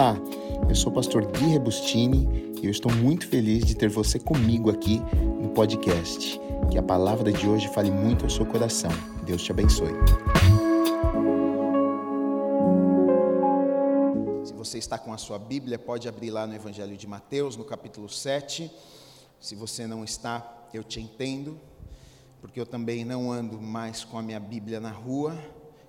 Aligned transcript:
Olá, 0.00 0.16
eu 0.66 0.74
sou 0.74 0.90
o 0.90 0.94
pastor 0.94 1.26
Gui 1.26 1.48
Rebustini 1.48 2.54
e 2.62 2.64
eu 2.64 2.70
estou 2.70 2.90
muito 2.90 3.28
feliz 3.28 3.66
de 3.66 3.74
ter 3.76 3.90
você 3.90 4.18
comigo 4.18 4.70
aqui 4.70 4.98
no 5.42 5.50
podcast. 5.50 6.40
Que 6.70 6.78
a 6.78 6.82
palavra 6.82 7.30
de 7.30 7.46
hoje 7.46 7.68
fale 7.68 7.90
muito 7.90 8.24
ao 8.24 8.30
seu 8.30 8.46
coração. 8.46 8.90
Deus 9.26 9.42
te 9.42 9.52
abençoe. 9.52 9.92
Se 14.42 14.54
você 14.54 14.78
está 14.78 14.96
com 14.96 15.12
a 15.12 15.18
sua 15.18 15.38
Bíblia, 15.38 15.78
pode 15.78 16.08
abrir 16.08 16.30
lá 16.30 16.46
no 16.46 16.54
Evangelho 16.54 16.96
de 16.96 17.06
Mateus, 17.06 17.54
no 17.54 17.64
capítulo 17.64 18.08
7. 18.08 18.72
Se 19.38 19.54
você 19.54 19.86
não 19.86 20.02
está, 20.02 20.66
eu 20.72 20.82
te 20.82 20.98
entendo, 20.98 21.60
porque 22.40 22.58
eu 22.58 22.64
também 22.64 23.04
não 23.04 23.30
ando 23.30 23.60
mais 23.60 24.02
com 24.02 24.16
a 24.16 24.22
minha 24.22 24.40
Bíblia 24.40 24.80
na 24.80 24.90
rua 24.90 25.38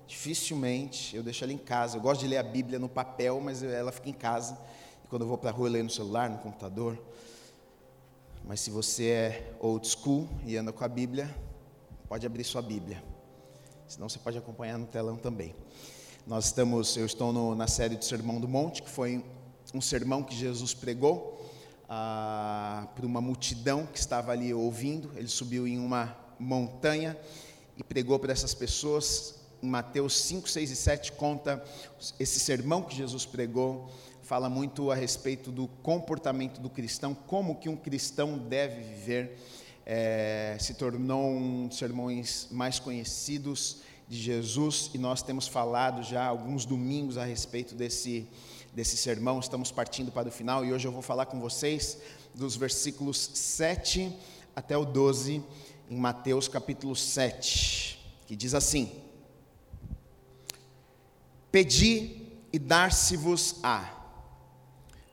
Dificilmente 0.06 1.16
eu 1.16 1.22
deixo 1.22 1.44
ela 1.44 1.52
em 1.52 1.58
casa. 1.58 1.96
Eu 1.96 2.00
gosto 2.00 2.20
de 2.20 2.26
ler 2.26 2.38
a 2.38 2.42
Bíblia 2.42 2.78
no 2.78 2.88
papel, 2.88 3.40
mas 3.40 3.62
ela 3.62 3.92
fica 3.92 4.10
em 4.10 4.14
casa. 4.14 4.58
E 5.04 5.08
quando 5.08 5.22
eu 5.22 5.28
vou 5.28 5.38
para 5.38 5.50
a 5.50 5.52
rua, 5.52 5.68
eu 5.68 5.72
leio 5.72 5.84
no 5.84 5.90
celular, 5.90 6.28
no 6.28 6.38
computador. 6.38 6.98
Mas 8.44 8.60
se 8.60 8.70
você 8.70 9.06
é 9.06 9.54
old 9.60 9.86
school 9.86 10.28
e 10.44 10.56
anda 10.56 10.72
com 10.72 10.84
a 10.84 10.88
Bíblia, 10.88 11.34
pode 12.08 12.26
abrir 12.26 12.44
sua 12.44 12.60
Bíblia. 12.60 13.02
Senão 13.86 14.08
você 14.08 14.18
pode 14.18 14.36
acompanhar 14.36 14.78
no 14.78 14.86
telão 14.86 15.16
também. 15.16 15.54
Nós 16.26 16.46
estamos, 16.46 16.96
eu 16.96 17.06
estou 17.06 17.32
no, 17.32 17.54
na 17.54 17.66
série 17.66 17.96
do 17.96 18.04
Sermão 18.04 18.40
do 18.40 18.48
Monte, 18.48 18.82
que 18.82 18.90
foi 18.90 19.24
um 19.74 19.80
sermão 19.80 20.22
que 20.22 20.34
Jesus 20.34 20.74
pregou 20.74 21.40
ah, 21.88 22.88
para 22.94 23.04
uma 23.04 23.20
multidão 23.20 23.86
que 23.86 23.98
estava 23.98 24.32
ali 24.32 24.52
ouvindo. 24.54 25.10
Ele 25.16 25.28
subiu 25.28 25.66
em 25.66 25.78
uma 25.78 26.16
montanha 26.38 27.16
e 27.76 27.82
pregou 27.82 28.18
para 28.18 28.32
essas 28.32 28.54
pessoas 28.54 29.41
Mateus 29.62 30.20
5, 30.22 30.50
6 30.50 30.70
e 30.72 30.76
7 30.76 31.12
conta 31.12 31.64
esse 32.18 32.40
sermão 32.40 32.82
que 32.82 32.96
Jesus 32.96 33.24
pregou, 33.24 33.88
fala 34.20 34.48
muito 34.48 34.90
a 34.90 34.94
respeito 34.96 35.52
do 35.52 35.68
comportamento 35.82 36.60
do 36.60 36.68
cristão, 36.68 37.14
como 37.14 37.54
que 37.54 37.68
um 37.68 37.76
cristão 37.76 38.36
deve 38.36 38.82
viver. 38.82 39.38
É, 39.86 40.56
se 40.60 40.74
tornou 40.74 41.30
um 41.30 41.66
dos 41.66 41.78
sermões 41.78 42.48
mais 42.50 42.78
conhecidos 42.78 43.78
de 44.08 44.16
Jesus 44.16 44.90
e 44.94 44.98
nós 44.98 45.22
temos 45.22 45.48
falado 45.48 46.02
já 46.02 46.24
alguns 46.24 46.64
domingos 46.64 47.16
a 47.16 47.24
respeito 47.24 47.74
desse, 47.74 48.28
desse 48.72 48.96
sermão, 48.96 49.40
estamos 49.40 49.72
partindo 49.72 50.12
para 50.12 50.28
o 50.28 50.32
final 50.32 50.64
e 50.64 50.72
hoje 50.72 50.86
eu 50.86 50.92
vou 50.92 51.02
falar 51.02 51.26
com 51.26 51.40
vocês 51.40 51.98
dos 52.34 52.56
versículos 52.56 53.30
7 53.34 54.12
até 54.54 54.76
o 54.76 54.84
12 54.84 55.42
em 55.90 55.96
Mateus 55.96 56.46
capítulo 56.46 56.94
7, 56.94 57.98
que 58.26 58.36
diz 58.36 58.54
assim: 58.54 58.90
Pedi 61.52 62.32
e 62.52 62.58
dar-se-vos-á. 62.58 63.94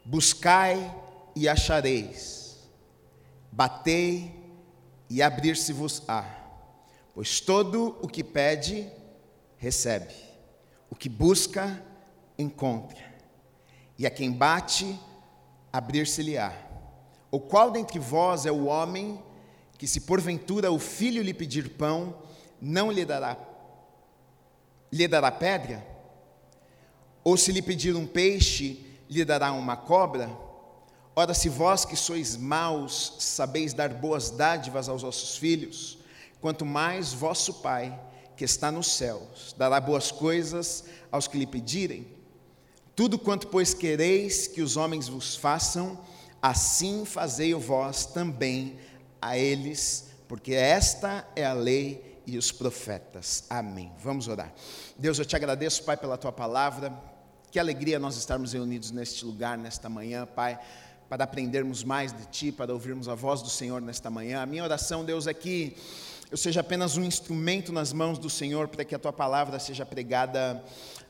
Buscai 0.05 0.95
e 1.35 1.47
achareis. 1.47 2.57
Batei 3.51 4.33
e 5.09 5.21
abrir-se-vos-á. 5.21 6.37
Pois 7.13 7.41
todo 7.41 7.97
o 8.01 8.07
que 8.07 8.23
pede, 8.23 8.89
recebe. 9.57 10.15
O 10.89 10.95
que 10.95 11.09
busca, 11.09 11.83
encontra. 12.37 13.03
E 13.97 14.07
a 14.07 14.09
quem 14.09 14.31
bate, 14.31 14.97
abrir-se-lhe-á. 15.73 16.53
O 17.29 17.39
qual 17.39 17.69
dentre 17.69 17.99
vós 17.99 18.45
é 18.45 18.51
o 18.51 18.65
homem 18.65 19.21
que, 19.77 19.87
se 19.87 20.01
porventura 20.01 20.71
o 20.71 20.79
filho 20.79 21.21
lhe 21.21 21.33
pedir 21.33 21.71
pão, 21.71 22.15
não 22.61 22.91
lhe 22.91 23.05
dará, 23.05 23.37
lhe 24.91 25.07
dará 25.07 25.31
pedra? 25.31 25.98
Ou 27.23 27.37
se 27.37 27.51
lhe 27.51 27.61
pedir 27.61 27.95
um 27.95 28.07
peixe, 28.07 28.85
lhe 29.09 29.25
dará 29.25 29.51
uma 29.51 29.75
cobra? 29.75 30.29
Ora, 31.15 31.33
se 31.33 31.49
vós 31.49 31.83
que 31.83 31.95
sois 31.95 32.37
maus 32.37 33.15
sabeis 33.19 33.73
dar 33.73 33.89
boas 33.89 34.29
dádivas 34.29 34.87
aos 34.87 35.01
vossos 35.01 35.37
filhos, 35.37 35.97
quanto 36.39 36.65
mais 36.65 37.11
vosso 37.11 37.55
Pai, 37.55 37.99
que 38.37 38.45
está 38.45 38.71
nos 38.71 38.87
céus, 38.87 39.53
dará 39.57 39.81
boas 39.81 40.11
coisas 40.11 40.85
aos 41.11 41.27
que 41.27 41.37
lhe 41.37 41.45
pedirem. 41.45 42.07
Tudo 42.95 43.19
quanto, 43.19 43.47
pois, 43.47 43.73
quereis 43.73 44.47
que 44.47 44.61
os 44.61 44.77
homens 44.77 45.09
vos 45.09 45.35
façam, 45.35 45.99
assim 46.41 47.03
fazei 47.03 47.53
vós 47.53 48.05
também 48.05 48.79
a 49.21 49.37
eles, 49.37 50.07
porque 50.27 50.53
esta 50.53 51.27
é 51.35 51.45
a 51.45 51.53
lei 51.53 52.08
e 52.33 52.37
os 52.37 52.51
profetas. 52.51 53.43
Amém. 53.49 53.91
Vamos 54.01 54.27
orar. 54.27 54.53
Deus, 54.97 55.19
eu 55.19 55.25
te 55.25 55.35
agradeço, 55.35 55.83
Pai, 55.83 55.97
pela 55.97 56.17
tua 56.17 56.31
palavra. 56.31 56.93
Que 57.51 57.59
alegria 57.59 57.97
nós 57.97 58.15
estarmos 58.15 58.53
reunidos 58.53 58.91
neste 58.91 59.25
lugar, 59.25 59.57
nesta 59.57 59.89
manhã, 59.89 60.25
Pai, 60.25 60.59
para 61.09 61.23
aprendermos 61.23 61.83
mais 61.83 62.13
de 62.13 62.25
Ti, 62.27 62.51
para 62.51 62.71
ouvirmos 62.71 63.09
a 63.09 63.15
voz 63.15 63.41
do 63.41 63.49
Senhor 63.49 63.81
nesta 63.81 64.09
manhã. 64.09 64.41
A 64.41 64.45
minha 64.45 64.63
oração, 64.63 65.03
Deus, 65.03 65.25
é 65.25 65.33
que 65.33 65.75
eu 66.29 66.37
seja 66.37 66.59
apenas 66.61 66.95
um 66.95 67.03
instrumento 67.03 67.73
nas 67.73 67.91
mãos 67.91 68.19
do 68.19 68.29
Senhor 68.29 68.67
para 68.67 68.85
que 68.85 68.93
a 68.93 68.99
Tua 68.99 69.11
palavra 69.11 69.57
seja 69.57 69.85
pregada 69.85 70.63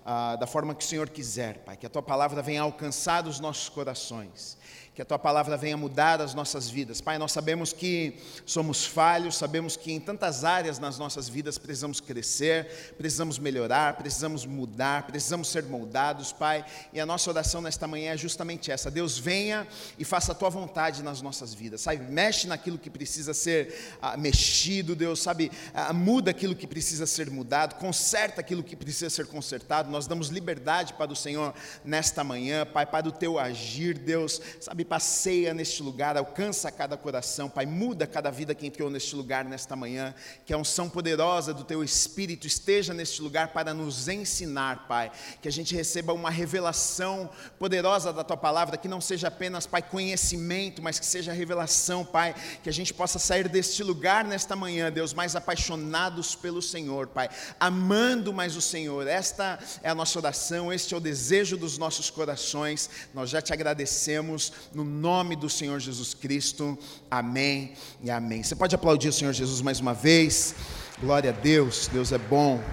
ah, 0.05 0.37
da 0.37 0.47
forma 0.47 0.73
que 0.73 0.83
o 0.83 0.87
Senhor 0.87 1.09
quiser, 1.09 1.57
Pai. 1.59 1.75
Que 1.75 1.85
a 1.85 1.89
Tua 1.89 2.01
palavra 2.01 2.41
venha 2.41 2.61
alcançar 2.61 3.27
os 3.27 3.39
nossos 3.39 3.67
corações 3.67 4.57
que 4.99 5.03
a 5.03 5.05
tua 5.05 5.17
palavra 5.17 5.55
venha 5.55 5.77
mudar 5.77 6.19
as 6.19 6.33
nossas 6.33 6.69
vidas. 6.69 6.99
Pai, 6.99 7.17
nós 7.17 7.31
sabemos 7.31 7.71
que 7.71 8.17
somos 8.45 8.85
falhos, 8.85 9.37
sabemos 9.37 9.77
que 9.77 9.93
em 9.93 9.97
tantas 9.97 10.43
áreas 10.43 10.77
nas 10.77 10.97
nossas 10.97 11.29
vidas 11.29 11.57
precisamos 11.57 12.01
crescer, 12.01 12.93
precisamos 12.97 13.39
melhorar, 13.39 13.95
precisamos 13.95 14.45
mudar, 14.45 15.07
precisamos 15.07 15.47
ser 15.47 15.63
moldados, 15.63 16.33
Pai. 16.33 16.65
E 16.91 16.99
a 16.99 17.05
nossa 17.05 17.29
oração 17.29 17.61
nesta 17.61 17.87
manhã 17.87 18.11
é 18.11 18.17
justamente 18.17 18.71
essa: 18.71 18.91
Deus 18.91 19.17
venha 19.17 19.65
e 19.97 20.03
faça 20.03 20.33
a 20.33 20.35
tua 20.35 20.49
vontade 20.49 21.01
nas 21.01 21.21
nossas 21.21 21.53
vidas, 21.53 21.79
sabe? 21.79 22.03
Mexe 22.11 22.45
naquilo 22.45 22.77
que 22.77 22.89
precisa 22.89 23.33
ser 23.33 23.95
ah, 24.01 24.17
mexido, 24.17 24.97
Deus, 24.97 25.21
sabe? 25.21 25.49
Ah, 25.73 25.93
muda 25.93 26.31
aquilo 26.31 26.53
que 26.53 26.67
precisa 26.67 27.07
ser 27.07 27.31
mudado, 27.31 27.75
conserta 27.75 28.41
aquilo 28.41 28.61
que 28.61 28.75
precisa 28.75 29.09
ser 29.09 29.27
consertado. 29.27 29.89
Nós 29.89 30.07
damos 30.07 30.27
liberdade 30.27 30.93
para 30.95 31.09
o 31.09 31.15
Senhor 31.15 31.53
nesta 31.85 32.21
manhã, 32.21 32.65
Pai, 32.65 32.85
para 32.85 33.07
o 33.07 33.13
teu 33.13 33.39
agir, 33.39 33.97
Deus, 33.97 34.41
sabe? 34.59 34.88
Passeia 34.89 35.53
neste 35.53 35.83
lugar, 35.83 36.17
alcança 36.17 36.71
cada 36.71 36.97
coração, 36.97 37.47
Pai, 37.47 37.67
muda 37.67 38.07
cada 38.07 38.31
vida 38.31 38.55
que 38.55 38.65
entrou 38.65 38.89
neste 38.89 39.15
lugar 39.15 39.45
nesta 39.45 39.75
manhã, 39.75 40.15
que 40.43 40.51
a 40.51 40.57
unção 40.57 40.89
poderosa 40.89 41.53
do 41.53 41.63
Teu 41.63 41.83
Espírito 41.83 42.47
esteja 42.47 42.91
neste 42.91 43.21
lugar 43.21 43.49
para 43.49 43.71
nos 43.71 44.07
ensinar, 44.07 44.87
Pai, 44.87 45.11
que 45.41 45.47
a 45.47 45.51
gente 45.51 45.75
receba 45.75 46.11
uma 46.11 46.31
revelação 46.31 47.29
poderosa 47.59 48.11
da 48.11 48.23
Tua 48.23 48.35
palavra, 48.35 48.77
que 48.77 48.87
não 48.87 48.99
seja 48.99 49.27
apenas, 49.27 49.67
Pai, 49.67 49.83
conhecimento, 49.83 50.81
mas 50.81 50.97
que 50.97 51.05
seja 51.05 51.31
revelação, 51.31 52.03
Pai, 52.03 52.33
que 52.63 52.69
a 52.69 52.73
gente 52.73 52.91
possa 52.91 53.19
sair 53.19 53.47
deste 53.47 53.83
lugar 53.83 54.25
nesta 54.25 54.55
manhã, 54.55 54.91
Deus, 54.91 55.13
mais 55.13 55.35
apaixonados 55.35 56.33
pelo 56.33 56.63
Senhor, 56.63 57.07
Pai, 57.07 57.29
amando 57.59 58.33
mais 58.33 58.55
o 58.55 58.61
Senhor, 58.61 59.07
esta 59.07 59.59
é 59.83 59.89
a 59.89 59.95
nossa 59.95 60.17
oração, 60.17 60.73
este 60.73 60.95
é 60.95 60.97
o 60.97 61.01
desejo 61.01 61.57
dos 61.57 61.77
nossos 61.77 62.09
corações, 62.09 62.89
nós 63.13 63.29
já 63.29 63.39
te 63.39 63.53
agradecemos 63.53 64.51
no 64.79 64.85
nome 64.85 65.35
do 65.35 65.49
Senhor 65.49 65.77
Jesus 65.77 66.13
Cristo. 66.13 66.77
Amém 67.11 67.73
e 68.01 68.09
amém. 68.09 68.41
Você 68.41 68.55
pode 68.55 68.73
aplaudir 68.73 69.09
o 69.09 69.13
Senhor 69.13 69.33
Jesus 69.33 69.59
mais 69.59 69.81
uma 69.81 69.93
vez. 69.93 70.55
Glória 71.01 71.31
a 71.31 71.33
Deus. 71.33 71.89
Deus 71.91 72.13
é 72.13 72.17
bom. 72.17 72.63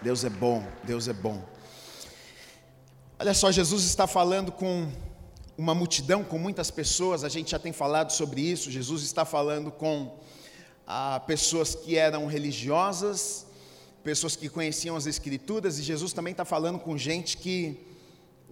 Deus 0.00 0.24
é 0.24 0.30
bom. 0.30 0.66
Deus 0.82 1.08
é 1.08 1.12
bom. 1.12 1.46
Olha 3.18 3.34
só, 3.34 3.52
Jesus 3.52 3.84
está 3.84 4.06
falando 4.06 4.50
com 4.50 4.90
uma 5.58 5.74
multidão, 5.74 6.24
com 6.24 6.38
muitas 6.38 6.70
pessoas. 6.70 7.24
A 7.24 7.28
gente 7.28 7.50
já 7.50 7.58
tem 7.58 7.74
falado 7.74 8.10
sobre 8.10 8.40
isso. 8.40 8.70
Jesus 8.70 9.02
está 9.02 9.26
falando 9.26 9.70
com 9.70 10.18
ah, 10.86 11.20
pessoas 11.26 11.74
que 11.74 11.98
eram 11.98 12.24
religiosas, 12.24 13.46
pessoas 14.02 14.34
que 14.34 14.48
conheciam 14.48 14.96
as 14.96 15.04
Escrituras, 15.04 15.78
e 15.78 15.82
Jesus 15.82 16.14
também 16.14 16.30
está 16.30 16.46
falando 16.46 16.78
com 16.78 16.96
gente 16.96 17.36
que 17.36 17.91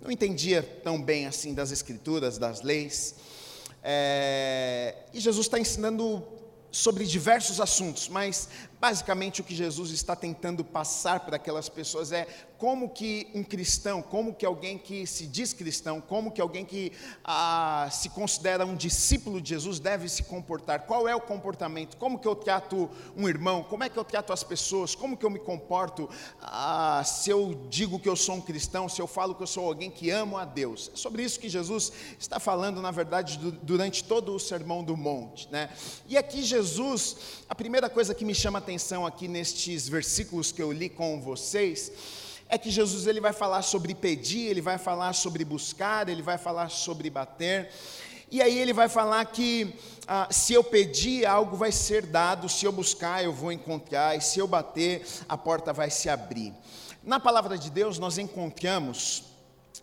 não 0.00 0.10
entendia 0.10 0.62
tão 0.82 1.00
bem 1.00 1.26
assim 1.26 1.52
das 1.52 1.70
escrituras, 1.70 2.38
das 2.38 2.62
leis. 2.62 3.14
É, 3.82 4.94
e 5.12 5.20
Jesus 5.20 5.46
está 5.46 5.58
ensinando 5.58 6.22
sobre 6.70 7.04
diversos 7.04 7.60
assuntos, 7.60 8.08
mas 8.08 8.48
basicamente 8.80 9.42
o 9.42 9.44
que 9.44 9.54
Jesus 9.54 9.90
está 9.90 10.16
tentando 10.16 10.64
passar 10.64 11.20
para 11.20 11.36
aquelas 11.36 11.68
pessoas 11.68 12.12
é 12.12 12.26
como 12.56 12.90
que 12.90 13.26
um 13.34 13.42
cristão, 13.42 14.02
como 14.02 14.34
que 14.34 14.44
alguém 14.44 14.76
que 14.76 15.06
se 15.06 15.26
diz 15.26 15.52
cristão, 15.52 15.98
como 15.98 16.30
que 16.30 16.40
alguém 16.40 16.64
que 16.64 16.92
ah, 17.24 17.88
se 17.90 18.10
considera 18.10 18.66
um 18.66 18.76
discípulo 18.76 19.40
de 19.40 19.50
Jesus 19.50 19.80
deve 19.80 20.08
se 20.08 20.22
comportar, 20.22 20.80
qual 20.80 21.08
é 21.08 21.14
o 21.14 21.20
comportamento, 21.20 21.96
como 21.96 22.18
que 22.18 22.28
eu 22.28 22.34
trato 22.34 22.90
um 23.16 23.26
irmão, 23.26 23.62
como 23.62 23.82
é 23.84 23.88
que 23.88 23.98
eu 23.98 24.04
trato 24.04 24.32
as 24.32 24.42
pessoas, 24.42 24.94
como 24.94 25.16
que 25.16 25.24
eu 25.24 25.30
me 25.30 25.38
comporto 25.38 26.08
ah, 26.40 27.02
se 27.04 27.30
eu 27.30 27.66
digo 27.70 27.98
que 27.98 28.08
eu 28.08 28.16
sou 28.16 28.36
um 28.36 28.40
cristão, 28.42 28.88
se 28.88 29.00
eu 29.00 29.06
falo 29.06 29.34
que 29.34 29.42
eu 29.42 29.46
sou 29.46 29.66
alguém 29.66 29.90
que 29.90 30.10
amo 30.10 30.36
a 30.36 30.44
Deus. 30.44 30.90
É 30.92 30.96
sobre 30.96 31.22
isso 31.22 31.40
que 31.40 31.48
Jesus 31.48 31.92
está 32.18 32.38
falando, 32.38 32.82
na 32.82 32.90
verdade, 32.90 33.38
durante 33.62 34.04
todo 34.04 34.34
o 34.34 34.38
sermão 34.38 34.84
do 34.84 34.96
monte. 34.98 35.48
Né? 35.50 35.70
E 36.06 36.18
aqui 36.18 36.42
Jesus, 36.42 37.44
a 37.48 37.54
primeira 37.54 37.88
coisa 37.88 38.14
que 38.14 38.24
me 38.24 38.34
chama 38.34 38.58
a 38.58 38.62
atenção 38.70 39.04
aqui 39.04 39.26
nestes 39.26 39.88
versículos 39.88 40.52
que 40.52 40.62
eu 40.62 40.70
li 40.70 40.88
com 40.88 41.20
vocês, 41.20 41.90
é 42.48 42.56
que 42.56 42.70
Jesus 42.70 43.08
ele 43.08 43.20
vai 43.20 43.32
falar 43.32 43.62
sobre 43.62 43.96
pedir, 43.96 44.46
ele 44.46 44.60
vai 44.60 44.78
falar 44.78 45.12
sobre 45.12 45.44
buscar, 45.44 46.08
ele 46.08 46.22
vai 46.22 46.38
falar 46.38 46.68
sobre 46.68 47.10
bater. 47.10 47.68
E 48.30 48.40
aí 48.40 48.56
ele 48.56 48.72
vai 48.72 48.88
falar 48.88 49.24
que 49.24 49.74
ah, 50.06 50.28
se 50.30 50.52
eu 50.52 50.62
pedir, 50.62 51.26
algo 51.26 51.56
vai 51.56 51.72
ser 51.72 52.06
dado, 52.06 52.48
se 52.48 52.64
eu 52.64 52.70
buscar, 52.70 53.24
eu 53.24 53.32
vou 53.32 53.50
encontrar, 53.50 54.16
e 54.16 54.20
se 54.20 54.38
eu 54.38 54.46
bater, 54.46 55.04
a 55.28 55.36
porta 55.36 55.72
vai 55.72 55.90
se 55.90 56.08
abrir. 56.08 56.54
Na 57.02 57.18
palavra 57.18 57.58
de 57.58 57.70
Deus, 57.70 57.98
nós 57.98 58.18
encontramos 58.18 59.24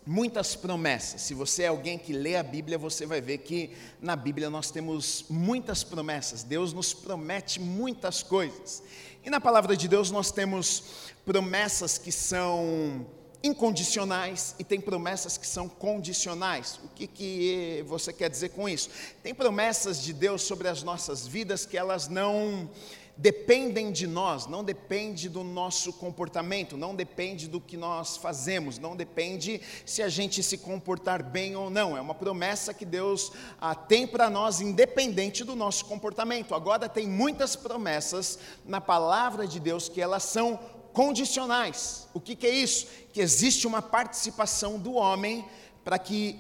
muitas 0.08 0.56
promessas. 0.56 1.22
Se 1.22 1.34
você 1.34 1.64
é 1.64 1.68
alguém 1.68 1.98
que 1.98 2.14
lê 2.14 2.38
a 2.38 2.44
Bíblia, 2.44 2.78
você 2.78 3.06
vai 3.06 3.20
ver 3.20 3.40
que 3.40 3.72
na 4.02 4.16
Bíblia 4.16 4.50
nós 4.50 4.72
temos 4.72 5.26
muitas 5.30 5.84
promessas. 5.84 6.44
Deus 6.44 6.72
nos 6.72 6.94
promete 6.94 7.60
muitas 7.60 8.24
coisas. 8.24 8.82
E 9.24 9.30
na 9.30 9.42
palavra 9.42 9.76
de 9.76 9.88
Deus 9.88 10.10
nós 10.10 10.32
temos 10.32 11.12
promessas 11.26 11.98
que 11.98 12.12
são 12.12 13.06
incondicionais 13.44 14.56
e 14.58 14.64
tem 14.64 14.80
promessas 14.80 15.38
que 15.38 15.46
são 15.46 15.68
condicionais. 15.68 16.80
O 16.86 16.88
que, 16.90 17.06
que 17.06 17.84
você 17.86 18.14
quer 18.14 18.30
dizer 18.30 18.50
com 18.50 18.68
isso? 18.68 18.90
Tem 19.22 19.36
promessas 19.36 20.02
de 20.02 20.14
Deus 20.14 20.42
sobre 20.42 20.70
as 20.70 20.84
nossas 20.84 21.28
vidas 21.28 21.66
que 21.66 21.78
elas 21.78 22.08
não 22.08 22.70
dependem 23.18 23.92
de 23.92 24.06
nós, 24.06 24.46
não 24.46 24.64
depende 24.64 25.28
do 25.28 25.44
nosso 25.44 25.92
comportamento, 25.94 26.78
não 26.78 26.96
depende 26.96 27.48
do 27.48 27.60
que 27.60 27.76
nós 27.76 28.16
fazemos, 28.16 28.78
não 28.78 28.96
depende 28.96 29.60
se 29.86 30.04
a 30.04 30.10
gente 30.10 30.44
se 30.44 30.58
comportar 30.58 31.24
bem 31.24 31.56
ou 31.56 31.70
não. 31.70 31.98
É 31.98 32.02
uma 32.02 32.14
promessa 32.14 32.74
que 32.74 32.86
Deus 32.86 33.32
ah, 33.60 33.74
tem 33.74 34.06
para 34.06 34.30
nós, 34.30 34.62
independente 34.62 35.44
do 35.44 35.56
nosso 35.56 35.86
comportamento. 35.86 36.54
Agora, 36.54 36.88
tem 36.88 37.08
muitas 37.08 37.56
promessas 37.56 38.38
na 38.66 38.80
palavra 38.80 39.48
de 39.48 39.60
Deus 39.60 39.90
que 39.90 40.02
elas 40.02 40.24
são 40.24 40.60
condicionais. 40.94 42.08
O 42.14 42.20
que, 42.20 42.36
que 42.36 42.48
é 42.48 42.52
isso? 42.52 42.88
Que 43.12 43.22
existe 43.22 43.66
uma 43.66 43.82
participação 43.82 44.78
do 44.78 44.94
homem 44.94 45.46
para 45.88 45.98
que, 45.98 46.38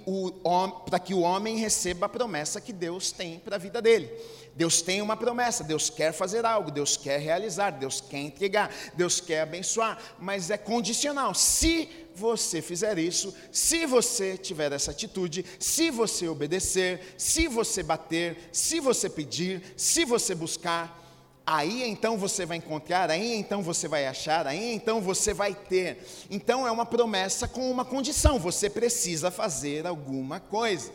para 0.85 0.99
que 0.99 1.13
o 1.13 1.21
homem 1.21 1.55
receba 1.55 2.07
a 2.07 2.09
promessa 2.09 2.59
que 2.59 2.73
Deus 2.73 3.13
tem 3.13 3.39
para 3.39 3.55
a 3.55 3.59
vida 3.59 3.81
dele. 3.81 4.11
Deus 4.57 4.81
tem 4.81 5.03
uma 5.03 5.15
promessa, 5.15 5.63
Deus 5.63 5.87
quer 5.87 6.11
fazer 6.11 6.43
algo, 6.43 6.71
Deus 6.71 6.97
quer 6.97 7.19
realizar, 7.19 7.69
Deus 7.69 8.01
quer 8.01 8.17
entregar, 8.17 8.73
Deus 8.95 9.21
quer 9.21 9.41
abençoar, 9.41 9.99
mas 10.19 10.49
é 10.49 10.57
condicional. 10.57 11.35
Se 11.35 11.87
você 12.15 12.59
fizer 12.59 12.97
isso, 12.97 13.31
se 13.51 13.85
você 13.85 14.35
tiver 14.35 14.71
essa 14.71 14.89
atitude, 14.89 15.45
se 15.59 15.91
você 15.91 16.27
obedecer, 16.27 17.13
se 17.19 17.47
você 17.47 17.83
bater, 17.83 18.49
se 18.51 18.79
você 18.79 19.07
pedir, 19.07 19.61
se 19.77 20.03
você 20.03 20.33
buscar, 20.33 21.05
aí 21.45 21.87
então 21.87 22.17
você 22.17 22.43
vai 22.43 22.57
encontrar, 22.57 23.11
aí 23.11 23.35
então 23.35 23.61
você 23.61 23.87
vai 23.87 24.07
achar, 24.07 24.47
aí 24.47 24.73
então 24.73 24.99
você 24.99 25.35
vai 25.35 25.53
ter. 25.53 26.03
Então 26.31 26.67
é 26.67 26.71
uma 26.71 26.85
promessa 26.85 27.47
com 27.47 27.69
uma 27.69 27.85
condição: 27.85 28.39
você 28.39 28.71
precisa 28.71 29.29
fazer 29.29 29.85
alguma 29.85 30.39
coisa. 30.39 30.91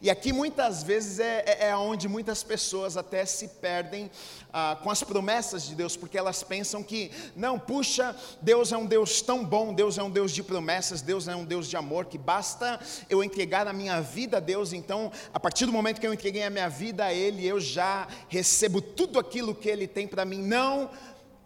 E 0.00 0.10
aqui 0.10 0.32
muitas 0.32 0.82
vezes 0.84 1.18
é, 1.18 1.44
é, 1.44 1.68
é 1.68 1.76
onde 1.76 2.08
muitas 2.08 2.44
pessoas 2.44 2.96
até 2.96 3.26
se 3.26 3.48
perdem 3.48 4.08
ah, 4.52 4.78
com 4.80 4.90
as 4.90 5.02
promessas 5.02 5.64
de 5.64 5.74
Deus, 5.74 5.96
porque 5.96 6.16
elas 6.16 6.42
pensam 6.44 6.84
que, 6.84 7.10
não, 7.34 7.58
puxa, 7.58 8.14
Deus 8.40 8.70
é 8.70 8.76
um 8.76 8.86
Deus 8.86 9.20
tão 9.20 9.44
bom, 9.44 9.74
Deus 9.74 9.98
é 9.98 10.02
um 10.02 10.10
Deus 10.10 10.30
de 10.30 10.42
promessas, 10.42 11.02
Deus 11.02 11.26
é 11.26 11.34
um 11.34 11.44
Deus 11.44 11.68
de 11.68 11.76
amor, 11.76 12.04
que 12.04 12.16
basta 12.16 12.78
eu 13.10 13.24
entregar 13.24 13.66
a 13.66 13.72
minha 13.72 14.00
vida 14.00 14.36
a 14.36 14.40
Deus, 14.40 14.72
então, 14.72 15.10
a 15.34 15.40
partir 15.40 15.66
do 15.66 15.72
momento 15.72 16.00
que 16.00 16.06
eu 16.06 16.14
entreguei 16.14 16.44
a 16.44 16.50
minha 16.50 16.68
vida 16.68 17.04
a 17.04 17.12
Ele, 17.12 17.44
eu 17.44 17.58
já 17.58 18.06
recebo 18.28 18.80
tudo 18.80 19.18
aquilo 19.18 19.52
que 19.52 19.68
Ele 19.68 19.88
tem 19.88 20.06
para 20.06 20.24
mim. 20.24 20.42
Não, 20.42 20.90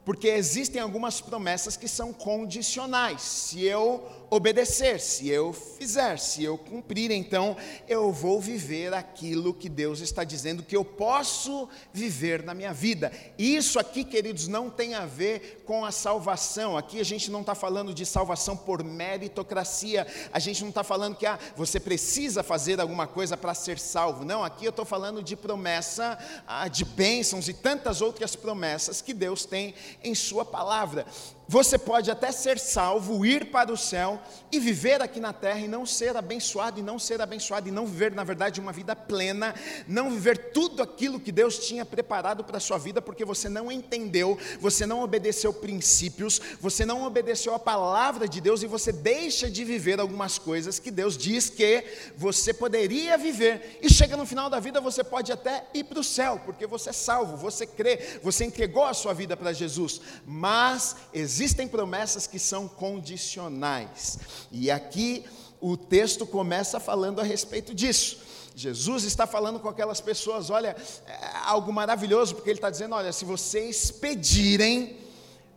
porque 0.05 0.29
existem 0.29 0.81
algumas 0.83 1.21
promessas 1.21 1.77
que 1.77 1.89
são 1.89 2.13
condicionais. 2.13 3.23
Se 3.23 3.65
eu 3.65 4.22
obedecer, 4.33 4.99
se 4.99 5.29
eu 5.29 5.53
fizer, 5.53 6.19
se 6.19 6.43
eu 6.43 6.57
cumprir, 6.57 7.11
então 7.11 7.55
eu 7.87 8.11
vou 8.11 8.41
viver 8.41 8.95
aquilo 8.95 9.53
que 9.53 9.69
Deus 9.69 10.01
está 10.01 10.25
dizendo 10.25 10.63
que 10.63 10.75
eu 10.75 10.83
posso 10.83 11.69
viver 11.93 12.43
na 12.43 12.55
minha 12.55 12.73
vida. 12.73 13.13
Isso 13.37 13.79
aqui, 13.79 14.03
queridos, 14.03 14.49
não 14.49 14.71
tem 14.71 14.95
a 14.95 15.05
ver 15.05 15.63
com 15.67 15.85
a 15.85 15.91
salvação. 15.91 16.79
Aqui 16.79 16.99
a 16.99 17.05
gente 17.05 17.31
não 17.31 17.43
está 17.43 17.55
falando 17.55 17.93
de 17.93 18.07
salvação 18.07 18.57
por 18.57 18.83
meritocracia. 18.83 20.07
A 20.33 20.39
gente 20.39 20.63
não 20.63 20.71
está 20.71 20.83
falando 20.83 21.15
que 21.15 21.27
ah, 21.27 21.39
você 21.55 21.79
precisa 21.79 22.43
fazer 22.43 22.81
alguma 22.81 23.07
coisa 23.07 23.37
para 23.37 23.53
ser 23.53 23.79
salvo. 23.79 24.25
Não, 24.25 24.43
aqui 24.43 24.65
eu 24.65 24.71
estou 24.71 24.87
falando 24.87 25.23
de 25.23 25.37
promessa 25.37 26.19
ah, 26.47 26.69
de 26.69 26.87
bênçãos 26.87 27.49
e 27.49 27.53
tantas 27.53 28.01
outras 28.01 28.35
promessas 28.35 29.03
que 29.03 29.13
Deus 29.13 29.45
tem 29.45 29.75
em 30.03 30.15
Sua 30.15 30.43
palavra. 30.43 31.05
Você 31.53 31.77
pode 31.77 32.11
até 32.11 32.33
ser 32.33 32.59
salvo, 32.59 33.27
ir 33.27 33.51
para 33.51 33.71
o 33.71 33.77
céu 33.77 34.19
e 34.51 34.59
viver 34.59 35.03
aqui 35.03 35.21
na 35.21 35.35
terra 35.35 35.61
e 35.61 35.69
não 35.69 35.85
ser 35.85 36.17
abençoado, 36.17 36.81
e 36.81 36.83
não 36.83 36.99
ser 36.99 37.21
abençoado, 37.21 37.69
e 37.69 37.71
não 37.71 37.87
viver, 37.87 38.11
na 38.13 38.25
verdade, 38.25 38.59
uma 38.59 38.73
vida 38.73 38.97
plena, 38.97 39.55
não 39.87 40.11
viver 40.11 40.51
tudo 40.53 40.83
aquilo 40.83 41.21
que 41.21 41.31
Deus 41.31 41.59
tinha 41.59 41.85
preparado 41.85 42.43
para 42.43 42.57
a 42.57 42.61
sua 42.61 42.79
vida, 42.79 43.03
porque 43.03 43.23
você 43.23 43.51
não 43.51 43.71
entendeu, 43.71 44.39
você 44.61 44.87
não 44.87 45.03
obedeceu 45.03 45.53
princípios, 45.53 46.41
você 46.59 46.87
não 46.87 47.05
obedeceu 47.05 47.55
a 47.55 47.59
palavra 47.59 48.27
de 48.27 48.41
Deus 48.41 48.63
e 48.63 48.67
você 48.67 48.91
deixa 48.91 49.51
de 49.51 49.63
viver 49.63 50.01
algumas 50.01 50.39
coisas 50.39 50.79
que 50.79 50.91
Deus 50.91 51.19
diz 51.19 51.51
que 51.51 51.85
você 52.17 52.55
poderia 52.55 53.19
viver, 53.19 53.79
e 53.83 53.93
chega 53.93 54.17
no 54.17 54.25
final 54.25 54.49
da 54.49 54.59
vida, 54.59 54.81
você 54.81 55.05
pode 55.05 55.31
até 55.31 55.67
ir 55.75 55.85
para 55.85 56.01
o 56.01 56.05
céu, 56.05 56.41
porque 56.47 56.67
você 56.67 56.89
é 56.89 56.95
salvo, 56.95 57.37
você 57.37 57.67
crê, 57.67 58.19
você 58.23 58.43
entregou 58.47 58.85
a 58.85 58.95
sua 58.95 59.13
vida 59.13 59.37
para 59.37 59.53
Jesus, 59.53 60.01
mas 60.27 60.97
existe 61.13 61.42
existem 61.43 61.67
promessas 61.67 62.27
que 62.27 62.39
são 62.39 62.69
condicionais. 62.69 64.19
E 64.53 64.71
aqui 64.71 65.25
o 65.61 65.77
texto 65.77 66.25
começa 66.25 66.79
falando 66.79 67.21
a 67.21 67.25
respeito 67.25 67.75
disso. 67.75 68.19
Jesus 68.55 69.03
está 69.03 69.27
falando 69.27 69.59
com 69.59 69.69
aquelas 69.69 70.01
pessoas, 70.01 70.51
olha, 70.51 70.77
é 71.07 71.19
algo 71.45 71.73
maravilhoso, 71.73 72.37
porque 72.37 72.51
ele 72.51 72.59
está 72.59 72.71
dizendo: 72.71 72.95
olha, 72.95 73.13
se 73.13 73.25
vocês 73.25 73.91
pedirem, 73.91 74.99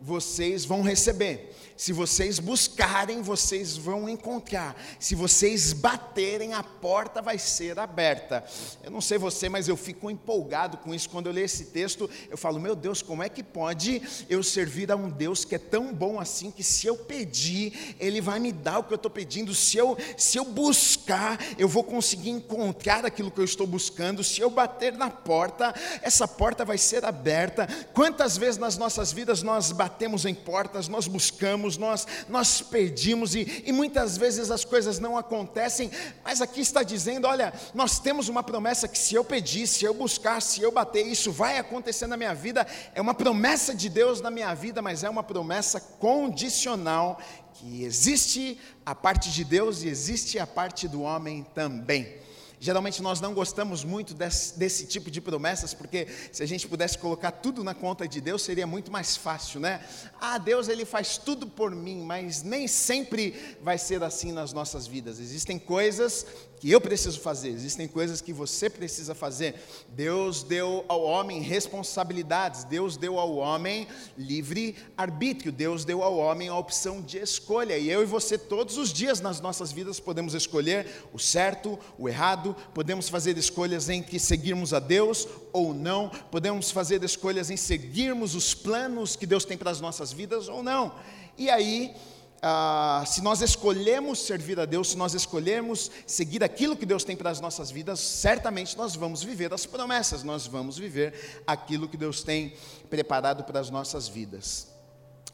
vocês 0.00 0.64
vão 0.64 0.82
receber. 0.82 1.54
Se 1.76 1.92
vocês 1.92 2.38
buscarem, 2.38 3.22
vocês 3.22 3.76
vão 3.76 4.08
encontrar. 4.08 4.80
Se 4.98 5.14
vocês 5.14 5.72
baterem, 5.72 6.54
a 6.54 6.62
porta 6.62 7.20
vai 7.20 7.38
ser 7.38 7.78
aberta. 7.78 8.44
Eu 8.82 8.90
não 8.90 9.00
sei 9.00 9.18
você, 9.18 9.48
mas 9.48 9.68
eu 9.68 9.76
fico 9.76 10.10
empolgado 10.10 10.78
com 10.78 10.94
isso. 10.94 11.10
Quando 11.10 11.26
eu 11.26 11.32
leio 11.32 11.44
esse 11.44 11.66
texto, 11.66 12.08
eu 12.30 12.38
falo: 12.38 12.58
Meu 12.58 12.74
Deus, 12.74 13.02
como 13.02 13.22
é 13.22 13.28
que 13.28 13.42
pode 13.42 14.02
eu 14.28 14.42
servir 14.42 14.90
a 14.90 14.96
um 14.96 15.10
Deus 15.10 15.44
que 15.44 15.54
é 15.54 15.58
tão 15.58 15.92
bom 15.92 16.18
assim, 16.20 16.50
que 16.50 16.62
se 16.62 16.86
eu 16.86 16.96
pedir, 16.96 17.96
Ele 17.98 18.20
vai 18.20 18.38
me 18.38 18.52
dar 18.52 18.78
o 18.78 18.84
que 18.84 18.92
eu 18.92 18.96
estou 18.96 19.10
pedindo. 19.10 19.54
Se 19.54 19.76
eu, 19.76 19.96
se 20.16 20.38
eu 20.38 20.44
buscar, 20.44 21.38
eu 21.58 21.68
vou 21.68 21.84
conseguir 21.84 22.30
encontrar 22.30 23.04
aquilo 23.04 23.30
que 23.30 23.40
eu 23.40 23.44
estou 23.44 23.66
buscando. 23.66 24.24
Se 24.24 24.40
eu 24.40 24.50
bater 24.50 24.92
na 24.92 25.10
porta, 25.10 25.74
essa 26.02 26.26
porta 26.26 26.64
vai 26.64 26.78
ser 26.78 27.04
aberta. 27.04 27.66
Quantas 27.92 28.36
vezes 28.36 28.58
nas 28.58 28.78
nossas 28.78 29.12
vidas 29.12 29.42
nós 29.42 29.72
batemos 29.72 30.24
em 30.24 30.34
portas, 30.34 30.88
nós 30.88 31.06
buscamos, 31.06 31.65
nós, 31.76 32.06
nós 32.28 32.60
pedimos 32.60 33.34
e, 33.34 33.64
e 33.64 33.72
muitas 33.72 34.18
vezes 34.18 34.50
as 34.50 34.62
coisas 34.62 34.98
não 34.98 35.16
acontecem, 35.16 35.90
mas 36.22 36.42
aqui 36.42 36.60
está 36.60 36.82
dizendo: 36.82 37.26
olha, 37.26 37.54
nós 37.74 37.98
temos 37.98 38.28
uma 38.28 38.42
promessa 38.42 38.86
que 38.86 38.98
se 38.98 39.14
eu 39.14 39.24
pedir, 39.24 39.66
se 39.66 39.86
eu 39.86 39.94
buscar, 39.94 40.42
se 40.42 40.60
eu 40.60 40.70
bater, 40.70 41.06
isso 41.06 41.32
vai 41.32 41.56
acontecer 41.56 42.06
na 42.06 42.16
minha 42.18 42.34
vida, 42.34 42.66
é 42.94 43.00
uma 43.00 43.14
promessa 43.14 43.74
de 43.74 43.88
Deus 43.88 44.20
na 44.20 44.30
minha 44.30 44.52
vida, 44.52 44.82
mas 44.82 45.02
é 45.02 45.08
uma 45.08 45.22
promessa 45.22 45.80
condicional 45.80 47.18
que 47.54 47.82
existe 47.84 48.60
a 48.84 48.94
parte 48.94 49.30
de 49.30 49.44
Deus 49.44 49.82
e 49.82 49.88
existe 49.88 50.38
a 50.38 50.46
parte 50.46 50.86
do 50.86 51.00
homem 51.00 51.46
também. 51.54 52.25
Geralmente 52.58 53.02
nós 53.02 53.20
não 53.20 53.34
gostamos 53.34 53.84
muito 53.84 54.14
desse, 54.14 54.58
desse, 54.58 54.86
tipo 54.86 55.10
de 55.10 55.20
promessas, 55.20 55.74
porque 55.74 56.08
se 56.32 56.42
a 56.42 56.46
gente 56.46 56.66
pudesse 56.66 56.96
colocar 56.96 57.30
tudo 57.30 57.62
na 57.62 57.74
conta 57.74 58.08
de 58.08 58.20
Deus, 58.20 58.42
seria 58.42 58.66
muito 58.66 58.90
mais 58.90 59.16
fácil, 59.16 59.60
né? 59.60 59.84
Ah, 60.18 60.38
Deus 60.38 60.68
ele 60.68 60.86
faz 60.86 61.18
tudo 61.18 61.46
por 61.46 61.74
mim, 61.74 62.02
mas 62.02 62.42
nem 62.42 62.66
sempre 62.66 63.56
vai 63.60 63.76
ser 63.76 64.02
assim 64.02 64.32
nas 64.32 64.54
nossas 64.54 64.86
vidas. 64.86 65.20
Existem 65.20 65.58
coisas 65.58 66.24
que 66.58 66.70
eu 66.70 66.80
preciso 66.80 67.20
fazer, 67.20 67.50
existem 67.50 67.86
coisas 67.86 68.20
que 68.20 68.32
você 68.32 68.70
precisa 68.70 69.14
fazer. 69.14 69.54
Deus 69.88 70.42
deu 70.42 70.84
ao 70.88 71.02
homem 71.02 71.40
responsabilidades, 71.40 72.64
Deus 72.64 72.96
deu 72.96 73.18
ao 73.18 73.36
homem 73.36 73.86
livre 74.16 74.74
arbítrio, 74.96 75.52
Deus 75.52 75.84
deu 75.84 76.02
ao 76.02 76.16
homem 76.16 76.48
a 76.48 76.56
opção 76.56 77.02
de 77.02 77.18
escolha. 77.18 77.76
E 77.76 77.90
eu 77.90 78.02
e 78.02 78.06
você, 78.06 78.38
todos 78.38 78.78
os 78.78 78.92
dias 78.92 79.20
nas 79.20 79.40
nossas 79.40 79.70
vidas, 79.70 80.00
podemos 80.00 80.34
escolher 80.34 80.86
o 81.12 81.18
certo, 81.18 81.78
o 81.98 82.08
errado, 82.08 82.56
podemos 82.72 83.08
fazer 83.08 83.36
escolhas 83.36 83.88
em 83.88 84.02
que 84.02 84.18
seguirmos 84.18 84.72
a 84.72 84.78
Deus 84.78 85.28
ou 85.52 85.74
não, 85.74 86.08
podemos 86.30 86.70
fazer 86.70 87.02
escolhas 87.04 87.50
em 87.50 87.56
seguirmos 87.56 88.34
os 88.34 88.54
planos 88.54 89.14
que 89.14 89.26
Deus 89.26 89.44
tem 89.44 89.58
para 89.58 89.70
as 89.70 89.80
nossas 89.80 90.12
vidas 90.12 90.48
ou 90.48 90.62
não. 90.62 90.94
E 91.38 91.50
aí, 91.50 91.94
ah, 92.42 93.02
se 93.06 93.22
nós 93.22 93.40
escolhemos 93.40 94.18
servir 94.20 94.60
a 94.60 94.64
Deus, 94.64 94.90
se 94.90 94.96
nós 94.96 95.14
escolhermos 95.14 95.90
seguir 96.06 96.44
aquilo 96.44 96.76
que 96.76 96.86
Deus 96.86 97.02
tem 97.02 97.16
para 97.16 97.30
as 97.30 97.40
nossas 97.40 97.70
vidas, 97.70 98.00
certamente 98.00 98.76
nós 98.76 98.94
vamos 98.94 99.22
viver 99.22 99.52
as 99.52 99.66
promessas, 99.66 100.22
nós 100.22 100.46
vamos 100.46 100.76
viver 100.78 101.42
aquilo 101.46 101.88
que 101.88 101.96
Deus 101.96 102.22
tem 102.22 102.54
preparado 102.90 103.44
para 103.44 103.58
as 103.58 103.70
nossas 103.70 104.06
vidas. 104.06 104.68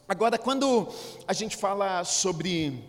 Agora, 0.08 0.38
quando 0.38 0.88
a 1.26 1.32
gente 1.32 1.56
fala 1.56 2.04
sobre 2.04 2.84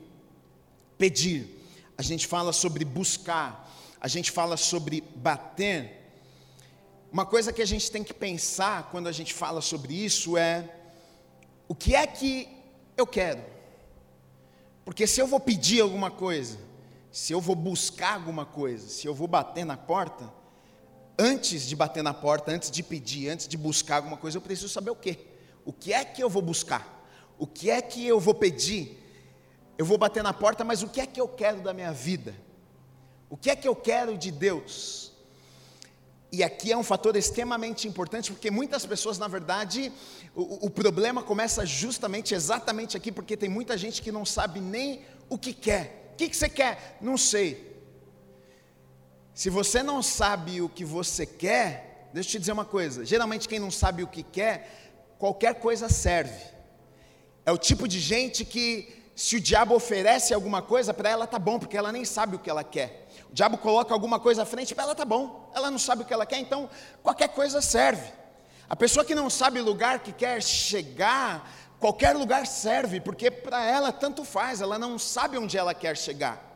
pedir, 0.97 1.63
a 1.97 2.01
gente 2.01 2.27
fala 2.27 2.53
sobre 2.53 2.85
buscar, 2.85 3.71
a 3.99 4.07
gente 4.07 4.31
fala 4.31 4.57
sobre 4.57 5.01
bater, 5.15 6.03
uma 7.11 7.25
coisa 7.25 7.53
que 7.53 7.61
a 7.61 7.65
gente 7.65 7.91
tem 7.91 8.03
que 8.03 8.13
pensar 8.13 8.89
quando 8.89 9.07
a 9.07 9.11
gente 9.11 9.33
fala 9.33 9.61
sobre 9.61 9.93
isso 9.93 10.35
é: 10.35 10.67
o 11.67 11.75
que 11.75 11.95
é 11.95 12.07
que 12.07 12.47
eu 12.97 13.05
quero? 13.05 13.52
Porque 14.85 15.07
se 15.07 15.21
eu 15.21 15.27
vou 15.27 15.39
pedir 15.39 15.81
alguma 15.81 16.11
coisa, 16.11 16.57
se 17.11 17.31
eu 17.31 17.39
vou 17.39 17.55
buscar 17.55 18.15
alguma 18.15 18.45
coisa, 18.45 18.87
se 18.87 19.07
eu 19.07 19.13
vou 19.13 19.27
bater 19.27 19.65
na 19.65 19.77
porta, 19.77 20.31
antes 21.17 21.67
de 21.67 21.75
bater 21.75 22.03
na 22.03 22.13
porta, 22.13 22.51
antes 22.51 22.69
de 22.71 22.83
pedir, 22.83 23.29
antes 23.29 23.47
de 23.47 23.57
buscar 23.57 23.97
alguma 23.97 24.17
coisa, 24.17 24.37
eu 24.37 24.41
preciso 24.41 24.69
saber 24.69 24.91
o 24.91 24.95
quê? 24.95 25.19
O 25.65 25.71
que 25.71 25.93
é 25.93 26.03
que 26.03 26.23
eu 26.23 26.29
vou 26.29 26.41
buscar? 26.41 27.05
O 27.37 27.47
que 27.47 27.69
é 27.69 27.81
que 27.81 28.05
eu 28.05 28.19
vou 28.19 28.33
pedir? 28.33 28.99
Eu 29.77 29.85
vou 29.85 29.97
bater 29.97 30.23
na 30.23 30.33
porta, 30.33 30.63
mas 30.63 30.83
o 30.83 30.87
que 30.87 31.01
é 31.01 31.05
que 31.05 31.19
eu 31.19 31.27
quero 31.27 31.61
da 31.61 31.73
minha 31.73 31.91
vida? 31.91 32.35
O 33.29 33.37
que 33.37 33.49
é 33.49 33.55
que 33.55 33.67
eu 33.67 33.75
quero 33.75 34.17
de 34.17 34.31
Deus? 34.31 35.02
E 36.35 36.43
aqui 36.43 36.71
é 36.71 36.75
um 36.75 36.83
fator 36.83 37.15
extremamente 37.15 37.87
importante, 37.87 38.31
porque 38.31 38.49
muitas 38.49 38.83
pessoas, 38.87 39.19
na 39.19 39.27
verdade, 39.27 39.93
o, 40.35 40.65
o, 40.65 40.69
problema 40.71 41.21
começa 41.21 41.63
justamente, 41.63 42.33
exatamente 42.33 42.97
aqui, 42.97 43.11
porque 43.11 43.37
tem 43.37 43.47
muita 43.47 43.77
gente 43.77 44.01
que 44.01 44.11
não 44.11 44.25
sabe 44.25 44.59
nem 44.59 45.05
o 45.29 45.37
que 45.37 45.53
quer. 45.53 46.09
O 46.11 46.15
que, 46.15 46.27
que 46.27 46.35
você 46.35 46.49
quer? 46.49 46.97
Não 46.99 47.19
sei. 47.19 47.79
Se 49.31 49.47
você 49.51 49.83
não 49.83 50.01
sabe 50.01 50.59
o 50.59 50.67
que 50.67 50.83
você 50.83 51.23
quer, 51.23 52.09
deixa 52.11 52.29
eu 52.29 52.31
te 52.31 52.39
dizer 52.39 52.51
uma 52.51 52.65
coisa: 52.65 53.05
geralmente 53.05 53.47
quem 53.47 53.59
não 53.59 53.69
sabe 53.69 54.01
o 54.01 54.07
que 54.07 54.23
quer, 54.23 54.89
qualquer 55.19 55.59
coisa 55.59 55.87
serve. 55.87 56.43
É 57.45 57.51
o 57.51 57.59
tipo 57.59 57.87
de 57.87 57.99
gente 57.99 58.43
que, 58.43 58.91
se 59.15 59.35
o 59.35 59.39
diabo 59.39 59.75
oferece 59.75 60.33
alguma 60.33 60.63
coisa, 60.63 60.95
para 60.95 61.11
ela 61.11 61.27
tá 61.27 61.37
bom, 61.37 61.59
porque 61.59 61.77
ela 61.77 61.91
nem 61.91 62.03
sabe 62.03 62.37
o 62.37 62.39
que 62.39 62.49
ela 62.49 62.63
quer. 62.63 63.02
O 63.33 63.35
diabo 63.35 63.57
coloca 63.57 63.91
alguma 63.91 64.19
coisa 64.19 64.43
à 64.43 64.45
frente, 64.45 64.75
ela 64.77 64.93
tá 64.93 65.03
bom, 65.03 65.49
ela 65.55 65.71
não 65.71 65.79
sabe 65.79 66.03
o 66.03 66.05
que 66.05 66.13
ela 66.13 66.23
quer, 66.23 66.37
então 66.37 66.69
qualquer 67.01 67.29
coisa 67.29 67.63
serve. 67.63 68.13
A 68.69 68.75
pessoa 68.75 69.03
que 69.03 69.15
não 69.15 69.27
sabe 69.27 69.59
o 69.59 69.63
lugar 69.63 70.03
que 70.03 70.11
quer 70.11 70.39
chegar, 70.39 71.51
qualquer 71.79 72.15
lugar 72.15 72.45
serve, 72.45 73.01
porque 73.01 73.31
para 73.31 73.65
ela 73.65 73.91
tanto 73.91 74.23
faz, 74.23 74.61
ela 74.61 74.77
não 74.77 74.99
sabe 74.99 75.35
onde 75.35 75.57
ela 75.57 75.73
quer 75.73 75.97
chegar. 75.97 76.47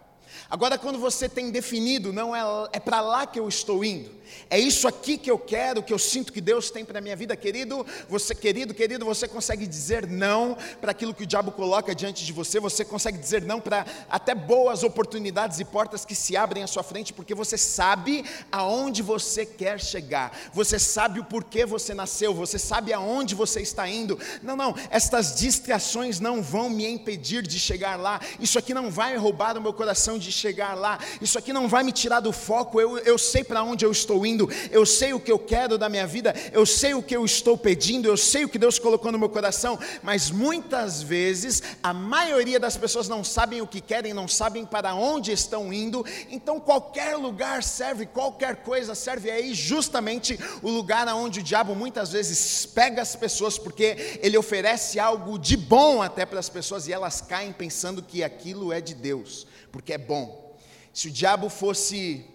Agora, 0.47 0.77
quando 0.77 0.99
você 0.99 1.27
tem 1.27 1.49
definido, 1.49 2.13
não 2.13 2.35
é, 2.35 2.41
é 2.71 2.79
para 2.79 3.01
lá 3.01 3.25
que 3.25 3.39
eu 3.39 3.49
estou 3.49 3.83
indo, 3.83 4.11
é 4.49 4.59
isso 4.59 4.87
aqui 4.87 5.17
que 5.17 5.29
eu 5.29 5.37
quero, 5.37 5.83
que 5.83 5.93
eu 5.93 5.99
sinto 5.99 6.31
que 6.31 6.41
Deus 6.41 6.69
tem 6.69 6.85
para 6.85 6.99
a 6.99 7.01
minha 7.01 7.15
vida, 7.15 7.35
querido. 7.35 7.85
Você, 8.09 8.33
querido, 8.33 8.73
querido, 8.73 9.05
você 9.05 9.27
consegue 9.27 9.67
dizer 9.67 10.07
não 10.07 10.57
para 10.79 10.91
aquilo 10.91 11.13
que 11.13 11.23
o 11.23 11.27
diabo 11.27 11.51
coloca 11.51 11.93
diante 11.93 12.25
de 12.25 12.33
você, 12.33 12.59
você 12.59 12.85
consegue 12.85 13.17
dizer 13.17 13.41
não 13.41 13.59
para 13.59 13.85
até 14.09 14.33
boas 14.33 14.83
oportunidades 14.83 15.59
e 15.59 15.65
portas 15.65 16.05
que 16.05 16.15
se 16.15 16.35
abrem 16.35 16.63
à 16.63 16.67
sua 16.67 16.83
frente, 16.83 17.13
porque 17.13 17.33
você 17.33 17.57
sabe 17.57 18.23
aonde 18.51 19.01
você 19.01 19.45
quer 19.45 19.79
chegar, 19.79 20.37
você 20.53 20.79
sabe 20.79 21.19
o 21.19 21.25
porquê 21.25 21.65
você 21.65 21.93
nasceu, 21.93 22.33
você 22.33 22.59
sabe 22.59 22.93
aonde 22.93 23.35
você 23.35 23.61
está 23.61 23.87
indo. 23.87 24.19
Não, 24.41 24.55
não, 24.55 24.75
estas 24.89 25.35
distrações 25.35 26.19
não 26.19 26.41
vão 26.41 26.69
me 26.69 26.87
impedir 26.87 27.45
de 27.45 27.59
chegar 27.59 27.95
lá, 27.95 28.19
isso 28.39 28.57
aqui 28.57 28.73
não 28.73 28.89
vai 28.89 29.15
roubar 29.17 29.57
o 29.57 29.61
meu 29.61 29.73
coração 29.73 30.17
de 30.17 30.31
chegar 30.31 30.75
lá, 30.75 30.99
isso 31.21 31.37
aqui 31.37 31.51
não 31.51 31.67
vai 31.67 31.83
me 31.83 31.91
tirar 31.91 32.19
do 32.19 32.31
foco, 32.31 32.79
eu, 32.79 32.97
eu 32.99 33.17
sei 33.17 33.43
para 33.43 33.63
onde 33.63 33.85
eu 33.85 33.91
estou 33.91 34.16
indo, 34.25 34.49
eu 34.71 34.85
sei 34.85 35.13
o 35.13 35.19
que 35.19 35.31
eu 35.31 35.39
quero 35.39 35.77
da 35.77 35.89
minha 35.89 36.07
vida, 36.07 36.33
eu 36.51 36.65
sei 36.65 36.93
o 36.93 37.01
que 37.01 37.15
eu 37.15 37.25
estou 37.25 37.57
pedindo, 37.57 38.07
eu 38.07 38.17
sei 38.17 38.45
o 38.45 38.49
que 38.49 38.59
Deus 38.59 38.79
colocou 38.79 39.11
no 39.11 39.19
meu 39.19 39.29
coração, 39.29 39.79
mas 40.01 40.29
muitas 40.29 41.01
vezes 41.01 41.61
a 41.81 41.93
maioria 41.93 42.59
das 42.59 42.77
pessoas 42.77 43.07
não 43.07 43.23
sabem 43.23 43.61
o 43.61 43.67
que 43.67 43.81
querem, 43.81 44.13
não 44.13 44.27
sabem 44.27 44.65
para 44.65 44.93
onde 44.95 45.31
estão 45.31 45.71
indo, 45.73 46.05
então 46.29 46.59
qualquer 46.59 47.15
lugar 47.15 47.63
serve, 47.63 48.05
qualquer 48.05 48.57
coisa 48.57 48.95
serve, 48.95 49.29
é 49.29 49.33
aí 49.33 49.53
justamente 49.53 50.39
o 50.61 50.69
lugar 50.69 51.07
onde 51.13 51.39
o 51.39 51.43
diabo 51.43 51.75
muitas 51.75 52.11
vezes 52.11 52.65
pega 52.65 53.01
as 53.01 53.15
pessoas, 53.15 53.57
porque 53.57 54.19
ele 54.21 54.37
oferece 54.37 54.99
algo 54.99 55.37
de 55.37 55.55
bom 55.55 56.01
até 56.01 56.25
para 56.25 56.39
as 56.39 56.49
pessoas 56.49 56.87
e 56.87 56.93
elas 56.93 57.21
caem 57.21 57.51
pensando 57.51 58.01
que 58.01 58.23
aquilo 58.23 58.71
é 58.71 58.81
de 58.81 58.93
Deus, 58.93 59.47
porque 59.71 59.93
é 59.93 59.97
bom. 59.97 60.55
Se 60.93 61.07
o 61.07 61.11
diabo 61.11 61.49
fosse 61.49 62.25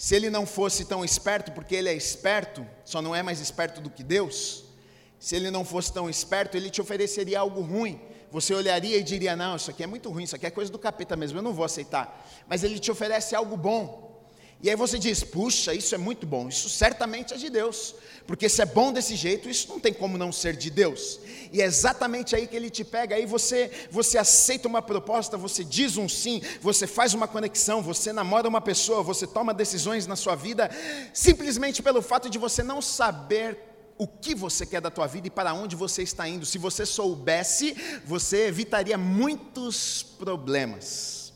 se 0.00 0.16
ele 0.16 0.30
não 0.30 0.46
fosse 0.46 0.86
tão 0.86 1.04
esperto, 1.04 1.52
porque 1.52 1.74
ele 1.74 1.86
é 1.86 1.92
esperto, 1.92 2.66
só 2.86 3.02
não 3.02 3.14
é 3.14 3.22
mais 3.22 3.38
esperto 3.38 3.82
do 3.82 3.90
que 3.90 4.02
Deus, 4.02 4.64
se 5.18 5.36
ele 5.36 5.50
não 5.50 5.62
fosse 5.62 5.92
tão 5.92 6.08
esperto, 6.08 6.56
ele 6.56 6.70
te 6.70 6.80
ofereceria 6.80 7.38
algo 7.38 7.60
ruim. 7.60 8.00
Você 8.30 8.54
olharia 8.54 8.96
e 8.96 9.02
diria: 9.02 9.36
Não, 9.36 9.56
isso 9.56 9.70
aqui 9.70 9.82
é 9.82 9.86
muito 9.86 10.08
ruim, 10.08 10.22
isso 10.22 10.34
aqui 10.34 10.46
é 10.46 10.50
coisa 10.50 10.72
do 10.72 10.78
capeta 10.78 11.16
mesmo, 11.16 11.36
eu 11.36 11.42
não 11.42 11.52
vou 11.52 11.66
aceitar. 11.66 12.26
Mas 12.48 12.64
ele 12.64 12.78
te 12.78 12.90
oferece 12.90 13.34
algo 13.34 13.58
bom. 13.58 14.09
E 14.62 14.68
aí 14.68 14.76
você 14.76 14.98
diz: 14.98 15.24
puxa, 15.24 15.72
isso 15.72 15.94
é 15.94 15.98
muito 15.98 16.26
bom, 16.26 16.48
isso 16.48 16.68
certamente 16.68 17.32
é 17.32 17.36
de 17.36 17.48
Deus, 17.48 17.94
porque 18.26 18.48
se 18.48 18.60
é 18.60 18.66
bom 18.66 18.92
desse 18.92 19.16
jeito, 19.16 19.48
isso 19.48 19.68
não 19.68 19.80
tem 19.80 19.92
como 19.92 20.18
não 20.18 20.30
ser 20.30 20.56
de 20.56 20.70
Deus. 20.70 21.18
E 21.52 21.60
é 21.60 21.64
exatamente 21.64 22.36
aí 22.36 22.46
que 22.46 22.54
ele 22.54 22.70
te 22.70 22.84
pega, 22.84 23.16
aí 23.16 23.26
você, 23.26 23.70
você 23.90 24.18
aceita 24.18 24.68
uma 24.68 24.82
proposta, 24.82 25.36
você 25.36 25.64
diz 25.64 25.96
um 25.96 26.08
sim, 26.08 26.40
você 26.60 26.86
faz 26.86 27.14
uma 27.14 27.26
conexão, 27.26 27.82
você 27.82 28.12
namora 28.12 28.48
uma 28.48 28.60
pessoa, 28.60 29.02
você 29.02 29.26
toma 29.26 29.52
decisões 29.54 30.06
na 30.06 30.14
sua 30.14 30.36
vida, 30.36 30.70
simplesmente 31.12 31.82
pelo 31.82 32.02
fato 32.02 32.28
de 32.28 32.38
você 32.38 32.62
não 32.62 32.80
saber 32.80 33.58
o 33.98 34.06
que 34.06 34.34
você 34.34 34.64
quer 34.64 34.80
da 34.80 34.90
tua 34.90 35.06
vida 35.06 35.26
e 35.26 35.30
para 35.30 35.52
onde 35.52 35.74
você 35.74 36.02
está 36.02 36.28
indo. 36.28 36.46
Se 36.46 36.56
você 36.56 36.86
soubesse, 36.86 37.76
você 38.04 38.46
evitaria 38.46 38.96
muitos 38.96 40.02
problemas. 40.02 41.32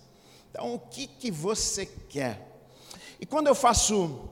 Então, 0.51 0.75
o 0.75 0.79
que, 0.79 1.07
que 1.07 1.31
você 1.31 1.85
quer? 1.85 2.54
E 3.21 3.27
quando 3.27 3.47
eu 3.47 3.55
faço 3.55 4.29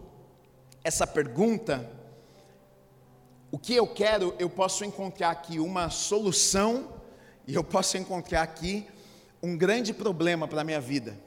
essa 0.85 1.07
pergunta, 1.07 1.89
o 3.51 3.59
que 3.59 3.75
eu 3.75 3.87
quero, 3.87 4.35
eu 4.39 4.49
posso 4.49 4.85
encontrar 4.85 5.31
aqui 5.31 5.59
uma 5.59 5.91
solução 5.91 6.93
e 7.47 7.55
eu 7.55 7.63
posso 7.63 7.97
encontrar 7.97 8.43
aqui 8.43 8.87
um 9.43 9.57
grande 9.57 9.93
problema 9.93 10.49
para 10.49 10.61
a 10.63 10.65
minha 10.65 10.81
vida. 10.81 11.19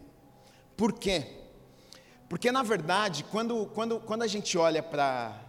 Por 0.76 0.94
quê? 0.94 1.26
Porque, 2.28 2.52
na 2.52 2.64
verdade, 2.64 3.24
quando, 3.26 3.68
quando, 3.68 4.00
quando 4.00 4.24
a 4.24 4.28
gente 4.28 4.58
olha 4.58 4.82
para 4.82 5.40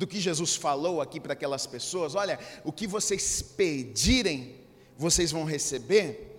o 0.00 0.06
que 0.06 0.20
Jesus 0.20 0.54
falou 0.54 1.00
aqui 1.00 1.18
para 1.18 1.32
aquelas 1.32 1.66
pessoas, 1.66 2.14
olha, 2.14 2.38
o 2.64 2.72
que 2.72 2.86
vocês 2.86 3.40
pedirem, 3.40 4.54
vocês 4.96 5.32
vão 5.32 5.44
receber, 5.44 6.38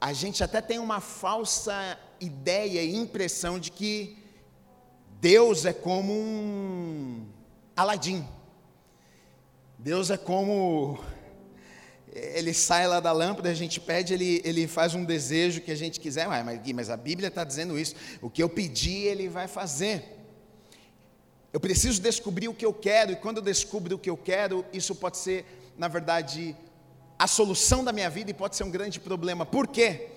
a 0.00 0.12
gente 0.12 0.42
até 0.42 0.60
tem 0.60 0.78
uma 0.78 1.00
falsa 1.00 1.98
ideia 2.20 2.82
e 2.82 2.94
impressão 2.94 3.58
de 3.58 3.70
que 3.72 4.19
Deus 5.20 5.66
é 5.66 5.72
como 5.72 6.14
um 6.14 7.26
Aladim. 7.76 8.26
Deus 9.78 10.10
é 10.10 10.16
como 10.16 10.98
ele 12.12 12.52
sai 12.54 12.88
lá 12.88 13.00
da 13.00 13.12
lâmpada, 13.12 13.50
a 13.50 13.54
gente 13.54 13.78
pede, 13.78 14.14
ele, 14.14 14.40
ele 14.44 14.66
faz 14.66 14.94
um 14.94 15.04
desejo 15.04 15.60
que 15.60 15.70
a 15.70 15.76
gente 15.76 16.00
quiser, 16.00 16.26
mas, 16.26 16.60
mas 16.74 16.90
a 16.90 16.96
Bíblia 16.96 17.28
está 17.28 17.44
dizendo 17.44 17.78
isso. 17.78 17.94
O 18.20 18.30
que 18.30 18.42
eu 18.42 18.48
pedi, 18.48 19.04
ele 19.04 19.28
vai 19.28 19.46
fazer. 19.46 20.04
Eu 21.52 21.60
preciso 21.60 22.00
descobrir 22.00 22.48
o 22.48 22.54
que 22.54 22.64
eu 22.64 22.72
quero, 22.72 23.12
e 23.12 23.16
quando 23.16 23.36
eu 23.36 23.42
descubro 23.42 23.96
o 23.96 23.98
que 23.98 24.10
eu 24.10 24.16
quero, 24.16 24.64
isso 24.72 24.94
pode 24.94 25.18
ser, 25.18 25.44
na 25.76 25.86
verdade, 25.86 26.56
a 27.18 27.26
solução 27.26 27.84
da 27.84 27.92
minha 27.92 28.08
vida 28.08 28.30
e 28.30 28.34
pode 28.34 28.56
ser 28.56 28.64
um 28.64 28.70
grande 28.70 28.98
problema. 28.98 29.44
Por 29.44 29.68
quê? 29.68 30.08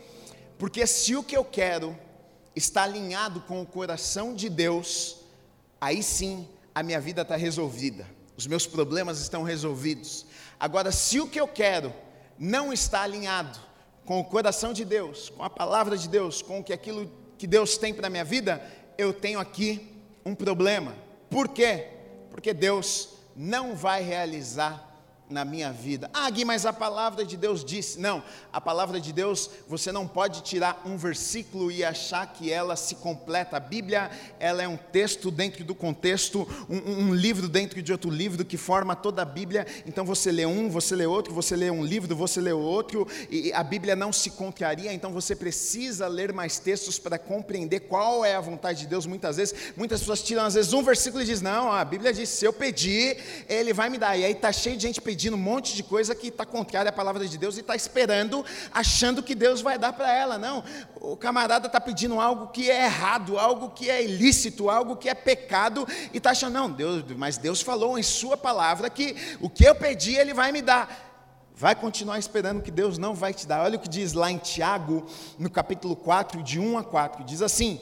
Porque 0.58 0.88
se 0.88 1.16
o 1.16 1.24
que 1.24 1.36
eu 1.36 1.44
quero 1.44 1.98
está 2.56 2.84
alinhado 2.84 3.42
com 3.42 3.62
o 3.62 3.66
coração 3.66 4.34
de 4.34 4.50
Deus, 4.50 5.18
aí 5.80 6.04
sim 6.04 6.48
a 6.74 6.84
minha 6.84 7.00
vida 7.00 7.22
está 7.22 7.36
resolvida, 7.36 8.08
os 8.38 8.48
meus 8.48 8.66
problemas 8.66 9.20
estão 9.20 9.44
resolvidos. 9.44 10.26
Agora, 10.60 10.92
se 10.92 11.20
o 11.20 11.28
que 11.28 11.40
eu 11.40 11.48
quero 11.48 11.94
não 12.38 12.72
está 12.74 13.02
alinhado 13.02 13.60
com 14.06 14.20
o 14.20 14.26
coração 14.26 14.74
de 14.74 14.84
Deus, 14.84 15.30
com 15.30 15.44
a 15.44 15.50
palavra 15.50 15.98
de 15.98 16.08
Deus, 16.08 16.42
com 16.42 16.60
o 16.60 16.64
que 16.64 16.74
aquilo 16.74 17.10
que 17.38 17.48
Deus 17.48 17.78
tem 17.78 17.94
para 17.94 18.08
a 18.08 18.10
minha 18.10 18.26
vida, 18.26 18.62
eu 18.98 19.14
tenho 19.14 19.40
aqui 19.40 19.90
um 20.26 20.36
problema. 20.36 20.96
Por 21.30 21.50
quê? 21.50 21.88
Porque 22.30 22.54
Deus 22.54 23.10
não 23.36 23.76
vai 23.76 24.04
realizar 24.04 24.93
na 25.34 25.44
minha 25.44 25.72
vida. 25.72 26.10
Ah, 26.14 26.30
Gui, 26.30 26.46
mas 26.46 26.66
a 26.66 26.72
palavra 26.72 27.26
de 27.26 27.36
Deus 27.36 27.66
disse. 27.66 28.00
Não, 28.00 28.24
a 28.54 28.62
palavra 28.62 29.02
de 29.02 29.12
Deus, 29.12 29.50
você 29.68 29.92
não 29.92 30.08
pode 30.08 30.44
tirar 30.44 30.84
um 30.86 30.96
versículo 30.96 31.72
e 31.72 31.84
achar 31.84 32.32
que 32.32 32.52
ela 32.52 32.76
se 32.76 32.96
completa. 32.96 33.58
A 33.58 33.60
Bíblia, 33.60 34.12
ela 34.40 34.62
é 34.62 34.68
um 34.68 34.78
texto 34.78 35.32
dentro 35.32 35.64
do 35.64 35.74
contexto, 35.74 36.48
um, 36.70 37.08
um 37.08 37.16
livro 37.16 37.50
dentro 37.50 37.82
de 37.82 37.92
outro 37.92 38.12
livro 38.12 38.46
que 38.46 38.58
forma 38.58 38.96
toda 38.96 39.24
a 39.24 39.26
Bíblia. 39.26 39.66
Então 39.88 40.06
você 40.06 40.32
lê 40.32 40.46
um, 40.46 40.70
você 40.70 40.96
lê 40.96 41.08
outro, 41.08 41.34
você 41.34 41.56
lê 41.56 41.72
um 41.72 41.84
livro, 41.84 42.16
você 42.16 42.40
lê 42.40 42.54
outro, 42.54 43.08
e 43.30 43.52
a 43.54 43.64
Bíblia 43.64 43.96
não 43.96 44.14
se 44.14 44.30
contraria. 44.30 44.94
Então 44.94 45.12
você 45.12 45.36
precisa 45.36 46.08
ler 46.08 46.32
mais 46.32 46.60
textos 46.60 47.00
para 47.00 47.18
compreender 47.18 47.82
qual 47.82 48.24
é 48.24 48.36
a 48.36 48.42
vontade 48.42 48.82
de 48.82 48.88
Deus. 48.88 49.08
Muitas 49.08 49.38
vezes, 49.38 49.74
muitas 49.76 50.00
pessoas 50.00 50.22
tiram 50.22 50.44
às 50.46 50.54
vezes 50.54 50.72
um 50.74 50.84
versículo 50.84 51.24
e 51.24 51.26
dizem: 51.26 51.44
Não, 51.44 51.72
a 51.72 51.84
Bíblia 51.84 52.14
diz: 52.14 52.30
se 52.30 52.46
eu 52.46 52.54
pedir, 52.54 53.18
Ele 53.50 53.74
vai 53.74 53.90
me 53.90 53.98
dar. 53.98 54.16
E 54.16 54.24
aí 54.24 54.34
está 54.34 54.52
cheio 54.52 54.78
de 54.78 54.84
gente 54.84 55.02
pedindo 55.02 55.23
pedindo 55.24 55.38
um 55.38 55.40
monte 55.40 55.74
de 55.74 55.84
coisa 55.84 56.14
que 56.14 56.28
está 56.28 56.46
contrária 56.46 56.90
à 56.90 56.92
palavra 56.92 57.26
de 57.26 57.38
Deus 57.38 57.56
e 57.56 57.62
está 57.62 57.78
esperando, 57.78 58.46
achando 58.74 59.24
que 59.24 59.34
Deus 59.34 59.62
vai 59.62 59.78
dar 59.78 59.94
para 59.94 60.14
ela. 60.14 60.38
Não, 60.38 60.62
o 60.96 61.16
camarada 61.16 61.68
está 61.68 61.80
pedindo 61.80 62.20
algo 62.20 62.48
que 62.48 62.70
é 62.70 62.84
errado, 62.84 63.40
algo 63.40 63.70
que 63.70 63.90
é 63.90 64.04
ilícito, 64.04 64.70
algo 64.70 64.98
que 64.98 65.08
é 65.08 65.14
pecado, 65.14 65.88
e 66.14 66.18
está 66.18 66.32
achando, 66.32 66.56
não, 66.56 66.70
Deus, 66.70 67.06
mas 67.16 67.38
Deus 67.38 67.62
falou 67.62 67.98
em 67.98 68.04
Sua 68.04 68.36
palavra 68.36 68.90
que 68.90 69.16
o 69.40 69.50
que 69.50 69.64
eu 69.64 69.74
pedi, 69.74 70.14
Ele 70.14 70.34
vai 70.34 70.52
me 70.52 70.62
dar. 70.62 71.54
Vai 71.56 71.74
continuar 71.74 72.20
esperando 72.20 72.62
que 72.62 72.72
Deus 72.72 72.98
não 72.98 73.16
vai 73.16 73.34
te 73.34 73.48
dar. 73.48 73.64
Olha 73.64 73.78
o 73.78 73.80
que 73.80 73.88
diz 73.88 74.12
lá 74.12 74.30
em 74.30 74.40
Tiago, 74.40 75.06
no 75.40 75.50
capítulo 75.50 75.96
4, 75.96 76.44
de 76.44 76.60
1 76.60 76.80
a 76.80 76.84
4. 76.84 77.24
Diz 77.24 77.42
assim: 77.42 77.80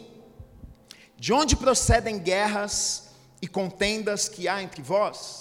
De 1.18 1.34
onde 1.34 1.56
procedem 1.56 2.20
guerras 2.20 3.08
e 3.42 3.48
contendas 3.48 4.30
que 4.30 4.48
há 4.48 4.62
entre 4.62 4.84
vós? 4.84 5.41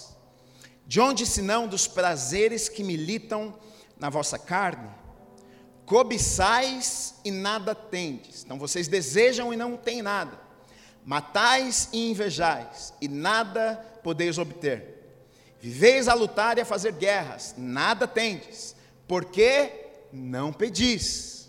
De 0.90 1.00
onde 1.00 1.24
senão 1.24 1.68
dos 1.68 1.86
prazeres 1.86 2.68
que 2.68 2.82
militam 2.82 3.56
na 3.96 4.10
vossa 4.10 4.36
carne? 4.36 4.90
Cobiçais 5.86 7.14
e 7.24 7.30
nada 7.30 7.76
tendes. 7.76 8.42
Então 8.42 8.58
vocês 8.58 8.88
desejam 8.88 9.54
e 9.54 9.56
não 9.56 9.76
têm 9.76 10.02
nada. 10.02 10.36
Matais 11.06 11.88
e 11.92 12.10
invejais 12.10 12.92
e 13.00 13.06
nada 13.06 13.76
podeis 14.02 14.36
obter. 14.36 15.22
Viveis 15.60 16.08
a 16.08 16.14
lutar 16.14 16.58
e 16.58 16.62
a 16.62 16.64
fazer 16.64 16.90
guerras, 16.94 17.54
nada 17.56 18.08
tendes, 18.08 18.74
porque 19.06 19.70
não 20.12 20.52
pedis. 20.52 21.48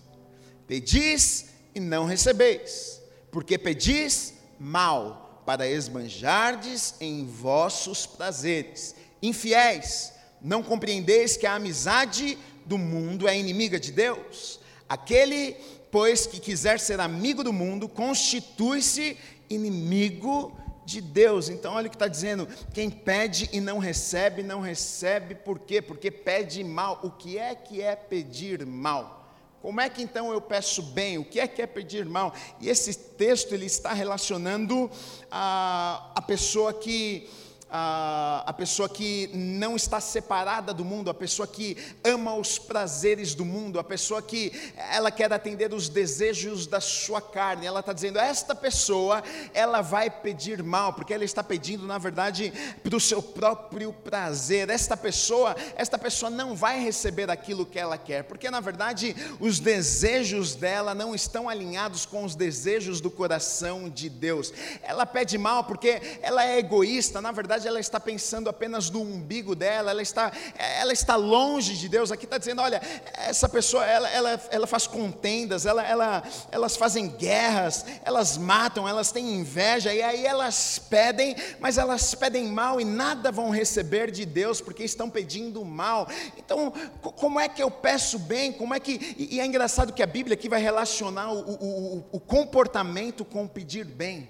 Pedis 0.67 1.47
e 1.73 1.79
não 1.79 2.05
recebeis, 2.05 3.01
porque 3.31 3.57
pedis 3.57 4.35
mal, 4.59 5.41
para 5.47 5.67
esbanjardes 5.67 6.93
em 7.01 7.25
vossos 7.25 8.05
prazeres. 8.05 9.00
Infiéis, 9.21 10.13
não 10.41 10.63
compreendeis 10.63 11.37
que 11.37 11.45
a 11.45 11.55
amizade 11.55 12.37
do 12.65 12.77
mundo 12.77 13.27
é 13.27 13.37
inimiga 13.37 13.79
de 13.79 13.91
Deus? 13.91 14.59
Aquele, 14.89 15.55
pois, 15.91 16.25
que 16.25 16.39
quiser 16.39 16.79
ser 16.79 16.99
amigo 16.99 17.43
do 17.43 17.53
mundo, 17.53 17.87
constitui-se 17.87 19.17
inimigo 19.49 20.57
de 20.85 20.99
Deus. 21.01 21.49
Então, 21.49 21.73
olha 21.73 21.87
o 21.87 21.89
que 21.89 21.95
está 21.95 22.07
dizendo: 22.07 22.47
quem 22.73 22.89
pede 22.89 23.49
e 23.53 23.59
não 23.59 23.77
recebe, 23.77 24.43
não 24.43 24.59
recebe, 24.59 25.35
por 25.35 25.59
quê? 25.59 25.81
Porque 25.81 26.09
pede 26.09 26.63
mal. 26.63 26.99
O 27.03 27.11
que 27.11 27.37
é 27.37 27.55
que 27.55 27.81
é 27.81 27.95
pedir 27.95 28.65
mal? 28.65 29.21
Como 29.61 29.79
é 29.79 29.87
que 29.89 30.01
então 30.01 30.31
eu 30.31 30.41
peço 30.41 30.81
bem? 30.81 31.19
O 31.19 31.23
que 31.23 31.39
é 31.39 31.47
que 31.47 31.61
é 31.61 31.67
pedir 31.67 32.05
mal? 32.05 32.33
E 32.59 32.67
esse 32.67 32.93
texto 32.95 33.53
ele 33.53 33.67
está 33.67 33.93
relacionando 33.93 34.89
a, 35.29 36.11
a 36.15 36.21
pessoa 36.21 36.73
que 36.73 37.29
a, 37.71 38.43
a 38.45 38.51
pessoa 38.51 38.89
que 38.89 39.29
não 39.33 39.77
está 39.77 40.01
separada 40.01 40.73
do 40.73 40.83
mundo, 40.83 41.09
a 41.09 41.13
pessoa 41.13 41.47
que 41.47 41.77
ama 42.03 42.35
os 42.35 42.59
prazeres 42.59 43.33
do 43.33 43.45
mundo, 43.45 43.79
a 43.79 43.83
pessoa 43.83 44.21
que 44.21 44.51
ela 44.91 45.09
quer 45.09 45.31
atender 45.31 45.73
os 45.73 45.87
desejos 45.87 46.67
da 46.67 46.81
sua 46.81 47.21
carne. 47.21 47.65
Ela 47.65 47.79
está 47.79 47.93
dizendo, 47.93 48.19
esta 48.19 48.53
pessoa, 48.53 49.23
ela 49.53 49.81
vai 49.81 50.09
pedir 50.09 50.61
mal, 50.61 50.91
porque 50.91 51.13
ela 51.13 51.23
está 51.23 51.41
pedindo, 51.41 51.87
na 51.87 51.97
verdade, 51.97 52.51
para 52.83 52.95
o 52.95 52.99
seu 52.99 53.21
próprio 53.21 53.93
prazer. 53.93 54.69
Esta 54.69 54.97
pessoa, 54.97 55.55
esta 55.77 55.97
pessoa 55.97 56.29
não 56.29 56.53
vai 56.55 56.83
receber 56.83 57.29
aquilo 57.29 57.65
que 57.65 57.79
ela 57.79 57.97
quer, 57.97 58.23
porque 58.23 58.51
na 58.51 58.59
verdade 58.59 59.15
os 59.39 59.59
desejos 59.59 60.55
dela 60.55 60.93
não 60.93 61.15
estão 61.15 61.47
alinhados 61.47 62.05
com 62.05 62.25
os 62.25 62.35
desejos 62.35 62.99
do 62.99 63.09
coração 63.09 63.89
de 63.89 64.09
Deus. 64.09 64.53
Ela 64.83 65.05
pede 65.05 65.37
mal 65.37 65.63
porque 65.63 66.01
ela 66.21 66.45
é 66.45 66.59
egoísta, 66.59 67.21
na 67.21 67.31
verdade 67.31 67.60
verdade 67.61 67.67
ela 67.67 67.79
está 67.79 67.99
pensando 67.99 68.49
apenas 68.49 68.89
no 68.89 69.01
umbigo 69.01 69.55
dela, 69.55 69.91
ela 69.91 70.01
está, 70.01 70.31
ela 70.57 70.91
está 70.91 71.15
longe 71.15 71.77
de 71.77 71.87
Deus. 71.87 72.11
Aqui 72.11 72.25
está 72.25 72.37
dizendo: 72.37 72.61
olha, 72.61 72.81
essa 73.13 73.47
pessoa 73.47 73.85
ela, 73.85 74.09
ela, 74.09 74.41
ela 74.49 74.67
faz 74.67 74.87
contendas, 74.87 75.65
ela, 75.65 75.85
ela, 75.85 76.23
elas 76.51 76.75
fazem 76.75 77.07
guerras, 77.07 77.85
elas 78.03 78.37
matam, 78.37 78.87
elas 78.87 79.11
têm 79.11 79.35
inveja, 79.35 79.93
e 79.93 80.01
aí 80.01 80.25
elas 80.25 80.79
pedem, 80.79 81.35
mas 81.59 81.77
elas 81.77 82.15
pedem 82.15 82.47
mal 82.47 82.81
e 82.81 82.85
nada 82.85 83.31
vão 83.31 83.49
receber 83.49 84.11
de 84.11 84.25
Deus, 84.25 84.59
porque 84.59 84.83
estão 84.83 85.09
pedindo 85.09 85.63
mal. 85.63 86.07
Então, 86.37 86.71
como 87.01 87.39
é 87.39 87.47
que 87.47 87.61
eu 87.61 87.69
peço 87.69 88.17
bem? 88.17 88.51
Como 88.51 88.73
é 88.73 88.79
que. 88.79 89.15
E 89.17 89.39
é 89.39 89.45
engraçado 89.45 89.93
que 89.93 90.03
a 90.03 90.07
Bíblia 90.07 90.33
aqui 90.33 90.49
vai 90.49 90.61
relacionar 90.61 91.31
o, 91.31 91.39
o, 91.39 92.05
o 92.11 92.19
comportamento 92.19 93.23
com 93.23 93.47
pedir 93.47 93.85
bem, 93.85 94.27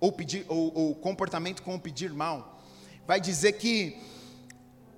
ou, 0.00 0.12
pedir, 0.12 0.44
ou, 0.48 0.72
ou 0.74 0.94
comportamento 0.94 1.62
com 1.62 1.78
pedir 1.78 2.12
mal 2.12 2.57
vai 3.08 3.18
dizer 3.18 3.52
que 3.52 3.96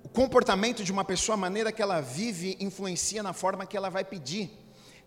o 0.03 0.09
comportamento 0.09 0.83
de 0.83 0.91
uma 0.91 1.05
pessoa, 1.05 1.35
a 1.35 1.37
maneira 1.37 1.71
que 1.71 1.81
ela 1.81 2.01
vive, 2.01 2.57
influencia 2.59 3.23
na 3.23 3.31
forma 3.31 3.65
que 3.65 3.77
ela 3.77 3.89
vai 3.89 4.03
pedir. 4.03 4.51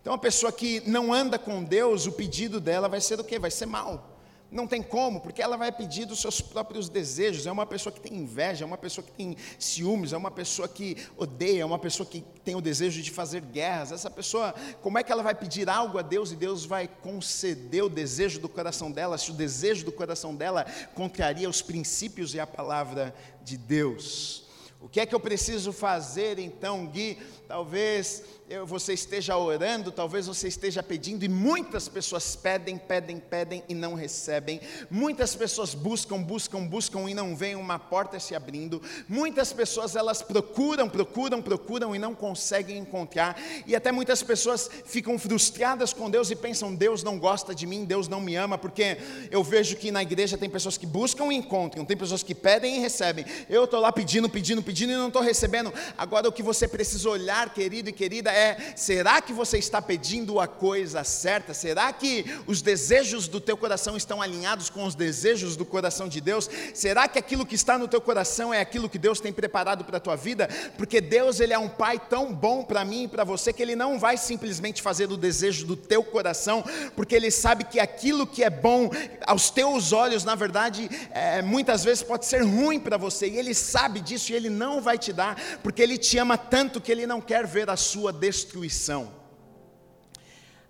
Então, 0.01 0.11
a 0.11 0.17
pessoa 0.17 0.51
que 0.51 0.81
não 0.89 1.13
anda 1.13 1.37
com 1.37 1.63
Deus, 1.63 2.07
o 2.07 2.13
pedido 2.13 2.59
dela 2.59 2.89
vai 2.89 2.99
ser 2.99 3.19
o 3.19 3.23
quê? 3.23 3.37
Vai 3.37 3.51
ser 3.51 3.67
mal. 3.67 4.14
Não 4.51 4.67
tem 4.67 4.81
como, 4.81 5.19
porque 5.19 5.41
ela 5.41 5.57
vai 5.57 5.71
pedir 5.71 6.05
dos 6.05 6.21
seus 6.21 6.39
próprios 6.39 6.87
desejos. 6.87 7.47
É 7.47 7.51
uma 7.51 7.65
pessoa 7.65 7.91
que 7.91 7.99
tem 7.99 8.15
inveja, 8.15 8.63
é 8.63 8.67
uma 8.67 8.77
pessoa 8.77 9.03
que 9.05 9.11
tem 9.11 9.35
ciúmes, 9.57 10.13
é 10.13 10.17
uma 10.17 10.31
pessoa 10.31 10.67
que 10.67 10.95
odeia, 11.17 11.63
é 11.63 11.65
uma 11.65 11.79
pessoa 11.79 12.07
que 12.07 12.23
tem 12.43 12.55
o 12.55 12.61
desejo 12.61 13.01
de 13.01 13.11
fazer 13.11 13.41
guerras. 13.41 13.91
Essa 13.91 14.09
pessoa, 14.09 14.53
como 14.81 14.97
é 14.97 15.03
que 15.03 15.11
ela 15.11 15.23
vai 15.23 15.35
pedir 15.35 15.69
algo 15.69 15.97
a 15.97 16.01
Deus 16.01 16.31
e 16.31 16.35
Deus 16.35 16.63
vai 16.65 16.87
conceder 16.87 17.83
o 17.83 17.89
desejo 17.89 18.39
do 18.39 18.47
coração 18.47 18.91
dela, 18.91 19.17
se 19.17 19.31
o 19.31 19.33
desejo 19.33 19.83
do 19.83 19.91
coração 19.91 20.35
dela 20.35 20.65
contraria 20.93 21.49
os 21.49 21.61
princípios 21.61 22.33
e 22.33 22.39
a 22.39 22.47
palavra 22.47 23.13
de 23.43 23.57
Deus? 23.57 24.45
O 24.85 24.87
que 24.87 24.99
é 24.99 25.05
que 25.05 25.15
eu 25.15 25.19
preciso 25.19 25.73
fazer 25.73 26.37
então, 26.37 26.85
Gui? 26.85 27.17
Talvez 27.47 28.23
você 28.67 28.93
esteja 28.93 29.35
orando, 29.35 29.91
talvez 29.91 30.27
você 30.27 30.47
esteja 30.47 30.83
pedindo, 30.83 31.25
e 31.25 31.27
muitas 31.27 31.87
pessoas 31.87 32.35
pedem, 32.35 32.77
pedem, 32.77 33.17
pedem 33.17 33.63
e 33.67 33.73
não 33.73 33.95
recebem. 33.95 34.61
Muitas 34.89 35.35
pessoas 35.35 35.73
buscam, 35.73 36.21
buscam, 36.21 36.63
buscam 36.63 37.09
e 37.09 37.13
não 37.15 37.35
veem 37.35 37.55
uma 37.55 37.79
porta 37.79 38.19
se 38.19 38.35
abrindo. 38.35 38.79
Muitas 39.09 39.51
pessoas 39.51 39.95
elas 39.95 40.21
procuram, 40.21 40.87
procuram, 40.87 41.41
procuram 41.41 41.95
e 41.95 41.99
não 41.99 42.13
conseguem 42.13 42.77
encontrar. 42.77 43.35
E 43.65 43.75
até 43.75 43.91
muitas 43.91 44.21
pessoas 44.21 44.69
ficam 44.85 45.17
frustradas 45.17 45.91
com 45.91 46.09
Deus 46.09 46.29
e 46.29 46.35
pensam: 46.35 46.75
Deus 46.75 47.01
não 47.01 47.17
gosta 47.17 47.55
de 47.55 47.65
mim, 47.65 47.83
Deus 47.83 48.07
não 48.07 48.21
me 48.21 48.35
ama, 48.35 48.59
porque 48.59 48.97
eu 49.31 49.43
vejo 49.43 49.75
que 49.75 49.89
na 49.89 50.03
igreja 50.03 50.37
tem 50.37 50.49
pessoas 50.49 50.77
que 50.77 50.85
buscam 50.85 51.33
e 51.33 51.35
encontram, 51.35 51.83
tem 51.83 51.97
pessoas 51.97 52.21
que 52.21 52.35
pedem 52.35 52.77
e 52.77 52.79
recebem. 52.79 53.25
Eu 53.49 53.63
estou 53.63 53.79
lá 53.79 53.91
pedindo, 53.91 54.29
pedindo, 54.29 54.61
pedindo 54.61 54.93
e 54.93 54.95
não 54.95 55.07
estou 55.07 55.23
recebendo. 55.23 55.73
Agora 55.97 56.29
o 56.29 56.31
que 56.31 56.43
você 56.43 56.67
precisa 56.67 57.09
olhar, 57.09 57.51
querido 57.51 57.89
e 57.89 57.93
querida, 57.93 58.34
é: 58.35 58.73
será 58.75 59.21
que 59.21 59.31
você 59.31 59.57
está 59.57 59.81
pedindo 59.81 60.39
a 60.39 60.47
coisa 60.47 61.03
certa? 61.03 61.53
Será 61.53 61.91
que 61.93 62.25
os 62.45 62.61
desejos 62.61 63.27
do 63.27 63.39
teu 63.39 63.55
coração 63.55 63.95
estão 63.95 64.21
alinhados 64.21 64.69
com 64.69 64.83
os 64.83 64.93
desejos 64.93 65.55
do 65.55 65.65
coração 65.65 66.09
de 66.09 66.19
Deus? 66.19 66.49
Será 66.73 67.07
que 67.07 67.17
aquilo 67.17 67.45
que 67.45 67.55
está 67.55 67.77
no 67.77 67.87
teu 67.87 68.01
coração 68.01 68.53
é 68.53 68.59
aquilo 68.59 68.89
que 68.89 68.99
Deus 68.99 69.19
tem 69.19 69.31
preparado 69.31 69.85
para 69.85 69.97
a 69.97 70.01
tua 70.01 70.15
vida? 70.15 70.49
Porque 70.77 70.99
Deus, 70.99 71.39
Ele 71.39 71.53
é 71.53 71.59
um 71.59 71.69
Pai 71.69 71.99
tão 72.09 72.33
bom 72.33 72.63
para 72.63 72.83
mim 72.83 73.03
e 73.03 73.07
para 73.07 73.23
você 73.23 73.53
que 73.53 73.61
Ele 73.61 73.75
não 73.75 73.97
vai 73.97 74.17
simplesmente 74.17 74.81
fazer 74.81 75.11
o 75.11 75.17
desejo 75.17 75.65
do 75.65 75.75
teu 75.75 76.03
coração, 76.03 76.63
porque 76.95 77.15
Ele 77.15 77.31
sabe 77.31 77.63
que 77.63 77.79
aquilo 77.79 78.27
que 78.27 78.43
é 78.43 78.49
bom 78.49 78.89
aos 79.25 79.49
teus 79.49 79.93
olhos, 79.93 80.23
na 80.23 80.35
verdade, 80.35 80.89
é, 81.11 81.41
muitas 81.41 81.83
vezes 81.83 82.03
pode 82.03 82.25
ser 82.25 82.41
ruim 82.41 82.79
para 82.79 82.97
você, 82.97 83.27
e 83.27 83.37
Ele 83.37 83.53
sabe 83.53 83.99
disso 84.01 84.31
e 84.31 84.35
Ele 84.35 84.49
não 84.49 84.81
vai 84.81 84.97
te 84.97 85.13
dar, 85.13 85.39
porque 85.63 85.81
Ele 85.81 85.97
te 85.97 86.17
ama 86.17 86.37
tanto 86.37 86.81
que 86.81 86.91
Ele 86.91 87.07
não 87.07 87.21
quer 87.21 87.45
ver 87.45 87.69
a 87.69 87.77
sua 87.77 88.11
destruição. 88.25 89.11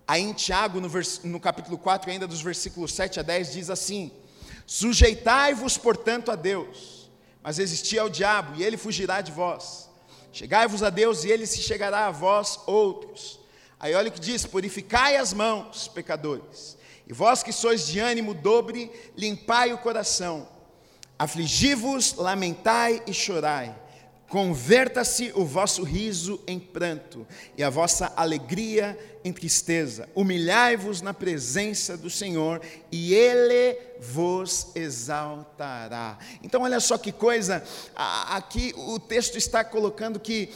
Aí 0.06 0.22
em 0.22 0.32
Tiago, 0.32 0.80
no, 0.80 0.88
vers, 0.88 1.22
no 1.24 1.40
capítulo 1.40 1.78
4, 1.78 2.10
ainda 2.10 2.26
dos 2.26 2.42
versículos 2.42 2.92
7 2.92 3.20
a 3.20 3.22
10, 3.22 3.52
diz 3.52 3.70
assim: 3.70 4.12
Sujeitai-vos, 4.66 5.78
portanto, 5.78 6.30
a 6.30 6.36
Deus, 6.36 7.10
mas 7.42 7.56
resisti 7.58 7.98
ao 7.98 8.08
diabo, 8.08 8.60
e 8.60 8.62
ele 8.62 8.76
fugirá 8.76 9.20
de 9.20 9.32
vós. 9.32 9.88
Chegai-vos 10.32 10.82
a 10.82 10.90
Deus, 10.90 11.24
e 11.24 11.30
ele 11.30 11.46
se 11.46 11.62
chegará 11.62 12.06
a 12.06 12.10
vós 12.10 12.60
outros. 12.66 13.40
Aí 13.80 13.94
olha 13.94 14.10
o 14.10 14.12
que 14.12 14.20
diz: 14.20 14.44
Purificai 14.44 15.16
as 15.16 15.32
mãos, 15.32 15.88
pecadores, 15.88 16.76
e 17.08 17.12
vós 17.12 17.42
que 17.42 17.52
sois 17.52 17.86
de 17.86 17.98
ânimo 17.98 18.34
dobre, 18.34 18.92
limpai 19.16 19.72
o 19.72 19.78
coração. 19.78 20.48
Afligi-vos, 21.18 22.14
lamentai 22.14 23.02
e 23.06 23.14
chorai. 23.14 23.74
Converta-se 24.28 25.30
o 25.36 25.44
vosso 25.44 25.84
riso 25.84 26.40
em 26.48 26.58
pranto 26.58 27.26
e 27.56 27.62
a 27.62 27.70
vossa 27.70 28.12
alegria 28.16 28.98
em 29.24 29.32
tristeza. 29.32 30.08
Humilhai-vos 30.14 31.00
na 31.00 31.14
presença 31.14 31.96
do 31.96 32.10
Senhor 32.10 32.60
e 32.90 33.14
Ele 33.14 33.78
vos 34.00 34.68
exaltará. 34.74 36.18
Então, 36.42 36.62
olha 36.62 36.80
só 36.80 36.98
que 36.98 37.12
coisa, 37.12 37.62
aqui 37.94 38.74
o 38.76 38.98
texto 38.98 39.38
está 39.38 39.62
colocando 39.62 40.18
que 40.18 40.50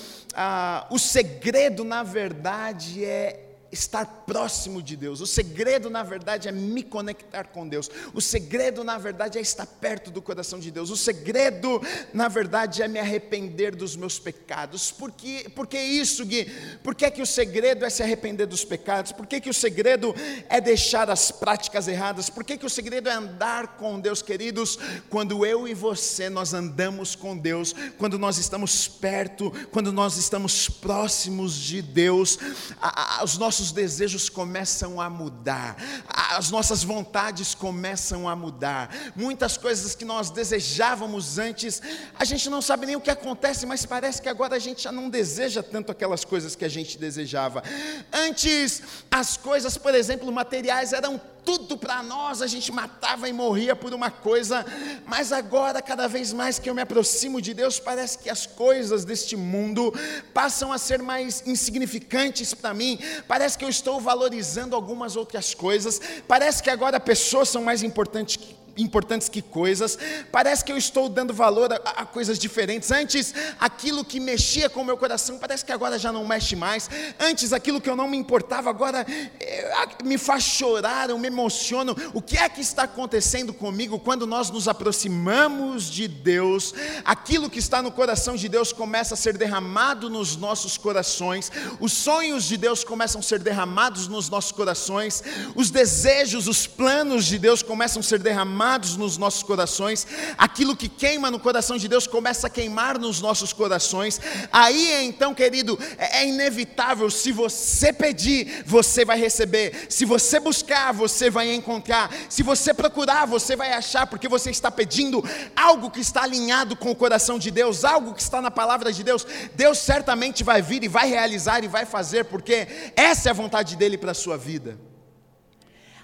o 0.90 0.98
segredo, 0.98 1.84
na 1.84 2.02
verdade, 2.02 3.04
é 3.04 3.46
estar 3.72 4.04
próximo 4.26 4.82
de 4.82 4.96
Deus. 4.96 5.20
O 5.20 5.26
segredo, 5.26 5.88
na 5.88 6.02
verdade, 6.02 6.48
é 6.48 6.52
me 6.52 6.82
conectar 6.82 7.44
com 7.44 7.68
Deus. 7.68 7.90
O 8.12 8.20
segredo, 8.20 8.82
na 8.82 8.98
verdade, 8.98 9.38
é 9.38 9.40
estar 9.40 9.66
perto 9.66 10.10
do 10.10 10.20
coração 10.20 10.58
de 10.58 10.70
Deus. 10.70 10.90
O 10.90 10.96
segredo, 10.96 11.80
na 12.12 12.28
verdade, 12.28 12.82
é 12.82 12.88
me 12.88 12.98
arrepender 12.98 13.74
dos 13.74 13.96
meus 13.96 14.18
pecados. 14.18 14.90
Por 14.90 15.12
que, 15.12 15.48
por 15.50 15.66
que 15.66 15.78
isso, 15.78 16.24
Gui? 16.24 16.50
Por 16.82 16.94
que, 16.94 17.10
que 17.10 17.22
o 17.22 17.26
segredo 17.26 17.84
é 17.84 17.90
se 17.90 18.02
arrepender 18.02 18.46
dos 18.46 18.64
pecados? 18.64 19.12
Por 19.12 19.26
que, 19.26 19.40
que 19.40 19.50
o 19.50 19.54
segredo 19.54 20.14
é 20.48 20.60
deixar 20.60 21.10
as 21.10 21.30
práticas 21.30 21.86
erradas? 21.86 22.28
Por 22.28 22.44
que, 22.44 22.58
que 22.58 22.66
o 22.66 22.70
segredo 22.70 23.08
é 23.08 23.12
andar 23.12 23.76
com 23.76 24.00
Deus, 24.00 24.22
queridos? 24.22 24.78
Quando 25.08 25.46
eu 25.46 25.68
e 25.68 25.74
você, 25.74 26.28
nós 26.28 26.54
andamos 26.54 27.14
com 27.14 27.36
Deus, 27.36 27.74
quando 27.98 28.18
nós 28.18 28.38
estamos 28.38 28.88
perto, 28.88 29.52
quando 29.70 29.92
nós 29.92 30.16
estamos 30.16 30.68
próximos 30.68 31.54
de 31.54 31.82
Deus, 31.82 32.38
a, 32.80 33.20
a, 33.20 33.24
os 33.24 33.38
nossos 33.38 33.59
nossos 33.60 33.72
desejos 33.72 34.30
começam 34.30 34.98
a 34.98 35.10
mudar, 35.10 35.76
as 36.08 36.50
nossas 36.50 36.82
vontades 36.82 37.54
começam 37.54 38.26
a 38.26 38.34
mudar. 38.34 38.88
Muitas 39.14 39.58
coisas 39.58 39.94
que 39.94 40.04
nós 40.04 40.30
desejávamos 40.30 41.38
antes, 41.38 41.82
a 42.18 42.24
gente 42.24 42.48
não 42.48 42.62
sabe 42.62 42.86
nem 42.86 42.96
o 42.96 43.00
que 43.02 43.10
acontece, 43.10 43.66
mas 43.66 43.84
parece 43.84 44.22
que 44.22 44.30
agora 44.30 44.56
a 44.56 44.58
gente 44.58 44.82
já 44.82 44.90
não 44.90 45.10
deseja 45.10 45.62
tanto 45.62 45.92
aquelas 45.92 46.24
coisas 46.24 46.56
que 46.56 46.64
a 46.64 46.70
gente 46.70 46.96
desejava. 46.96 47.62
Antes, 48.10 48.82
as 49.10 49.36
coisas, 49.36 49.76
por 49.76 49.94
exemplo, 49.94 50.32
materiais 50.32 50.94
eram 50.94 51.20
tudo 51.44 51.76
para 51.76 52.02
nós, 52.02 52.42
a 52.42 52.46
gente 52.46 52.70
matava 52.72 53.28
e 53.28 53.32
morria 53.32 53.74
por 53.74 53.92
uma 53.92 54.10
coisa, 54.10 54.64
mas 55.06 55.32
agora, 55.32 55.80
cada 55.82 56.06
vez 56.06 56.32
mais 56.32 56.58
que 56.58 56.68
eu 56.68 56.74
me 56.74 56.82
aproximo 56.82 57.40
de 57.40 57.54
Deus, 57.54 57.78
parece 57.78 58.18
que 58.18 58.30
as 58.30 58.46
coisas 58.46 59.04
deste 59.04 59.36
mundo 59.36 59.92
passam 60.34 60.72
a 60.72 60.78
ser 60.78 61.02
mais 61.02 61.42
insignificantes 61.46 62.54
para 62.54 62.74
mim, 62.74 62.98
parece 63.26 63.56
que 63.56 63.64
eu 63.64 63.68
estou 63.68 64.00
valorizando 64.00 64.76
algumas 64.76 65.16
outras 65.16 65.54
coisas, 65.54 66.00
parece 66.28 66.62
que 66.62 66.70
agora 66.70 67.00
pessoas 67.00 67.48
são 67.48 67.62
mais 67.62 67.82
importantes 67.82 68.36
que 68.36 68.59
importantes 68.82 69.28
que 69.28 69.42
coisas. 69.42 69.98
Parece 70.30 70.64
que 70.64 70.72
eu 70.72 70.76
estou 70.76 71.08
dando 71.08 71.34
valor 71.34 71.72
a, 71.72 71.76
a, 71.76 72.06
coisas 72.06 72.38
diferentes. 72.38 72.90
Antes, 72.90 73.34
aquilo 73.58 74.04
que 74.04 74.20
mexia 74.20 74.70
com 74.70 74.82
o 74.82 74.84
meu 74.84 74.96
coração, 74.96 75.38
parece 75.38 75.64
que 75.64 75.72
agora 75.72 75.98
já 75.98 76.12
não 76.12 76.26
mexe 76.26 76.56
mais. 76.56 76.88
Antes, 77.18 77.52
aquilo 77.52 77.80
que 77.80 77.90
eu 77.90 77.96
não 77.96 78.08
me 78.08 78.16
importava, 78.16 78.70
agora 78.70 79.06
é, 79.40 79.88
me 80.04 80.16
faz 80.16 80.42
chorar, 80.44 81.10
eu 81.10 81.18
me 81.18 81.28
emociono. 81.28 81.96
O 82.14 82.22
que 82.22 82.36
é 82.36 82.48
que 82.48 82.60
está 82.60 82.84
acontecendo 82.84 83.52
comigo 83.52 83.98
quando 83.98 84.26
nós 84.26 84.50
nos 84.50 84.68
aproximamos 84.68 85.90
de 85.90 86.08
Deus? 86.08 86.74
Aquilo 87.04 87.50
que 87.50 87.58
está 87.58 87.82
no 87.82 87.92
coração 87.92 88.36
de 88.36 88.48
Deus 88.48 88.72
começa 88.72 89.14
a 89.14 89.16
ser 89.16 89.36
derramado 89.36 90.08
nos 90.08 90.36
nossos 90.36 90.76
corações. 90.76 91.50
Os 91.78 91.92
sonhos 91.92 92.44
de 92.44 92.56
Deus 92.56 92.84
começam 92.84 93.20
a 93.20 93.22
ser 93.22 93.40
derramados 93.40 94.08
nos 94.08 94.28
nossos 94.28 94.52
corações. 94.52 95.22
Os 95.54 95.70
desejos, 95.70 96.46
os 96.46 96.66
planos 96.66 97.26
de 97.26 97.38
Deus 97.38 97.62
começam 97.62 98.00
a 98.00 98.02
ser 98.02 98.18
derramados 98.18 98.69
queimados 98.70 98.96
nos 98.96 99.18
nossos 99.18 99.42
corações, 99.42 100.06
aquilo 100.38 100.76
que 100.76 100.88
queima 100.88 101.28
no 101.30 101.40
coração 101.40 101.76
de 101.76 101.88
Deus 101.88 102.06
começa 102.06 102.46
a 102.46 102.50
queimar 102.50 102.98
nos 102.98 103.20
nossos 103.20 103.52
corações. 103.52 104.20
Aí 104.52 105.04
então, 105.04 105.34
querido, 105.34 105.76
é, 105.98 106.20
é 106.20 106.28
inevitável, 106.28 107.10
se 107.10 107.32
você 107.32 107.92
pedir, 107.92 108.62
você 108.64 109.04
vai 109.04 109.18
receber, 109.18 109.86
se 109.88 110.04
você 110.04 110.38
buscar, 110.38 110.92
você 110.92 111.28
vai 111.28 111.52
encontrar, 111.52 112.14
se 112.28 112.44
você 112.44 112.72
procurar, 112.72 113.26
você 113.26 113.56
vai 113.56 113.72
achar, 113.72 114.06
porque 114.06 114.28
você 114.28 114.50
está 114.50 114.70
pedindo 114.70 115.24
algo 115.56 115.90
que 115.90 116.00
está 116.00 116.22
alinhado 116.22 116.76
com 116.76 116.92
o 116.92 116.96
coração 116.96 117.40
de 117.40 117.50
Deus, 117.50 117.84
algo 117.84 118.14
que 118.14 118.22
está 118.22 118.40
na 118.40 118.52
palavra 118.52 118.92
de 118.92 119.02
Deus. 119.02 119.26
Deus 119.56 119.78
certamente 119.78 120.44
vai 120.44 120.62
vir 120.62 120.84
e 120.84 120.88
vai 120.88 121.08
realizar 121.08 121.64
e 121.64 121.68
vai 121.68 121.84
fazer, 121.84 122.26
porque 122.26 122.68
essa 122.94 123.28
é 123.28 123.30
a 123.30 123.34
vontade 123.34 123.74
dele 123.74 123.98
para 123.98 124.12
a 124.12 124.14
sua 124.14 124.36
vida. 124.38 124.89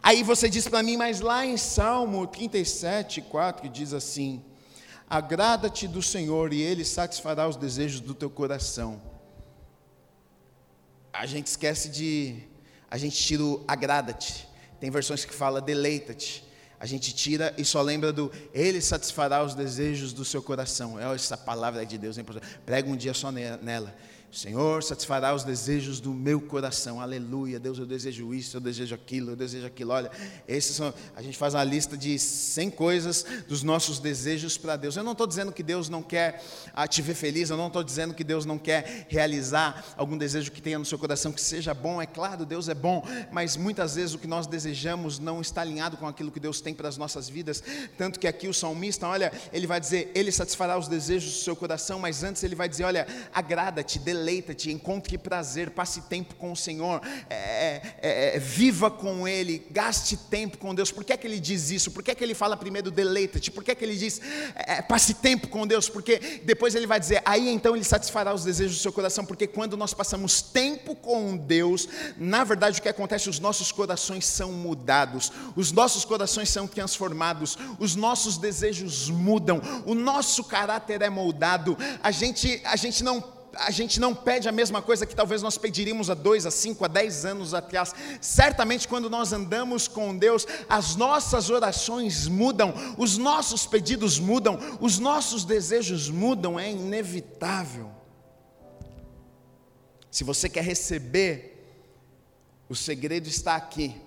Aí 0.07 0.23
você 0.23 0.49
diz 0.49 0.69
para 0.69 0.85
mim, 0.85 0.97
mas 0.97 1.19
lá 1.19 1.45
em 1.45 1.57
Salmo 1.57 2.29
37, 2.29 3.23
4, 3.23 3.69
diz 3.69 3.93
assim: 3.93 4.41
Agrada-te 5.11 5.89
do 5.89 6.01
Senhor 6.01 6.53
e 6.53 6.63
Ele 6.63 6.85
satisfará 6.85 7.49
os 7.49 7.57
desejos 7.57 7.99
do 7.99 8.15
teu 8.15 8.31
coração. 8.31 9.03
A 11.13 11.27
gente 11.27 11.49
esquece 11.49 11.89
de. 11.89 12.37
A 12.89 12.97
gente 12.97 13.17
tira 13.17 13.43
o 13.43 13.65
agrada-te. 13.67 14.49
Tem 14.79 14.93
versões 14.93 15.25
que 15.25 15.35
fala 15.35 15.61
deleita-te. 15.61 16.45
A 16.79 16.87
gente 16.87 17.13
tira 17.13 17.53
e 17.59 17.65
só 17.65 17.83
lembra 17.83 18.13
do 18.13 18.31
Ele 18.55 18.81
satisfará 18.81 19.43
os 19.43 19.57
desejos 19.57 20.13
do 20.13 20.25
seu 20.25 20.41
coração. 20.41 21.01
É 21.01 21.13
essa 21.17 21.37
palavra 21.37 21.85
de 21.85 21.99
Deus. 21.99 22.17
Prega 22.65 22.89
um 22.89 22.95
dia 22.95 23.13
só 23.13 23.33
nela. 23.33 23.93
Senhor 24.37 24.83
satisfará 24.83 25.35
os 25.35 25.45
desejos 25.45 25.99
do 25.99 26.13
meu 26.13 26.39
coração. 26.39 27.01
Aleluia. 27.01 27.59
Deus, 27.59 27.79
eu 27.79 27.87
desejo 27.87 28.35
isso, 28.35 28.59
eu 28.59 28.61
desejo 28.61 28.95
aquilo, 28.95 29.31
eu 29.31 29.37
desejo 29.37 29.67
aquilo. 29.67 29.93
Olha, 29.93 30.11
esses 30.47 30.77
são, 30.77 30.93
a 31.17 31.23
gente 31.23 31.39
faz 31.39 31.55
uma 31.55 31.65
lista 31.65 31.97
de 31.97 32.19
100 32.19 32.71
coisas 32.73 33.25
dos 33.49 33.63
nossos 33.63 33.99
desejos 33.99 34.59
para 34.59 34.77
Deus. 34.77 34.95
Eu 34.95 35.03
não 35.03 35.13
estou 35.13 35.27
dizendo 35.27 35.53
que 35.53 35.63
Deus 35.63 35.89
não 35.89 36.03
quer 36.03 36.45
ah, 36.75 36.87
te 36.87 37.01
ver 37.01 37.15
feliz, 37.15 37.49
eu 37.49 37.57
não 37.57 37.69
estou 37.69 37.83
dizendo 37.83 38.13
que 38.13 38.23
Deus 38.23 38.45
não 38.45 38.59
quer 38.59 39.07
realizar 39.09 39.83
algum 39.97 40.19
desejo 40.19 40.53
que 40.53 40.61
tenha 40.61 40.79
no 40.79 40.85
seu 40.85 40.99
coração 40.99 41.33
que 41.33 41.41
seja 41.41 41.73
bom. 41.73 42.03
É 42.03 42.05
claro, 42.05 42.45
Deus 42.45 42.69
é 42.69 42.75
bom, 42.75 43.03
mas 43.33 43.57
muitas 43.57 43.95
vezes 43.95 44.15
o 44.15 44.19
que 44.19 44.27
nós 44.27 44.47
desejamos 44.47 45.19
não 45.19 45.41
está 45.41 45.63
alinhado 45.63 45.97
com 45.97 46.07
aquilo 46.07 46.31
que 46.31 46.41
Deus 46.41 46.61
tem 46.61 46.75
para 46.75 46.91
as 46.91 46.99
nossas 46.99 47.27
vidas. 47.27 47.65
Tanto 47.97 48.21
que 48.21 48.29
aqui 48.29 48.49
o 48.49 48.53
salmista, 48.53 49.09
olha, 49.09 49.33
ele 49.51 49.67
vai 49.67 49.81
dizer, 49.81 50.13
ele 50.15 50.31
satisfará 50.31 50.77
os 50.79 50.89
desejos 50.89 51.33
do 51.33 51.39
seu 51.39 51.57
coração, 51.57 51.99
mas 51.99 52.23
antes 52.23 52.43
ele 52.45 52.55
vai 52.55 52.69
dizer, 52.69 52.85
olha, 52.85 53.07
agrada-te, 53.33 53.99
deleita-te, 54.27 54.73
encontre 54.73 55.17
prazer, 55.17 55.71
passe 55.71 56.01
tempo 56.03 56.35
com 56.35 56.51
o 56.51 56.57
Senhor, 56.57 57.01
é, 57.31 57.81
é, 58.03 58.37
é, 58.37 58.39
viva 58.41 58.91
com 58.91 59.29
Ele, 59.29 59.65
gaste 59.71 60.17
tempo 60.17 60.59
com 60.59 60.75
Deus. 60.75 60.91
Por 60.91 61.05
que 61.05 61.13
é 61.13 61.17
que 61.17 61.25
ele 61.29 61.39
diz 61.39 61.71
isso? 61.71 61.93
Por 61.93 62.03
que 62.03 62.11
é 62.11 62.15
que 62.15 62.25
ele 62.25 62.35
fala 62.35 62.57
primeiro 62.57 62.91
deleita-te? 62.91 63.53
Por 63.53 63.63
que 63.63 63.71
é 63.71 63.75
que 63.77 63.85
ele 63.85 63.95
diz 63.97 64.21
é, 64.57 64.83
passe 64.83 65.15
tempo 65.15 65.47
com 65.47 65.65
Deus? 65.65 65.89
Porque 65.89 66.41
depois 66.45 66.75
ele 66.75 66.89
vai 66.89 66.99
dizer, 66.99 67.23
aí 67.25 67.49
então 67.49 67.77
ele 67.77 67.85
satisfará 67.85 68.35
os 68.35 68.43
desejos 68.43 68.79
do 68.79 68.83
seu 68.83 68.93
coração, 68.93 69.25
porque 69.25 69.47
quando 69.47 69.77
nós 69.77 69.95
passamos 69.95 70.43
tempo 70.43 70.97
com 70.97 71.37
Deus, 71.37 71.89
na 72.17 72.43
verdade 72.43 72.81
o 72.81 72.83
que 72.83 72.89
acontece? 72.89 73.31
Os 73.31 73.39
nossos 73.39 73.71
corações 73.71 74.27
são 74.27 74.51
mudados, 74.51 75.31
os 75.55 75.71
nossos 75.71 76.05
corações 76.05 76.49
são 76.49 76.67
transformados, 76.67 77.57
os 77.79 77.95
nossos 77.95 78.39
desejos 78.39 79.09
mudam, 79.09 79.63
o 79.85 79.95
nosso 79.95 80.43
caráter 80.43 81.01
é 81.01 81.09
moldado, 81.09 81.79
a 82.03 82.11
gente, 82.11 82.61
a 82.65 82.75
gente 82.75 83.05
não 83.05 83.36
a 83.59 83.71
gente 83.71 83.99
não 83.99 84.15
pede 84.15 84.49
a 84.49 84.53
mesma 84.53 84.81
coisa 84.83 85.07
que 85.07 85.15
talvez 85.15 85.43
nós 85.43 85.59
pediríamos 85.59 86.11
há 86.11 86.15
dois, 86.15 86.47
a 86.47 86.51
cinco, 86.51 86.85
a 86.85 86.89
dez 86.89 87.25
anos 87.25 87.55
atrás. 87.55 87.95
Certamente, 88.21 88.89
quando 88.89 89.11
nós 89.11 89.33
andamos 89.33 89.89
com 89.89 90.17
Deus, 90.17 90.47
as 90.69 90.97
nossas 90.97 91.51
orações 91.51 92.29
mudam, 92.29 92.75
os 92.97 93.19
nossos 93.19 93.67
pedidos 93.67 94.19
mudam, 94.19 94.59
os 94.81 94.99
nossos 94.99 95.45
desejos 95.45 96.09
mudam, 96.09 96.59
é 96.59 96.71
inevitável. 96.71 97.91
Se 100.11 100.25
você 100.25 100.49
quer 100.49 100.65
receber, 100.65 101.53
o 102.69 102.75
segredo 102.75 103.29
está 103.29 103.57
aqui. 103.57 104.01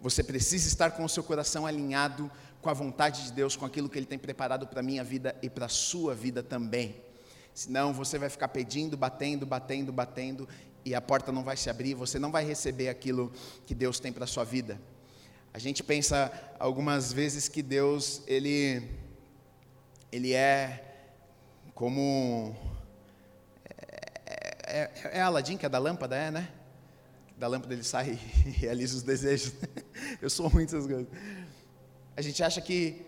Você 0.00 0.22
precisa 0.22 0.66
estar 0.66 0.92
com 0.92 1.04
o 1.04 1.08
seu 1.08 1.22
coração 1.22 1.66
alinhado 1.66 2.30
com 2.62 2.68
a 2.68 2.74
vontade 2.74 3.24
de 3.24 3.32
Deus, 3.32 3.56
com 3.56 3.64
aquilo 3.64 3.88
que 3.88 3.98
Ele 3.98 4.06
tem 4.06 4.18
preparado 4.18 4.66
para 4.66 4.80
a 4.80 4.82
minha 4.82 5.02
vida 5.02 5.36
e 5.42 5.48
para 5.48 5.66
a 5.66 5.68
sua 5.68 6.14
vida 6.14 6.42
também. 6.42 7.09
Senão 7.54 7.92
você 7.92 8.18
vai 8.18 8.28
ficar 8.28 8.48
pedindo, 8.48 8.96
batendo, 8.96 9.44
batendo, 9.44 9.92
batendo, 9.92 10.48
e 10.84 10.94
a 10.94 11.00
porta 11.00 11.30
não 11.30 11.42
vai 11.42 11.56
se 11.56 11.68
abrir, 11.68 11.94
você 11.94 12.18
não 12.18 12.30
vai 12.30 12.44
receber 12.44 12.88
aquilo 12.88 13.32
que 13.66 13.74
Deus 13.74 14.00
tem 14.00 14.12
para 14.12 14.24
a 14.24 14.26
sua 14.26 14.44
vida. 14.44 14.80
A 15.52 15.58
gente 15.58 15.82
pensa 15.82 16.32
algumas 16.58 17.12
vezes 17.12 17.48
que 17.48 17.62
Deus, 17.62 18.22
ele, 18.26 18.88
ele 20.12 20.32
é 20.32 20.84
como. 21.74 22.54
É, 23.66 24.90
é, 25.04 25.18
é 25.18 25.20
Aladim 25.20 25.56
que 25.56 25.66
é 25.66 25.68
da 25.68 25.78
lâmpada, 25.78 26.16
é, 26.16 26.30
né? 26.30 26.48
Da 27.36 27.48
lâmpada 27.48 27.74
ele 27.74 27.82
sai 27.82 28.18
e 28.46 28.50
realiza 28.50 28.96
os 28.96 29.02
desejos. 29.02 29.52
Eu 30.22 30.30
sou 30.30 30.46
ruim 30.46 30.64
dessas 30.64 30.86
coisas. 30.86 31.08
A 32.16 32.22
gente 32.22 32.42
acha 32.42 32.60
que, 32.60 33.04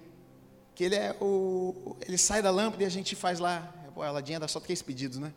que 0.75 0.83
ele 0.83 0.97
é 0.97 1.17
o. 1.21 1.97
Ele 2.01 2.19
sai 2.19 2.43
da 2.43 2.51
lâmpada 2.51 2.83
e 2.83 2.87
a 2.87 2.91
gente 2.91 3.15
faz 3.15 3.39
lá 3.39 3.73
Pô, 3.95 4.03
a 4.03 4.11
Ladinha 4.11 4.41
dá 4.41 4.49
só 4.49 4.59
três 4.59 4.81
pedidos, 4.81 5.19
né? 5.19 5.33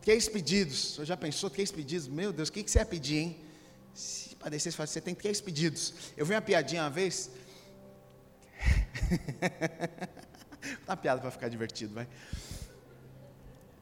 Três 0.00 0.28
pedidos. 0.28 0.96
Você 0.96 1.04
já 1.04 1.16
pensou 1.16 1.48
três 1.48 1.70
pedidos? 1.70 2.08
Meu 2.08 2.32
Deus, 2.32 2.48
o 2.48 2.52
que, 2.52 2.62
que 2.62 2.70
você 2.70 2.80
ia 2.80 2.86
pedir, 2.86 3.18
hein? 3.18 3.40
Se 3.94 4.34
parecesse, 4.36 4.76
você 4.76 5.00
tem 5.00 5.14
três 5.14 5.40
pedidos. 5.40 5.94
Eu 6.16 6.26
vi 6.26 6.34
uma 6.34 6.42
piadinha 6.42 6.82
uma 6.82 6.90
vez. 6.90 7.30
uma 10.86 10.96
piada 10.96 11.20
para 11.20 11.30
ficar 11.30 11.48
divertido, 11.48 11.94
vai. 11.94 12.08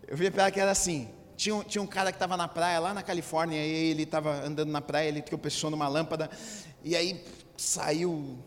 Eu 0.06 0.16
vi 0.16 0.26
a 0.26 0.30
piada 0.30 0.50
que 0.50 0.60
era 0.60 0.70
assim. 0.70 1.08
Tinha 1.36 1.54
um, 1.54 1.62
tinha 1.62 1.80
um 1.80 1.86
cara 1.86 2.12
que 2.12 2.16
estava 2.16 2.36
na 2.36 2.46
praia, 2.46 2.78
lá 2.80 2.92
na 2.92 3.02
Califórnia, 3.02 3.64
e 3.64 3.90
ele 3.90 4.02
estava 4.02 4.44
andando 4.44 4.70
na 4.70 4.82
praia, 4.82 5.08
ele 5.08 5.22
tropeçou 5.22 5.70
numa 5.70 5.88
lâmpada, 5.88 6.28
e 6.84 6.94
aí 6.94 7.24
saiu 7.56 8.38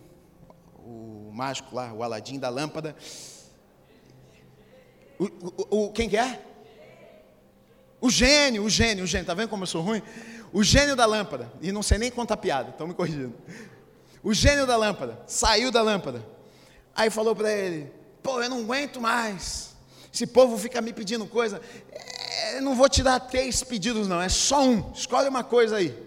o 0.77 1.31
mágico 1.33 1.75
lá, 1.75 1.91
o 1.91 2.03
Aladim 2.03 2.37
da 2.37 2.49
lâmpada, 2.49 2.95
o, 5.19 5.85
o, 5.85 5.91
quem 5.91 6.09
que 6.09 6.17
é? 6.17 6.41
O 8.01 8.09
gênio, 8.09 8.63
o 8.63 8.69
gênio, 8.69 9.03
o 9.03 9.07
gênio, 9.07 9.25
tá 9.25 9.33
vendo 9.33 9.49
como 9.49 9.63
eu 9.63 9.67
sou 9.67 9.81
ruim? 9.81 10.01
O 10.51 10.63
gênio 10.63 10.95
da 10.95 11.05
lâmpada, 11.05 11.51
e 11.61 11.71
não 11.71 11.81
sei 11.81 11.97
nem 11.97 12.11
contar 12.11 12.37
piada, 12.37 12.69
estão 12.69 12.85
me 12.87 12.93
corrigindo. 12.93 13.33
O 14.21 14.33
gênio 14.33 14.67
da 14.67 14.77
lâmpada 14.77 15.19
saiu 15.25 15.71
da 15.71 15.81
lâmpada. 15.81 16.25
Aí 16.95 17.09
falou 17.09 17.35
para 17.35 17.51
ele: 17.51 17.91
Pô, 18.21 18.41
eu 18.41 18.49
não 18.49 18.59
aguento 18.59 19.01
mais. 19.01 19.73
Esse 20.13 20.27
povo 20.27 20.57
fica 20.57 20.79
me 20.81 20.93
pedindo 20.93 21.25
coisa. 21.25 21.59
É, 21.91 22.57
eu 22.57 22.61
não 22.61 22.75
vou 22.75 22.87
te 22.87 23.01
dar 23.01 23.19
três 23.19 23.63
pedidos, 23.63 24.07
não, 24.07 24.21
é 24.21 24.29
só 24.29 24.63
um. 24.63 24.91
Escolhe 24.93 25.27
uma 25.27 25.43
coisa 25.43 25.77
aí. 25.77 25.97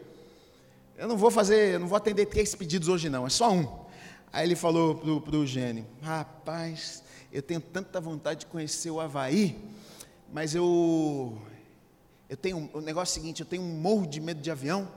Eu 0.97 1.09
não 1.09 1.17
vou 1.17 1.31
fazer, 1.31 1.75
eu 1.75 1.81
não 1.81 1.89
vou 1.89 1.97
atender 1.97 2.27
três 2.27 2.55
pedidos 2.55 2.89
hoje, 2.89 3.09
não, 3.09 3.27
é 3.27 3.31
só 3.31 3.51
um. 3.51 3.69
Aí 4.33 4.47
ele 4.47 4.57
falou 4.57 4.95
para 5.21 5.37
o 5.37 5.47
gênio: 5.47 5.87
Rapaz, 6.01 7.03
eu 7.37 7.43
tenho 7.43 7.61
tanta 7.61 8.01
vontade 8.01 8.41
de 8.41 8.47
conhecer 8.47 8.91
o 8.91 8.99
Havaí, 8.99 9.63
mas 10.33 10.55
eu, 10.55 11.39
eu 12.31 12.37
tenho, 12.39 12.71
o 12.73 12.81
negócio 12.81 13.13
é 13.13 13.21
o 13.21 13.23
seguinte, 13.23 13.41
eu 13.43 13.47
tenho 13.47 13.63
um 13.63 13.79
morro 13.79 14.07
de 14.07 14.23
medo 14.23 14.41
de 14.41 14.51
avião, 14.51 14.91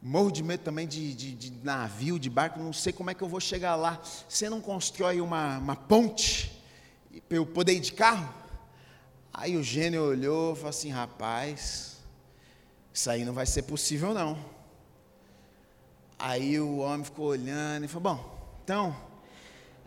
morro 0.00 0.30
de 0.30 0.44
medo 0.44 0.62
também 0.62 0.86
de, 0.86 1.12
de, 1.12 1.34
de 1.34 1.50
navio, 1.64 2.20
de 2.20 2.30
barco, 2.30 2.60
não 2.60 2.72
sei 2.72 2.92
como 2.92 3.10
é 3.10 3.14
que 3.14 3.22
eu 3.22 3.28
vou 3.28 3.40
chegar 3.40 3.74
lá. 3.74 4.00
Você 4.28 4.48
não 4.48 4.60
constrói 4.60 5.20
uma, 5.20 5.58
uma 5.58 5.74
ponte 5.74 6.62
para 7.28 7.38
eu 7.38 7.44
poder 7.44 7.72
ir 7.72 7.80
de 7.80 7.94
carro? 7.94 8.32
Aí 9.34 9.56
o 9.56 9.62
gênio 9.64 10.04
olhou 10.04 10.52
e 10.52 10.54
falou 10.54 10.70
assim, 10.70 10.90
rapaz, 10.90 11.96
isso 12.94 13.10
aí 13.10 13.24
não 13.24 13.32
vai 13.32 13.46
ser 13.46 13.62
possível 13.62 14.14
não. 14.14 14.38
Aí 16.16 16.60
o 16.60 16.76
homem 16.76 17.02
ficou 17.02 17.26
olhando 17.26 17.86
e 17.86 17.88
falou, 17.88 18.14
bom, 18.14 18.54
então, 18.62 19.09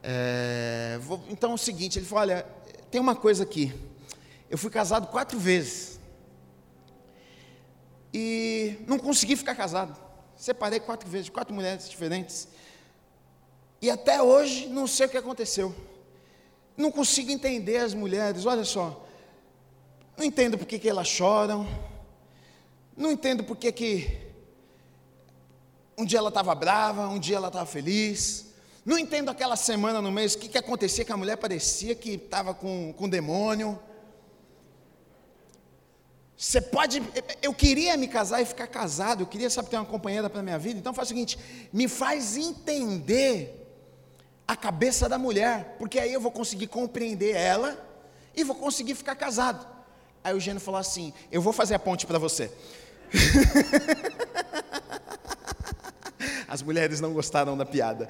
é, 0.04 1.00
vou, 1.02 1.24
então 1.30 1.52
é 1.52 1.54
o 1.54 1.58
seguinte, 1.58 1.98
ele 1.98 2.06
falou, 2.06 2.24
olha, 2.24 2.46
tem 2.92 3.00
uma 3.00 3.16
coisa 3.16 3.44
aqui, 3.44 3.74
eu 4.50 4.58
fui 4.58 4.70
casado 4.70 5.08
quatro 5.08 5.40
vezes. 5.40 6.00
E 8.14 8.78
não 8.86 9.00
consegui 9.00 9.36
ficar 9.36 9.56
casado. 9.56 10.00
Separei 10.36 10.80
quatro 10.80 11.10
vezes, 11.10 11.30
quatro 11.30 11.56
mulheres 11.56 11.90
diferentes. 11.90 12.48
E 13.82 13.90
até 13.90 14.22
hoje 14.22 14.68
não 14.68 14.86
sei 14.86 15.08
o 15.08 15.10
que 15.10 15.18
aconteceu. 15.18 15.76
Não 16.78 16.92
consigo 16.92 17.32
entender 17.32 17.78
as 17.78 17.96
mulheres, 17.96 18.46
olha 18.46 18.64
só. 18.64 19.04
Não 20.16 20.24
entendo 20.24 20.58
por 20.58 20.68
que, 20.68 20.78
que 20.78 20.88
elas 20.88 21.08
choram. 21.08 21.68
Não 22.96 23.12
entendo 23.12 23.44
por 23.44 23.58
que, 23.58 23.72
que 23.72 24.22
um 25.98 26.06
dia 26.06 26.20
ela 26.20 26.30
estava 26.30 26.54
brava, 26.54 27.08
um 27.08 27.18
dia 27.18 27.38
ela 27.38 27.48
estava 27.48 27.66
feliz. 27.66 28.53
Não 28.86 28.98
entendo 28.98 29.30
aquela 29.30 29.56
semana 29.56 30.02
no 30.02 30.12
mês, 30.12 30.34
o 30.34 30.40
que, 30.40 30.50
que 30.50 30.58
acontecia, 30.58 31.06
que 31.06 31.12
a 31.12 31.18
mulher 31.18 31.38
parecia 31.38 31.96
que 31.96 32.12
estava 32.12 32.54
com, 32.54 32.94
com 32.94 33.08
demônio. 33.08 33.80
Você 36.36 36.60
pode. 36.60 37.02
Eu 37.42 37.54
queria 37.54 37.96
me 37.96 38.10
casar 38.10 38.42
e 38.42 38.46
ficar 38.46 38.68
casado, 38.68 39.24
eu 39.24 39.28
queria, 39.28 39.50
sabe, 39.50 39.70
ter 39.70 39.78
uma 39.78 39.86
companheira 39.86 40.30
para 40.30 40.42
a 40.42 40.44
minha 40.44 40.60
vida. 40.60 40.78
Então 40.80 40.94
faz 40.94 41.08
o 41.08 41.10
seguinte: 41.10 41.40
me 41.72 41.88
faz 41.88 42.36
entender 42.36 43.62
a 44.46 44.56
cabeça 44.56 45.08
da 45.08 45.18
mulher, 45.18 45.78
porque 45.80 45.98
aí 45.98 46.12
eu 46.12 46.20
vou 46.20 46.32
conseguir 46.32 46.68
compreender 46.68 47.34
ela 47.34 47.78
e 48.36 48.44
vou 48.44 48.56
conseguir 48.56 48.96
ficar 48.96 49.16
casado. 49.16 49.66
Aí 50.22 50.36
o 50.36 50.40
Gênio 50.42 50.60
falou 50.60 50.82
assim: 50.82 51.14
Eu 51.32 51.42
vou 51.42 51.54
fazer 51.54 51.76
a 51.76 51.80
ponte 51.80 52.06
para 52.06 52.20
você. 52.20 52.52
As 56.54 56.62
mulheres 56.62 57.02
não 57.02 57.14
gostaram 57.14 57.58
da 57.58 57.66
piada. 57.66 58.08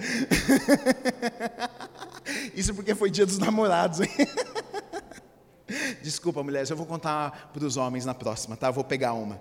Isso 2.54 2.76
porque 2.76 2.94
foi 2.94 3.10
dia 3.10 3.26
dos 3.26 3.38
namorados. 3.38 4.02
Hein? 4.02 4.10
Desculpa, 6.04 6.44
mulheres, 6.44 6.70
eu 6.70 6.76
vou 6.76 6.86
contar 6.86 7.52
para 7.54 7.64
os 7.64 7.78
homens 7.78 8.04
na 8.04 8.14
próxima, 8.14 8.58
tá? 8.58 8.70
Vou 8.70 8.84
pegar 8.84 9.14
uma. 9.14 9.40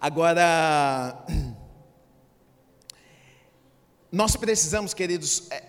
Agora, 0.00 1.22
nós 4.10 4.36
precisamos, 4.36 4.94
queridos, 4.94 5.50
é, 5.50 5.62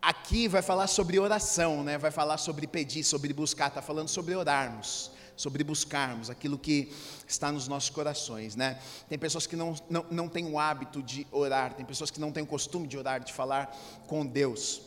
aqui 0.00 0.46
vai 0.46 0.62
falar 0.62 0.86
sobre 0.86 1.18
oração, 1.18 1.82
né? 1.82 1.98
Vai 1.98 2.12
falar 2.12 2.38
sobre 2.38 2.68
pedir, 2.68 3.02
sobre 3.02 3.32
buscar, 3.32 3.66
está 3.66 3.82
falando 3.82 4.08
sobre 4.08 4.36
orarmos, 4.36 5.10
sobre 5.36 5.62
buscarmos 5.62 6.30
aquilo 6.30 6.58
que 6.58 6.92
está 7.28 7.52
nos 7.52 7.68
nossos 7.68 7.90
corações, 7.90 8.56
né? 8.56 8.80
Tem 9.08 9.18
pessoas 9.18 9.46
que 9.46 9.54
não, 9.54 9.74
não, 9.88 10.06
não 10.10 10.28
têm 10.28 10.50
o 10.50 10.58
hábito 10.58 11.02
de 11.02 11.26
orar, 11.30 11.74
tem 11.74 11.84
pessoas 11.84 12.10
que 12.10 12.20
não 12.20 12.32
têm 12.32 12.42
o 12.42 12.46
costume 12.46 12.88
de 12.88 12.96
orar, 12.96 13.22
de 13.22 13.32
falar 13.32 13.76
com 14.06 14.24
Deus. 14.24 14.80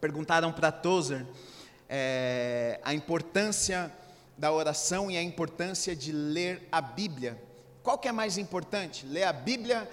Perguntaram 0.00 0.52
para 0.52 0.72
Tozer 0.72 1.24
é, 1.88 2.80
a 2.82 2.92
importância 2.92 3.92
da 4.36 4.50
oração 4.50 5.10
e 5.10 5.16
a 5.16 5.22
importância 5.22 5.94
de 5.94 6.10
ler 6.10 6.66
a 6.72 6.80
Bíblia. 6.80 7.40
Qual 7.82 7.98
que 7.98 8.08
é 8.08 8.12
mais 8.12 8.38
importante? 8.38 9.06
Ler 9.06 9.24
a 9.24 9.32
Bíblia 9.32 9.88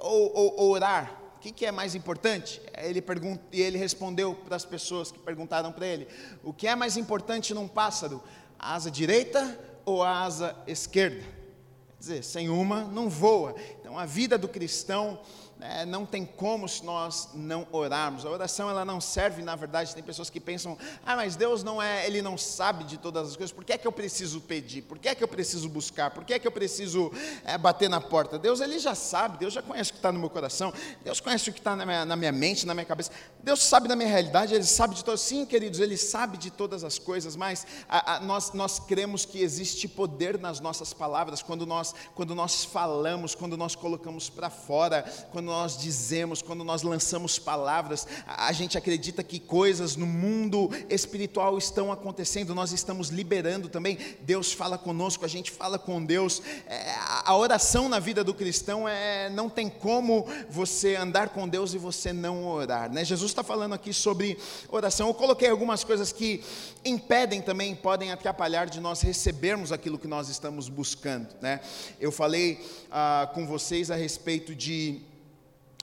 ou, 0.00 0.36
ou, 0.36 0.54
ou 0.56 0.70
orar? 0.70 1.20
O 1.36 1.40
que, 1.40 1.50
que, 1.50 1.64
é 1.64 1.72
mais 1.72 1.94
importante? 1.94 2.60
Ele 2.76 3.00
pergunta, 3.00 3.42
e 3.50 3.62
ele 3.62 3.78
respondeu 3.78 4.34
para 4.34 4.56
as 4.56 4.64
pessoas 4.66 5.10
que 5.10 5.18
perguntaram 5.18 5.72
para 5.72 5.86
ele: 5.86 6.06
o 6.44 6.52
que 6.52 6.66
é 6.66 6.76
mais 6.76 6.98
importante 6.98 7.54
num 7.54 7.66
pássaro? 7.66 8.22
A 8.62 8.74
asa 8.74 8.90
direita 8.90 9.58
ou 9.86 10.02
a 10.02 10.20
asa 10.20 10.54
esquerda? 10.66 11.22
Quer 11.22 11.98
dizer, 11.98 12.22
sem 12.22 12.50
uma 12.50 12.84
não 12.84 13.08
voa. 13.08 13.54
Então 13.80 13.98
a 13.98 14.04
vida 14.04 14.36
do 14.36 14.46
cristão 14.46 15.18
é, 15.60 15.84
não 15.84 16.06
tem 16.06 16.24
como 16.24 16.68
se 16.68 16.84
nós 16.84 17.30
não 17.34 17.66
orarmos. 17.70 18.24
A 18.24 18.30
oração 18.30 18.70
ela 18.70 18.84
não 18.84 19.00
serve, 19.00 19.42
na 19.42 19.54
verdade, 19.54 19.94
tem 19.94 20.02
pessoas 20.02 20.30
que 20.30 20.40
pensam, 20.40 20.76
ah, 21.04 21.16
mas 21.16 21.36
Deus 21.36 21.62
não 21.62 21.82
é, 21.82 22.06
Ele 22.06 22.22
não 22.22 22.38
sabe 22.38 22.84
de 22.84 22.96
todas 22.96 23.30
as 23.30 23.36
coisas, 23.36 23.52
por 23.52 23.64
que 23.64 23.72
é 23.72 23.78
que 23.78 23.86
eu 23.86 23.92
preciso 23.92 24.40
pedir? 24.40 24.82
Por 24.82 24.98
que 24.98 25.08
é 25.08 25.14
que 25.14 25.22
eu 25.22 25.28
preciso 25.28 25.68
buscar? 25.68 26.10
Por 26.10 26.24
que 26.24 26.34
é 26.34 26.38
que 26.38 26.46
eu 26.46 26.52
preciso 26.52 27.12
é, 27.44 27.58
bater 27.58 27.88
na 27.88 28.00
porta? 28.00 28.38
Deus, 28.38 28.60
Ele 28.60 28.78
já 28.78 28.94
sabe, 28.94 29.38
Deus 29.38 29.52
já 29.52 29.62
conhece 29.62 29.90
o 29.90 29.94
que 29.94 29.98
está 29.98 30.10
no 30.10 30.18
meu 30.18 30.30
coração, 30.30 30.72
Deus 31.04 31.20
conhece 31.20 31.50
o 31.50 31.52
que 31.52 31.60
está 31.60 31.76
na 31.76 31.84
minha, 31.84 32.04
na 32.04 32.16
minha 32.16 32.32
mente, 32.32 32.66
na 32.66 32.74
minha 32.74 32.86
cabeça, 32.86 33.10
Deus 33.42 33.62
sabe 33.62 33.88
da 33.88 33.96
minha 33.96 34.08
realidade, 34.08 34.54
Ele 34.54 34.64
sabe 34.64 34.94
de 34.94 35.04
todas, 35.04 35.20
sim, 35.20 35.44
queridos, 35.44 35.80
Ele 35.80 35.96
sabe 35.96 36.38
de 36.38 36.50
todas 36.50 36.84
as 36.84 36.98
coisas, 36.98 37.36
mas 37.36 37.66
a, 37.88 38.16
a, 38.16 38.20
nós, 38.20 38.52
nós 38.52 38.78
cremos 38.78 39.24
que 39.24 39.40
existe 39.40 39.86
poder 39.86 40.38
nas 40.38 40.60
nossas 40.60 40.94
palavras, 40.94 41.42
quando 41.42 41.66
nós, 41.66 41.94
quando 42.14 42.34
nós 42.34 42.64
falamos, 42.64 43.34
quando 43.34 43.56
nós 43.56 43.74
colocamos 43.74 44.30
para 44.30 44.48
fora, 44.48 45.02
quando 45.30 45.49
nós 45.50 45.76
dizemos, 45.76 46.40
quando 46.40 46.62
nós 46.62 46.82
lançamos 46.82 47.36
palavras, 47.38 48.06
a 48.24 48.52
gente 48.52 48.78
acredita 48.78 49.24
que 49.24 49.40
coisas 49.40 49.96
no 49.96 50.06
mundo 50.06 50.70
espiritual 50.88 51.58
estão 51.58 51.90
acontecendo, 51.90 52.54
nós 52.54 52.72
estamos 52.72 53.08
liberando 53.08 53.68
também. 53.68 53.98
Deus 54.20 54.52
fala 54.52 54.78
conosco, 54.78 55.24
a 55.24 55.28
gente 55.28 55.50
fala 55.50 55.76
com 55.76 56.04
Deus. 56.04 56.40
É, 56.68 56.94
a 57.24 57.36
oração 57.36 57.88
na 57.88 57.98
vida 57.98 58.22
do 58.22 58.32
cristão 58.32 58.88
é 58.88 59.28
não 59.30 59.50
tem 59.50 59.68
como 59.68 60.24
você 60.48 60.94
andar 60.94 61.30
com 61.30 61.48
Deus 61.48 61.74
e 61.74 61.78
você 61.78 62.12
não 62.12 62.46
orar. 62.46 62.90
Né? 62.90 63.04
Jesus 63.04 63.32
está 63.32 63.42
falando 63.42 63.74
aqui 63.74 63.92
sobre 63.92 64.38
oração. 64.68 65.08
Eu 65.08 65.14
coloquei 65.14 65.48
algumas 65.48 65.82
coisas 65.82 66.12
que 66.12 66.44
impedem 66.84 67.42
também, 67.42 67.74
podem 67.74 68.12
atrapalhar 68.12 68.66
de 68.66 68.78
nós 68.78 69.00
recebermos 69.00 69.72
aquilo 69.72 69.98
que 69.98 70.06
nós 70.06 70.28
estamos 70.28 70.68
buscando. 70.68 71.28
Né? 71.42 71.60
Eu 72.00 72.12
falei 72.12 72.64
ah, 72.88 73.28
com 73.34 73.46
vocês 73.46 73.90
a 73.90 73.96
respeito 73.96 74.54
de 74.54 75.09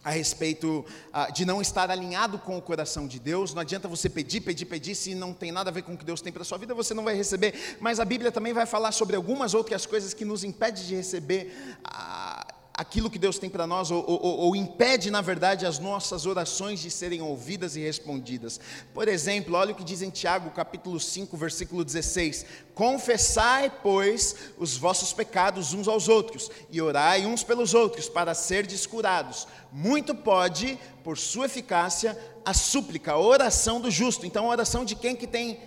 a 0.07 0.09
respeito 0.09 0.85
uh, 1.13 1.33
de 1.33 1.45
não 1.45 1.61
estar 1.61 1.91
alinhado 1.91 2.39
com 2.39 2.57
o 2.57 2.61
coração 2.61 3.05
de 3.05 3.19
Deus. 3.19 3.53
Não 3.53 3.61
adianta 3.61 3.89
você 3.89 4.07
pedir, 4.07 4.39
pedir, 4.39 4.63
pedir, 4.63 4.95
se 4.95 5.13
não 5.13 5.33
tem 5.33 5.51
nada 5.51 5.69
a 5.69 5.73
ver 5.73 5.81
com 5.81 5.95
o 5.95 5.97
que 5.97 6.05
Deus 6.05 6.21
tem 6.21 6.31
para 6.31 6.43
a 6.43 6.45
sua 6.45 6.57
vida, 6.57 6.73
você 6.73 6.93
não 6.93 7.03
vai 7.03 7.13
receber. 7.13 7.77
Mas 7.81 7.99
a 7.99 8.05
Bíblia 8.05 8.31
também 8.31 8.53
vai 8.53 8.65
falar 8.65 8.93
sobre 8.93 9.17
algumas 9.17 9.53
outras 9.53 9.85
coisas 9.85 10.13
que 10.13 10.23
nos 10.23 10.45
impedem 10.45 10.81
de 10.81 10.95
receber. 10.95 11.75
Uh, 11.85 12.36
aquilo 12.77 13.09
que 13.09 13.17
Deus 13.17 13.39
tem 13.39 13.49
para 13.49 13.65
nós, 13.65 13.89
ou, 13.89 14.05
ou, 14.07 14.37
ou, 14.37 14.55
impede, 14.55 15.09
na 15.09 15.19
verdade, 15.19 15.65
as 15.65 15.79
nossas 15.79 16.27
orações 16.27 16.79
de 16.79 16.91
serem 16.91 17.23
ouvidas 17.23 17.75
e 17.75 17.79
respondidas. 17.79 18.59
Por 18.93 19.07
exemplo, 19.07 19.55
olha 19.55 19.71
o 19.71 19.75
que 19.75 19.83
diz 19.83 20.03
em 20.03 20.11
Tiago, 20.11 20.51
capítulo 20.51 20.99
5, 20.99 21.35
versículo 21.35 21.83
16: 21.83 22.45
Confessai, 22.75 23.71
pois, 23.81 24.35
os 24.59 24.77
vossos 24.77 25.11
pecados 25.11 25.73
uns 25.73 25.87
aos 25.87 26.07
outros, 26.07 26.51
e 26.69 26.79
orai 26.79 27.25
uns 27.25 27.43
pelos 27.43 27.73
outros, 27.73 28.07
para 28.07 28.35
serdes 28.35 28.85
curados. 28.85 29.47
Muito 29.71 30.13
pode, 30.13 30.79
por 31.03 31.17
sua 31.17 31.47
eficácia, 31.47 32.15
a 32.45 32.53
súplica, 32.53 33.13
a 33.13 33.19
oração 33.19 33.81
do 33.81 33.89
justo. 33.89 34.23
Então, 34.23 34.45
a 34.45 34.49
oração 34.49 34.85
de 34.85 34.95
quem 34.95 35.15
que 35.15 35.25
tem, 35.25 35.59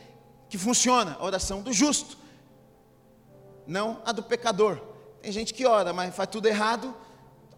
que 0.48 0.56
funciona? 0.56 1.16
A 1.18 1.24
oração 1.24 1.60
do 1.60 1.72
justo, 1.72 2.16
não 3.66 4.00
a 4.06 4.12
do 4.12 4.22
pecador. 4.22 4.89
Tem 5.22 5.30
gente 5.30 5.52
que 5.52 5.66
ora, 5.66 5.92
mas 5.92 6.14
faz 6.14 6.28
tudo 6.30 6.46
errado. 6.46 6.94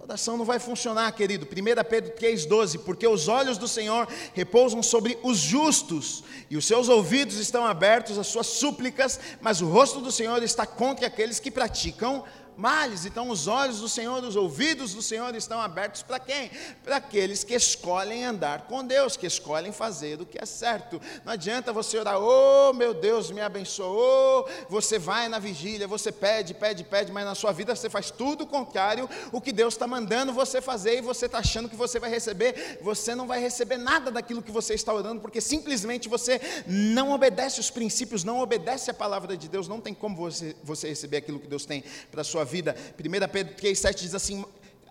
A 0.01 0.05
oração 0.05 0.37
não 0.37 0.44
vai 0.44 0.59
funcionar, 0.59 1.12
querido. 1.12 1.46
1 1.46 1.88
Pedro 1.88 2.12
3,12: 2.14 2.81
Porque 2.81 3.07
os 3.07 3.29
olhos 3.29 3.57
do 3.57 3.68
Senhor 3.68 4.09
repousam 4.35 4.83
sobre 4.83 5.16
os 5.22 5.38
justos, 5.38 6.25
e 6.51 6.57
os 6.57 6.66
seus 6.66 6.88
ouvidos 6.88 7.37
estão 7.37 7.64
abertos 7.64 8.18
às 8.18 8.27
suas 8.27 8.48
súplicas, 8.48 9.20
mas 9.40 9.61
o 9.61 9.68
rosto 9.68 10.01
do 10.01 10.11
Senhor 10.11 10.42
está 10.42 10.66
contra 10.66 11.07
aqueles 11.07 11.38
que 11.38 11.53
praticam 11.53 12.25
males. 12.57 13.07
Então, 13.07 13.31
os 13.31 13.47
olhos 13.47 13.81
do 13.81 13.88
Senhor, 13.88 14.23
os 14.23 14.37
ouvidos 14.37 14.95
do 14.95 15.03
Senhor 15.03 15.35
estão 15.35 15.61
abertos 15.61 16.03
para 16.03 16.19
quem? 16.19 16.51
Para 16.85 16.97
aqueles 16.97 17.45
que 17.45 17.55
escolhem 17.55 18.25
andar 18.25 18.62
com 18.62 18.85
Deus, 18.85 19.17
que 19.17 19.27
escolhem 19.27 19.73
fazer 19.73 20.21
o 20.21 20.27
que 20.27 20.38
é 20.41 20.47
certo. 20.47 21.01
Não 21.25 21.33
adianta 21.33 21.73
você 21.73 21.99
orar, 21.99 22.19
oh 22.21 22.73
meu 22.73 22.95
Deus, 22.95 23.31
me 23.31 23.41
abençoou. 23.41 24.49
Você 24.69 24.99
vai 24.99 25.29
na 25.29 25.38
vigília, 25.38 25.87
você 25.87 26.12
pede, 26.12 26.55
pede, 26.55 26.85
pede, 26.85 27.12
mas 27.12 27.25
na 27.25 27.35
sua 27.35 27.53
vida 27.53 27.75
você 27.75 27.88
faz 27.88 28.11
tudo 28.11 28.45
o 28.45 28.47
contrário 28.47 29.09
o 29.31 29.41
que 29.41 29.53
Deus 29.53 29.75
está 29.75 29.87
mandando 29.87 30.33
você 30.33 30.61
fazer 30.61 30.99
e 30.99 31.01
você 31.01 31.27
está 31.27 31.38
achando 31.38 31.69
que 31.69 31.77
você 31.77 31.99
vai 31.99 32.11
receber. 32.11 32.79
Você 32.83 33.15
não 33.15 33.27
vai 33.27 33.41
receber 33.41 33.77
nada 33.77 34.11
daquilo 34.11 34.43
que 34.43 34.51
você 34.51 34.75
está 34.75 34.93
orando, 34.93 35.21
porque 35.21 35.41
simplesmente 35.41 36.09
você 36.09 36.41
não 36.67 37.12
obedece 37.12 37.61
os 37.61 37.71
princípios, 37.71 38.25
não 38.25 38.41
obedece 38.41 38.91
a 38.91 38.95
palavra 38.95 39.37
de 39.37 39.49
Deus. 39.49 39.69
Não 39.69 39.81
tem 39.81 39.95
como 39.95 40.17
você, 40.17 40.57
você 40.62 40.88
receber 40.88 41.19
aquilo 41.19 41.38
que 41.38 41.47
Deus 41.47 41.65
tem 41.65 41.85
para 42.11 42.21
a 42.21 42.25
sua 42.25 42.41
vida. 42.44 42.76
1 42.98 43.28
Pedro 43.28 43.55
3,7 43.55 43.94
diz 43.94 44.14
assim: 44.14 44.44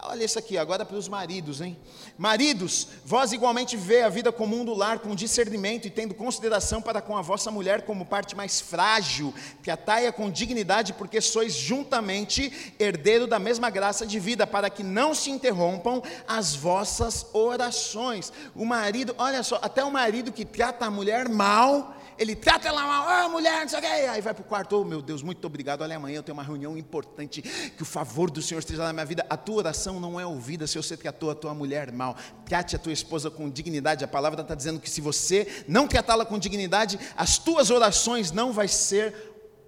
Olha 0.04 0.26
isso 0.26 0.40
aqui, 0.40 0.58
agora 0.58 0.84
para 0.84 0.98
os 0.98 1.08
maridos, 1.08 1.62
hein? 1.62 1.78
Maridos, 2.18 2.88
vós 3.06 3.34
igualmente 3.34 3.78
vê 3.78 4.02
a 4.02 4.10
vida 4.10 4.32
comum 4.32 4.66
do 4.66 4.74
lar 4.74 4.98
com 4.98 5.14
discernimento 5.14 5.86
e 5.86 5.92
tendo 5.92 6.16
consideração 6.16 6.82
para 6.82 7.02
com 7.02 7.16
a 7.16 7.22
vossa 7.22 7.52
mulher 7.52 7.84
como 7.84 8.04
parte 8.04 8.36
mais 8.36 8.60
frágil, 8.60 9.32
que 9.62 9.70
a 9.70 9.78
taia 9.78 10.12
com 10.12 10.32
dignidade, 10.32 10.94
porque 10.94 11.22
sois 11.22 11.54
juntamente 11.54 12.74
herdeiro 12.80 13.28
da 13.28 13.38
mesma 13.38 13.70
graça 13.70 14.04
de 14.04 14.20
vida, 14.20 14.48
para 14.48 14.72
que 14.72 14.84
não 14.84 15.14
se 15.14 15.30
interrompam 15.30 16.02
as 16.28 16.56
vossas 16.56 17.28
orações. 17.32 18.34
O 18.56 18.66
marido, 18.66 19.14
olha 19.20 19.44
só, 19.44 19.60
até 19.62 19.84
o 19.84 19.92
marido 19.92 20.32
que 20.32 20.46
trata 20.46 20.88
a 20.88 20.92
mulher 20.92 21.30
mal, 21.30 21.96
ele 22.22 22.36
trata 22.36 22.68
ela 22.68 22.86
mal, 22.86 23.26
oh, 23.26 23.30
mulher, 23.30 23.62
não 23.62 23.68
sei 23.68 23.80
o 23.80 23.82
quê. 23.82 23.88
Aí 23.88 24.22
vai 24.22 24.32
para 24.32 24.42
o 24.42 24.46
quarto, 24.46 24.80
oh 24.80 24.84
meu 24.84 25.02
Deus, 25.02 25.24
muito 25.24 25.44
obrigado. 25.48 25.82
Olha, 25.82 25.96
amanhã 25.96 26.18
eu 26.18 26.24
tenho 26.24 26.38
uma 26.38 26.44
reunião 26.44 26.78
importante. 26.78 27.42
Que 27.42 27.82
o 27.82 27.86
favor 27.86 28.30
do 28.30 28.44
Senhor 28.44 28.60
esteja 28.60 28.84
na 28.84 28.94
minha 28.94 29.06
vida. 29.08 29.26
A 29.28 29.36
tua 29.36 29.56
oração 29.56 30.00
não 30.00 30.20
é 30.20 30.26
ouvida 30.26 30.68
se 30.68 30.78
você 30.78 30.96
tratou 30.96 31.32
a 31.32 31.36
tua 31.36 31.56
mulher 31.56 31.92
mal. 31.92 32.16
Trate 32.46 32.76
a 32.76 32.80
tua 32.80 32.94
esposa 32.94 33.32
com 33.32 33.50
dignidade. 33.50 34.04
A 34.04 34.08
palavra 34.08 34.42
está 34.42 34.54
dizendo 34.54 34.80
que 34.80 34.88
se 34.88 35.02
você 35.02 35.64
não 35.68 35.88
tratá-la 35.88 36.24
com 36.24 36.38
dignidade, 36.38 37.00
as 37.18 37.40
tuas 37.40 37.72
orações 37.72 38.32
não 38.32 38.54
vão 38.54 38.68
ser 38.68 39.16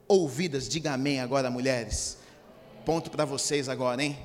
ouvidas. 0.08 0.70
Diga 0.70 0.94
amém 0.94 1.22
agora, 1.22 1.50
mulheres. 1.50 2.20
Ponto 2.86 3.10
para 3.10 3.26
vocês 3.26 3.68
agora, 3.68 4.04
hein? 4.04 4.16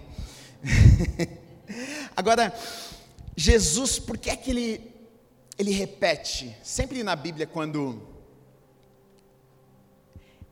agora, 2.14 2.52
Jesus, 3.34 3.98
por 3.98 4.18
que 4.18 4.28
é 4.28 4.36
que 4.36 4.50
ele, 4.50 4.92
ele 5.56 5.70
repete? 5.70 6.54
Sempre 6.62 7.02
na 7.02 7.16
Bíblia, 7.16 7.46
quando 7.46 8.07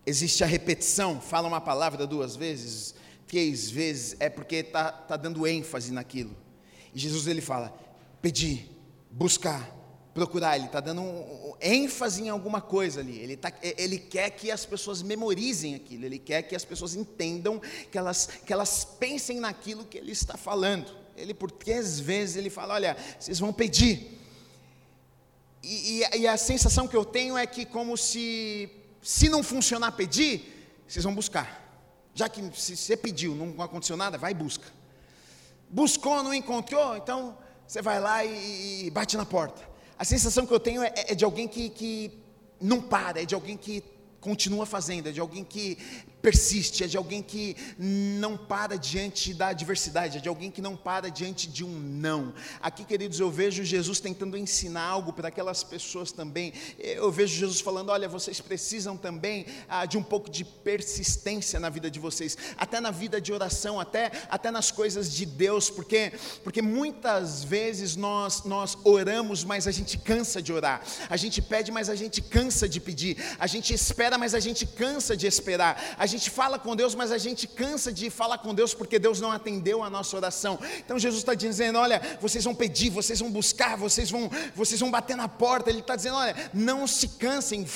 existe 0.06 0.44
a 0.44 0.46
repetição, 0.46 1.20
fala 1.20 1.48
uma 1.48 1.60
palavra 1.60 2.06
duas 2.06 2.36
vezes, 2.36 2.94
três 3.26 3.68
vezes, 3.68 4.16
é 4.20 4.30
porque 4.30 4.56
está 4.56 4.92
tá 4.92 5.16
dando 5.16 5.46
ênfase 5.46 5.92
naquilo. 5.92 6.34
E 6.94 6.98
Jesus 6.98 7.26
ele 7.26 7.40
fala: 7.40 7.76
pedir, 8.22 8.70
buscar, 9.10 9.76
procurar. 10.14 10.56
Ele 10.56 10.66
está 10.66 10.80
dando 10.80 11.02
um, 11.02 11.50
um, 11.50 11.54
ênfase 11.60 12.22
em 12.22 12.28
alguma 12.28 12.60
coisa 12.60 13.00
ali. 13.00 13.18
Ele, 13.18 13.36
tá, 13.36 13.52
ele 13.60 13.98
quer 13.98 14.30
que 14.30 14.50
as 14.50 14.64
pessoas 14.64 15.02
memorizem 15.02 15.74
aquilo. 15.74 16.06
Ele 16.06 16.18
quer 16.18 16.42
que 16.42 16.54
as 16.54 16.64
pessoas 16.64 16.94
entendam, 16.94 17.60
que 17.90 17.98
elas, 17.98 18.28
que 18.46 18.52
elas 18.52 18.84
pensem 18.84 19.40
naquilo 19.40 19.84
que 19.84 19.98
ele 19.98 20.12
está 20.12 20.36
falando. 20.36 20.90
Ele 21.16 21.34
por 21.34 21.50
três 21.50 21.98
vezes 21.98 22.36
ele 22.36 22.48
fala: 22.48 22.74
olha, 22.74 22.96
vocês 23.18 23.38
vão 23.40 23.52
pedir. 23.52 24.12
E, 25.62 26.02
e, 26.14 26.18
e 26.20 26.28
a 26.28 26.36
sensação 26.36 26.86
que 26.86 26.96
eu 26.96 27.04
tenho 27.04 27.36
é 27.36 27.44
que 27.44 27.66
como 27.66 27.96
se 27.96 28.70
se 29.06 29.28
não 29.28 29.40
funcionar 29.40 29.92
pedir, 29.92 30.68
vocês 30.84 31.04
vão 31.04 31.14
buscar. 31.14 31.64
Já 32.12 32.28
que 32.28 32.42
se 32.58 32.76
você 32.76 32.96
pediu, 32.96 33.36
não 33.36 33.62
aconteceu 33.62 33.96
nada, 33.96 34.18
vai 34.18 34.32
e 34.32 34.34
busca. 34.34 34.66
Buscou, 35.70 36.24
não 36.24 36.34
encontrou, 36.34 36.96
então 36.96 37.38
você 37.68 37.80
vai 37.80 38.00
lá 38.00 38.24
e, 38.24 38.86
e 38.86 38.90
bate 38.90 39.16
na 39.16 39.24
porta. 39.24 39.62
A 39.96 40.04
sensação 40.04 40.44
que 40.44 40.52
eu 40.52 40.58
tenho 40.58 40.82
é, 40.82 40.92
é 40.96 41.14
de 41.14 41.24
alguém 41.24 41.46
que, 41.46 41.68
que 41.68 42.18
não 42.60 42.82
para, 42.82 43.22
é 43.22 43.24
de 43.24 43.32
alguém 43.32 43.56
que 43.56 43.84
continua 44.20 44.66
fazendo, 44.66 45.08
é 45.08 45.12
de 45.12 45.20
alguém 45.20 45.44
que 45.44 45.78
persiste, 46.26 46.82
é 46.82 46.88
de 46.88 46.96
alguém 46.96 47.22
que 47.22 47.56
não 47.78 48.36
para 48.36 48.76
diante 48.76 49.32
da 49.32 49.46
adversidade, 49.48 50.18
é 50.18 50.20
de 50.20 50.28
alguém 50.28 50.50
que 50.50 50.60
não 50.60 50.74
para 50.74 51.08
diante 51.08 51.46
de 51.46 51.62
um 51.62 51.70
não. 51.70 52.34
Aqui, 52.60 52.84
queridos, 52.84 53.20
eu 53.20 53.30
vejo 53.30 53.62
Jesus 53.62 54.00
tentando 54.00 54.36
ensinar 54.36 54.82
algo 54.82 55.12
para 55.12 55.28
aquelas 55.28 55.62
pessoas 55.62 56.10
também. 56.10 56.52
Eu 56.80 57.12
vejo 57.12 57.32
Jesus 57.32 57.60
falando: 57.60 57.90
olha, 57.90 58.08
vocês 58.08 58.40
precisam 58.40 58.96
também 58.96 59.46
ah, 59.68 59.86
de 59.86 59.96
um 59.96 60.02
pouco 60.02 60.28
de 60.28 60.44
persistência 60.44 61.60
na 61.60 61.70
vida 61.70 61.88
de 61.88 62.00
vocês, 62.00 62.36
até 62.56 62.80
na 62.80 62.90
vida 62.90 63.20
de 63.20 63.32
oração, 63.32 63.78
até, 63.78 64.10
até 64.28 64.50
nas 64.50 64.72
coisas 64.72 65.14
de 65.14 65.24
Deus, 65.24 65.70
porque, 65.70 66.12
porque 66.42 66.60
muitas 66.60 67.44
vezes 67.44 67.94
nós, 67.94 68.42
nós 68.42 68.76
oramos, 68.82 69.44
mas 69.44 69.68
a 69.68 69.70
gente 69.70 69.96
cansa 69.96 70.42
de 70.42 70.52
orar, 70.52 70.82
a 71.08 71.16
gente 71.16 71.40
pede, 71.40 71.70
mas 71.70 71.88
a 71.88 71.94
gente 71.94 72.20
cansa 72.20 72.68
de 72.68 72.80
pedir, 72.80 73.16
a 73.38 73.46
gente 73.46 73.72
espera, 73.72 74.18
mas 74.18 74.34
a 74.34 74.40
gente 74.40 74.66
cansa 74.66 75.16
de 75.16 75.28
esperar, 75.28 75.94
a 75.96 76.04
gente 76.04 76.15
gente 76.16 76.30
fala 76.30 76.58
com 76.58 76.74
Deus, 76.74 76.94
mas 76.94 77.12
a 77.12 77.18
gente 77.18 77.46
cansa 77.46 77.92
de 77.92 78.10
falar 78.10 78.38
com 78.38 78.54
Deus 78.54 78.74
porque 78.74 78.98
Deus 78.98 79.20
não 79.20 79.30
atendeu 79.30 79.82
a 79.82 79.90
nossa 79.90 80.16
oração. 80.16 80.58
Então 80.78 80.98
Jesus 80.98 81.22
está 81.22 81.34
dizendo: 81.34 81.78
olha, 81.78 82.00
vocês 82.20 82.44
vão 82.44 82.54
pedir, 82.54 82.90
vocês 82.90 83.20
vão 83.20 83.30
buscar, 83.30 83.76
vocês 83.76 84.10
vão, 84.10 84.30
vocês 84.54 84.80
vão 84.80 84.90
bater 84.90 85.16
na 85.16 85.28
porta. 85.28 85.70
Ele 85.70 85.80
está 85.80 85.96
dizendo: 85.96 86.16
olha, 86.16 86.50
não 86.52 86.86
se 86.86 87.08
cansem 87.08 87.66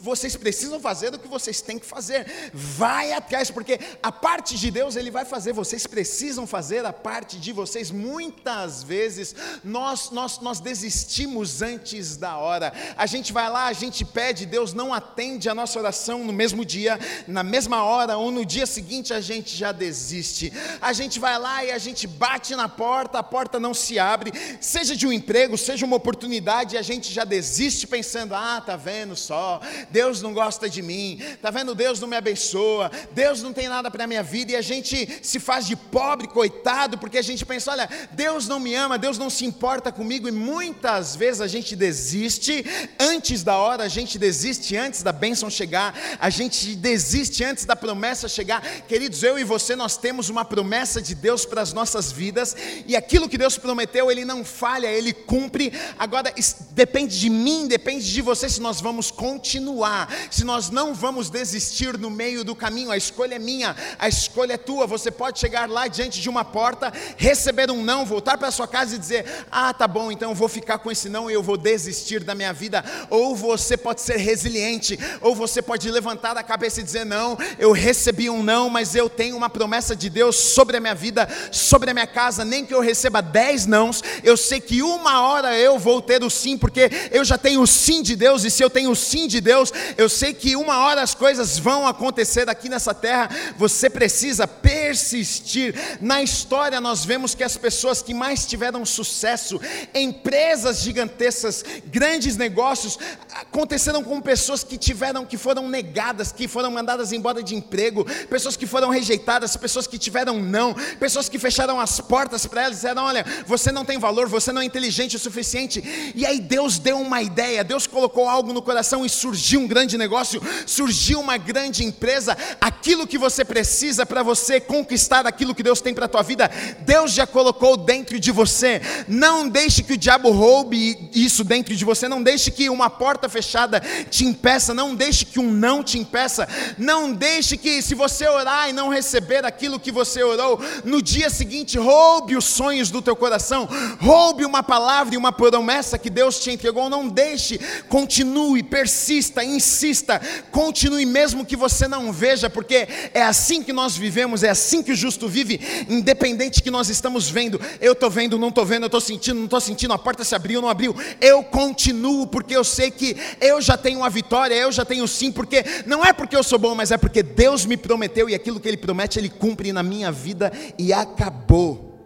vocês 0.00 0.36
precisam 0.36 0.80
fazer 0.80 1.14
o 1.14 1.18
que 1.18 1.28
vocês 1.28 1.60
têm 1.60 1.78
que 1.78 1.86
fazer. 1.86 2.26
Vai 2.52 3.12
atrás, 3.12 3.50
porque 3.50 3.78
a 4.02 4.12
parte 4.12 4.56
de 4.58 4.70
Deus 4.70 4.96
Ele 4.96 5.10
vai 5.10 5.24
fazer, 5.24 5.52
vocês 5.52 5.86
precisam 5.86 6.46
fazer 6.46 6.84
a 6.84 6.92
parte 6.92 7.38
de 7.38 7.52
vocês. 7.52 7.90
Muitas 7.90 8.82
vezes 8.82 9.34
nós, 9.64 10.10
nós, 10.10 10.38
nós 10.40 10.60
desistimos 10.60 11.62
antes 11.62 12.16
da 12.16 12.36
hora. 12.36 12.72
A 12.96 13.06
gente 13.06 13.32
vai 13.32 13.50
lá, 13.50 13.66
a 13.66 13.72
gente 13.72 14.04
pede, 14.04 14.46
Deus 14.46 14.72
não 14.72 14.92
atende 14.92 15.48
a 15.48 15.54
nossa 15.54 15.78
oração 15.78 16.24
no 16.24 16.32
mesmo 16.32 16.64
dia, 16.64 16.98
na 17.26 17.42
mesma 17.42 17.82
hora, 17.84 18.16
ou 18.16 18.30
no 18.30 18.44
dia 18.44 18.66
seguinte 18.66 19.12
a 19.12 19.20
gente 19.20 19.56
já 19.56 19.72
desiste. 19.72 20.52
A 20.80 20.92
gente 20.92 21.18
vai 21.18 21.38
lá 21.38 21.64
e 21.64 21.70
a 21.70 21.78
gente 21.78 22.06
bate 22.06 22.54
na 22.54 22.68
porta, 22.68 23.18
a 23.18 23.22
porta 23.22 23.58
não 23.58 23.74
se 23.74 23.98
abre, 23.98 24.32
seja 24.60 24.96
de 24.96 25.06
um 25.06 25.12
emprego, 25.12 25.56
seja 25.56 25.86
uma 25.86 25.96
oportunidade, 25.96 26.76
a 26.76 26.82
gente 26.82 27.12
já 27.12 27.24
desiste 27.24 27.86
pensando: 27.86 28.34
ah, 28.34 28.60
tá 28.64 28.76
vendo 28.76 29.16
só, 29.16 29.60
Deus 29.90 30.22
não 30.22 30.32
gosta 30.32 30.68
de 30.68 30.82
mim, 30.82 31.20
tá 31.40 31.50
vendo? 31.50 31.74
Deus 31.74 32.00
não 32.00 32.08
me 32.08 32.16
abençoa, 32.16 32.90
Deus 33.12 33.42
não 33.42 33.52
tem 33.52 33.68
nada 33.68 33.90
para 33.90 34.06
minha 34.06 34.22
vida, 34.22 34.52
e 34.52 34.56
a 34.56 34.62
gente 34.62 35.08
se 35.22 35.38
faz 35.38 35.66
de 35.66 35.76
pobre, 35.76 36.28
coitado, 36.28 36.98
porque 36.98 37.18
a 37.18 37.22
gente 37.22 37.44
pensa: 37.44 37.70
olha, 37.70 37.88
Deus 38.12 38.48
não 38.48 38.58
me 38.58 38.74
ama, 38.74 38.98
Deus 38.98 39.18
não 39.18 39.30
se 39.30 39.44
importa 39.44 39.92
comigo, 39.92 40.28
e 40.28 40.32
muitas 40.32 41.14
vezes 41.14 41.40
a 41.40 41.46
gente 41.46 41.76
desiste 41.76 42.64
antes 42.98 43.42
da 43.42 43.56
hora, 43.56 43.84
a 43.84 43.88
gente 43.88 44.18
desiste 44.18 44.76
antes 44.76 45.02
da 45.02 45.12
bênção 45.12 45.48
chegar, 45.48 45.94
a 46.18 46.30
gente 46.30 46.74
desiste 46.74 47.44
antes 47.44 47.64
da 47.64 47.76
promessa 47.76 48.28
chegar. 48.28 48.62
Queridos, 48.88 49.22
eu 49.22 49.38
e 49.38 49.44
você, 49.44 49.76
nós 49.76 49.96
temos 49.96 50.28
uma 50.28 50.44
promessa 50.44 51.00
de 51.00 51.14
Deus 51.14 51.44
para 51.44 51.62
as 51.62 51.72
nossas 51.72 52.10
vidas, 52.10 52.56
e 52.86 52.96
aquilo 52.96 53.28
que 53.28 53.38
Deus 53.38 53.56
prometeu, 53.56 54.10
Ele 54.10 54.24
não 54.24 54.44
falha, 54.44 54.86
Ele 54.86 55.12
cumpre. 55.12 55.72
Agora, 55.98 56.32
depende 56.72 57.18
de 57.18 57.30
mim, 57.30 57.66
depende 57.66 58.12
de 58.12 58.22
você 58.22 58.48
se 58.48 58.60
nós 58.60 58.80
vamos 58.80 59.10
continuar 59.10 59.75
continuar, 59.76 60.08
se 60.30 60.44
nós 60.44 60.70
não 60.70 60.94
vamos 60.94 61.28
desistir 61.28 61.98
no 61.98 62.10
meio 62.10 62.42
do 62.42 62.54
caminho, 62.54 62.90
a 62.90 62.96
escolha 62.96 63.34
é 63.34 63.38
minha, 63.38 63.76
a 63.98 64.08
escolha 64.08 64.54
é 64.54 64.56
tua. 64.56 64.86
Você 64.86 65.10
pode 65.10 65.38
chegar 65.38 65.68
lá 65.68 65.86
diante 65.86 66.20
de 66.20 66.28
uma 66.28 66.44
porta, 66.44 66.92
receber 67.16 67.70
um 67.70 67.82
não, 67.82 68.06
voltar 68.06 68.38
para 68.38 68.50
sua 68.50 68.66
casa 68.66 68.96
e 68.96 68.98
dizer: 68.98 69.26
Ah, 69.50 69.74
tá 69.74 69.86
bom, 69.86 70.10
então 70.10 70.30
eu 70.30 70.34
vou 70.34 70.48
ficar 70.48 70.78
com 70.78 70.90
esse 70.90 71.08
não 71.08 71.30
e 71.30 71.34
eu 71.34 71.42
vou 71.42 71.56
desistir 71.56 72.24
da 72.24 72.34
minha 72.34 72.52
vida. 72.52 72.84
Ou 73.10 73.36
você 73.36 73.76
pode 73.76 74.00
ser 74.00 74.16
resiliente, 74.16 74.98
ou 75.20 75.34
você 75.34 75.60
pode 75.60 75.90
levantar 75.90 76.36
a 76.36 76.42
cabeça 76.42 76.80
e 76.80 76.84
dizer: 76.84 77.04
Não, 77.04 77.36
eu 77.58 77.72
recebi 77.72 78.30
um 78.30 78.42
não, 78.42 78.70
mas 78.70 78.94
eu 78.94 79.10
tenho 79.10 79.36
uma 79.36 79.50
promessa 79.50 79.94
de 79.94 80.08
Deus 80.08 80.36
sobre 80.36 80.78
a 80.78 80.80
minha 80.80 80.94
vida, 80.94 81.28
sobre 81.52 81.90
a 81.90 81.94
minha 81.94 82.06
casa. 82.06 82.44
Nem 82.44 82.64
que 82.64 82.74
eu 82.74 82.80
receba 82.80 83.20
dez 83.20 83.66
nãos, 83.66 84.02
eu 84.22 84.36
sei 84.36 84.60
que 84.60 84.82
uma 84.82 85.20
hora 85.20 85.56
eu 85.58 85.78
vou 85.78 86.00
ter 86.00 86.22
o 86.22 86.30
sim, 86.30 86.56
porque 86.56 86.90
eu 87.10 87.24
já 87.24 87.36
tenho 87.36 87.60
o 87.60 87.66
sim 87.66 88.02
de 88.02 88.16
Deus, 88.16 88.44
e 88.44 88.50
se 88.50 88.62
eu 88.62 88.70
tenho 88.70 88.90
o 88.90 88.96
sim 88.96 89.26
de 89.26 89.40
Deus, 89.40 89.65
Deus, 89.66 89.72
eu 89.96 90.08
sei 90.08 90.32
que 90.32 90.56
uma 90.56 90.78
hora 90.80 91.02
as 91.02 91.14
coisas 91.14 91.58
vão 91.58 91.86
acontecer 91.86 92.48
aqui 92.48 92.68
nessa 92.68 92.94
terra, 92.94 93.28
você 93.56 93.88
precisa 93.88 94.46
persistir. 94.46 95.74
Na 96.00 96.22
história, 96.22 96.80
nós 96.80 97.04
vemos 97.04 97.34
que 97.34 97.44
as 97.44 97.56
pessoas 97.56 98.02
que 98.02 98.14
mais 98.14 98.46
tiveram 98.46 98.84
sucesso, 98.84 99.60
empresas 99.94 100.80
gigantescas, 100.80 101.64
grandes 101.86 102.36
negócios, 102.36 102.98
aconteceram 103.34 104.02
com 104.02 104.20
pessoas 104.20 104.62
que 104.62 104.76
tiveram, 104.76 105.24
que 105.24 105.36
foram 105.36 105.68
negadas, 105.68 106.32
que 106.32 106.48
foram 106.48 106.70
mandadas 106.70 107.12
embora 107.12 107.42
de 107.42 107.54
emprego, 107.54 108.04
pessoas 108.28 108.56
que 108.56 108.66
foram 108.66 108.90
rejeitadas, 108.90 109.56
pessoas 109.56 109.86
que 109.86 109.98
tiveram 109.98 110.40
não, 110.40 110.74
pessoas 110.98 111.28
que 111.28 111.38
fecharam 111.38 111.80
as 111.80 112.00
portas 112.00 112.46
para 112.46 112.62
elas, 112.62 112.76
disseram: 112.76 113.04
Olha, 113.04 113.24
você 113.46 113.72
não 113.72 113.84
tem 113.84 113.98
valor, 113.98 114.28
você 114.28 114.52
não 114.52 114.62
é 114.62 114.64
inteligente 114.64 115.16
o 115.16 115.18
suficiente. 115.18 116.12
E 116.14 116.24
aí 116.26 116.40
Deus 116.40 116.78
deu 116.78 116.98
uma 116.98 117.22
ideia, 117.22 117.64
Deus 117.64 117.86
colocou 117.86 118.28
algo 118.28 118.52
no 118.52 118.62
coração 118.62 119.04
e 119.04 119.08
surgiu 119.08 119.55
surgiu 119.56 119.60
um 119.60 119.66
grande 119.66 119.96
negócio, 119.96 120.42
surgiu 120.66 121.20
uma 121.20 121.36
grande 121.38 121.84
empresa, 121.84 122.36
aquilo 122.60 123.06
que 123.06 123.16
você 123.16 123.44
precisa 123.44 124.04
para 124.04 124.22
você 124.22 124.60
conquistar 124.60 125.26
aquilo 125.26 125.54
que 125.54 125.62
Deus 125.62 125.80
tem 125.80 125.94
para 125.94 126.04
a 126.04 126.08
tua 126.08 126.22
vida, 126.22 126.50
Deus 126.80 127.12
já 127.12 127.26
colocou 127.26 127.76
dentro 127.76 128.20
de 128.20 128.30
você. 128.30 128.82
Não 129.08 129.48
deixe 129.48 129.82
que 129.82 129.94
o 129.94 129.96
diabo 129.96 130.30
roube 130.30 131.08
isso 131.14 131.42
dentro 131.42 131.74
de 131.74 131.84
você, 131.84 132.08
não 132.08 132.22
deixe 132.22 132.50
que 132.50 132.68
uma 132.68 132.90
porta 132.90 133.28
fechada 133.28 133.80
te 134.10 134.24
impeça, 134.24 134.74
não 134.74 134.94
deixe 134.94 135.24
que 135.24 135.40
um 135.40 135.50
não 135.50 135.82
te 135.82 135.98
impeça, 135.98 136.46
não 136.76 137.12
deixe 137.12 137.56
que 137.56 137.80
se 137.80 137.94
você 137.94 138.28
orar 138.28 138.68
e 138.68 138.72
não 138.72 138.88
receber 138.88 139.44
aquilo 139.44 139.80
que 139.80 139.90
você 139.90 140.22
orou, 140.22 140.60
no 140.84 141.00
dia 141.00 141.30
seguinte 141.30 141.78
roube 141.78 142.36
os 142.36 142.44
sonhos 142.44 142.90
do 142.90 143.00
teu 143.00 143.16
coração, 143.16 143.68
roube 144.00 144.44
uma 144.44 144.62
palavra 144.62 145.14
e 145.14 145.18
uma 145.18 145.32
promessa 145.32 145.98
que 145.98 146.10
Deus 146.10 146.38
te 146.38 146.50
entregou, 146.50 146.90
não 146.90 147.08
deixe, 147.08 147.58
continue, 147.88 148.62
persista, 148.62 149.45
insista, 149.46 150.20
continue 150.50 151.06
mesmo 151.06 151.44
que 151.44 151.56
você 151.56 151.88
não 151.88 152.12
veja, 152.12 152.50
porque 152.50 152.88
é 153.14 153.22
assim 153.22 153.62
que 153.62 153.72
nós 153.72 153.96
vivemos, 153.96 154.42
é 154.42 154.50
assim 154.50 154.82
que 154.82 154.92
o 154.92 154.96
justo 154.96 155.28
vive, 155.28 155.60
independente 155.88 156.62
que 156.62 156.70
nós 156.70 156.88
estamos 156.88 157.30
vendo, 157.30 157.60
eu 157.80 157.92
estou 157.92 158.10
vendo, 158.10 158.38
não 158.38 158.48
estou 158.48 158.64
vendo, 158.64 158.82
eu 158.82 158.86
estou 158.86 159.00
sentindo, 159.00 159.36
não 159.36 159.44
estou 159.44 159.60
sentindo, 159.60 159.92
a 159.92 159.98
porta 159.98 160.24
se 160.24 160.34
abriu, 160.34 160.60
não 160.60 160.68
abriu, 160.68 160.94
eu 161.20 161.42
continuo, 161.42 162.26
porque 162.26 162.56
eu 162.56 162.64
sei 162.64 162.90
que 162.90 163.16
eu 163.40 163.60
já 163.60 163.76
tenho 163.76 164.00
uma 164.00 164.10
vitória, 164.10 164.54
eu 164.54 164.72
já 164.72 164.84
tenho 164.84 165.06
sim, 165.08 165.32
porque 165.32 165.64
não 165.86 166.04
é 166.04 166.12
porque 166.12 166.36
eu 166.36 166.42
sou 166.42 166.58
bom, 166.58 166.74
mas 166.74 166.90
é 166.90 166.96
porque 166.96 167.22
Deus 167.22 167.64
me 167.64 167.76
prometeu 167.76 168.28
e 168.28 168.34
aquilo 168.34 168.60
que 168.60 168.68
Ele 168.68 168.76
promete, 168.76 169.18
Ele 169.18 169.28
cumpre 169.28 169.72
na 169.72 169.82
minha 169.82 170.12
vida 170.12 170.52
e 170.78 170.92
acabou. 170.92 171.98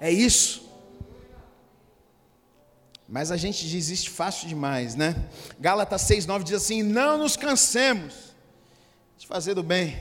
É 0.00 0.10
isso. 0.10 0.67
Mas 3.08 3.30
a 3.30 3.38
gente 3.38 3.66
desiste 3.66 4.10
fácil 4.10 4.46
demais, 4.46 4.94
né? 4.94 5.30
Gálatas 5.58 6.02
6,9 6.02 6.42
diz 6.42 6.54
assim: 6.54 6.82
Não 6.82 7.16
nos 7.16 7.38
cansemos 7.38 8.34
de 9.16 9.26
fazer 9.26 9.58
o 9.58 9.62
bem, 9.62 9.98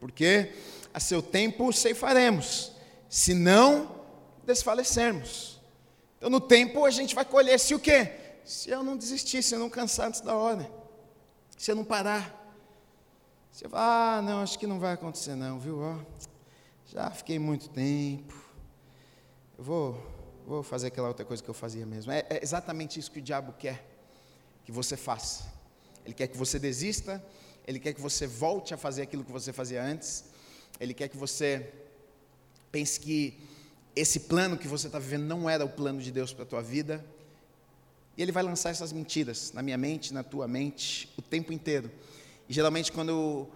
porque 0.00 0.52
a 0.94 0.98
seu 0.98 1.20
tempo 1.20 1.70
ceifaremos, 1.70 2.72
se 3.10 3.34
não 3.34 3.94
desfalecermos. 4.42 5.60
Então, 6.16 6.30
no 6.30 6.40
tempo, 6.40 6.86
a 6.86 6.90
gente 6.90 7.14
vai 7.14 7.26
colher 7.26 7.60
se 7.60 7.74
o 7.74 7.78
quê? 7.78 8.12
Se 8.42 8.70
eu 8.70 8.82
não 8.82 8.96
desistir, 8.96 9.42
se 9.42 9.54
eu 9.54 9.58
não 9.58 9.68
cansar 9.68 10.08
antes 10.08 10.22
da 10.22 10.34
hora, 10.34 10.70
se 11.58 11.70
eu 11.70 11.76
não 11.76 11.84
parar. 11.84 12.34
Você 13.52 13.68
fala, 13.68 14.18
ah, 14.18 14.22
não, 14.22 14.42
acho 14.42 14.58
que 14.58 14.66
não 14.66 14.78
vai 14.78 14.94
acontecer, 14.94 15.34
não, 15.34 15.58
viu? 15.58 15.78
Ó, 15.80 15.98
já 16.86 17.10
fiquei 17.10 17.38
muito 17.38 17.68
tempo, 17.68 18.34
eu 19.58 19.64
vou 19.64 20.15
vou 20.46 20.62
fazer 20.62 20.86
aquela 20.86 21.08
outra 21.08 21.24
coisa 21.24 21.42
que 21.42 21.48
eu 21.48 21.54
fazia 21.54 21.84
mesmo. 21.84 22.12
É, 22.12 22.24
é, 22.30 22.40
exatamente 22.42 23.00
isso 23.00 23.10
que 23.10 23.18
o 23.18 23.22
diabo 23.22 23.52
quer 23.58 23.84
que 24.64 24.70
você 24.70 24.96
faça. 24.96 25.44
Ele 26.04 26.14
quer 26.14 26.28
que 26.28 26.36
você 26.36 26.58
desista, 26.58 27.22
ele 27.66 27.80
quer 27.80 27.92
que 27.92 28.00
você 28.00 28.26
volte 28.26 28.72
a 28.72 28.76
fazer 28.76 29.02
aquilo 29.02 29.24
que 29.24 29.32
você 29.32 29.52
fazia 29.52 29.82
antes, 29.82 30.24
ele 30.78 30.94
quer 30.94 31.08
que 31.08 31.16
você 31.16 31.72
pense 32.70 33.00
que 33.00 33.38
esse 33.94 34.20
plano 34.20 34.56
que 34.56 34.68
você 34.68 34.86
está 34.86 34.98
vivendo 34.98 35.24
não 35.24 35.50
era 35.50 35.64
o 35.64 35.68
plano 35.68 36.00
de 36.00 36.12
Deus 36.12 36.32
para 36.32 36.44
a 36.44 36.46
tua 36.46 36.62
vida. 36.62 37.04
E 38.16 38.22
ele 38.22 38.32
vai 38.32 38.42
lançar 38.42 38.70
essas 38.70 38.92
mentiras 38.92 39.52
na 39.52 39.62
minha 39.62 39.76
mente, 39.76 40.14
na 40.14 40.22
tua 40.22 40.46
mente, 40.46 41.12
o 41.16 41.22
tempo 41.22 41.52
inteiro. 41.52 41.90
E 42.48 42.52
geralmente, 42.52 42.92
quando 42.92 43.48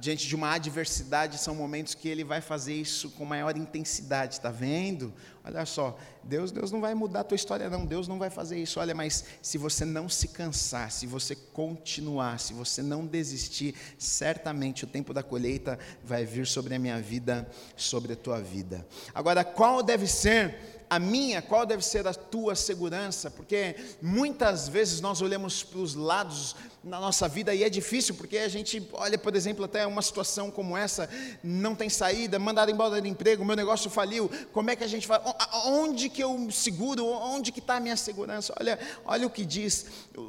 diante 0.00 0.26
de 0.26 0.34
uma 0.34 0.52
adversidade, 0.52 1.38
são 1.38 1.54
momentos 1.54 1.94
que 1.94 2.08
ele 2.08 2.24
vai 2.24 2.40
fazer 2.40 2.74
isso 2.74 3.10
com 3.10 3.24
maior 3.24 3.56
intensidade, 3.56 4.34
está 4.34 4.50
vendo? 4.50 5.12
Olha 5.44 5.64
só, 5.64 5.96
Deus, 6.22 6.50
Deus 6.50 6.70
não 6.70 6.80
vai 6.80 6.94
mudar 6.94 7.20
a 7.20 7.24
tua 7.24 7.36
história, 7.36 7.70
não, 7.70 7.86
Deus 7.86 8.06
não 8.06 8.18
vai 8.18 8.28
fazer 8.28 8.60
isso. 8.60 8.80
Olha, 8.80 8.94
mas 8.94 9.24
se 9.40 9.56
você 9.56 9.84
não 9.84 10.08
se 10.08 10.28
cansar, 10.28 10.90
se 10.90 11.06
você 11.06 11.34
continuar, 11.34 12.38
se 12.38 12.52
você 12.52 12.82
não 12.82 13.06
desistir, 13.06 13.74
certamente 13.96 14.84
o 14.84 14.86
tempo 14.86 15.14
da 15.14 15.22
colheita 15.22 15.78
vai 16.04 16.24
vir 16.24 16.46
sobre 16.46 16.74
a 16.74 16.78
minha 16.78 17.00
vida, 17.00 17.48
sobre 17.76 18.12
a 18.12 18.16
tua 18.16 18.40
vida. 18.40 18.86
Agora, 19.14 19.44
qual 19.44 19.82
deve 19.82 20.06
ser 20.06 20.77
a 20.90 20.98
minha, 20.98 21.42
qual 21.42 21.66
deve 21.66 21.84
ser 21.84 22.06
a 22.06 22.14
tua 22.14 22.54
segurança? 22.54 23.30
Porque 23.30 23.76
muitas 24.00 24.68
vezes 24.68 25.00
nós 25.00 25.20
olhamos 25.20 25.62
para 25.62 25.78
os 25.78 25.94
lados 25.94 26.56
na 26.82 26.98
nossa 26.98 27.28
vida 27.28 27.54
e 27.54 27.62
é 27.62 27.68
difícil, 27.68 28.14
porque 28.14 28.38
a 28.38 28.48
gente 28.48 28.86
olha, 28.92 29.18
por 29.18 29.36
exemplo, 29.36 29.64
até 29.64 29.86
uma 29.86 30.00
situação 30.00 30.50
como 30.50 30.76
essa, 30.76 31.08
não 31.42 31.74
tem 31.74 31.88
saída, 31.88 32.38
mandaram 32.38 32.72
embora 32.72 33.00
do 33.00 33.06
emprego, 33.06 33.44
meu 33.44 33.56
negócio 33.56 33.90
faliu, 33.90 34.30
como 34.52 34.70
é 34.70 34.76
que 34.76 34.84
a 34.84 34.88
gente 34.88 35.06
vai, 35.06 35.20
onde 35.66 36.08
que 36.08 36.22
eu 36.22 36.50
seguro, 36.50 37.04
onde 37.04 37.52
que 37.52 37.60
está 37.60 37.76
a 37.76 37.80
minha 37.80 37.96
segurança? 37.96 38.54
Olha, 38.58 38.78
olha 39.04 39.26
o 39.26 39.30
que 39.30 39.44
diz 39.44 39.86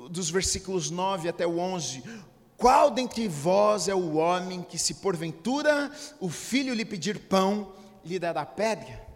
dos 0.10 0.30
versículos 0.30 0.90
9 0.90 1.30
até 1.30 1.48
o 1.48 1.58
11, 1.58 2.04
qual 2.58 2.92
dentre 2.92 3.28
vós 3.28 3.88
é 3.88 3.96
o 3.96 4.16
homem 4.16 4.62
que 4.62 4.78
se 4.78 4.96
porventura 4.96 5.90
o 6.20 6.30
filho 6.30 6.74
lhe 6.74 6.84
pedir 6.84 7.18
pão, 7.18 7.72
lhe 8.04 8.20
dará 8.20 8.46
pedra? 8.46 9.09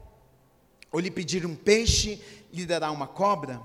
Ou 0.94 1.00
lhe 1.00 1.10
pedir 1.10 1.44
um 1.44 1.56
peixe, 1.56 2.22
lhe 2.54 2.68
dará 2.68 2.91
uma 2.91 3.08
cobra? 3.08 3.60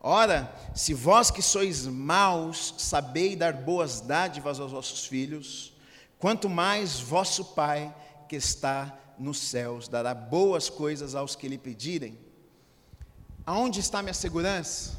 Ora, 0.00 0.54
se 0.74 0.92
vós 0.92 1.30
que 1.30 1.40
sois 1.40 1.86
maus 1.86 2.74
sabei 2.76 3.34
dar 3.34 3.54
boas 3.54 4.02
dádivas 4.02 4.60
aos 4.60 4.70
vossos 4.70 5.06
filhos, 5.06 5.72
quanto 6.18 6.48
mais 6.48 7.00
vosso 7.00 7.42
Pai 7.42 7.92
que 8.28 8.36
está 8.36 8.96
nos 9.18 9.38
céus 9.38 9.88
dará 9.88 10.14
boas 10.14 10.68
coisas 10.68 11.14
aos 11.14 11.34
que 11.34 11.48
lhe 11.48 11.58
pedirem. 11.58 12.18
Aonde 13.46 13.80
está 13.80 14.02
minha 14.02 14.14
segurança? 14.14 14.96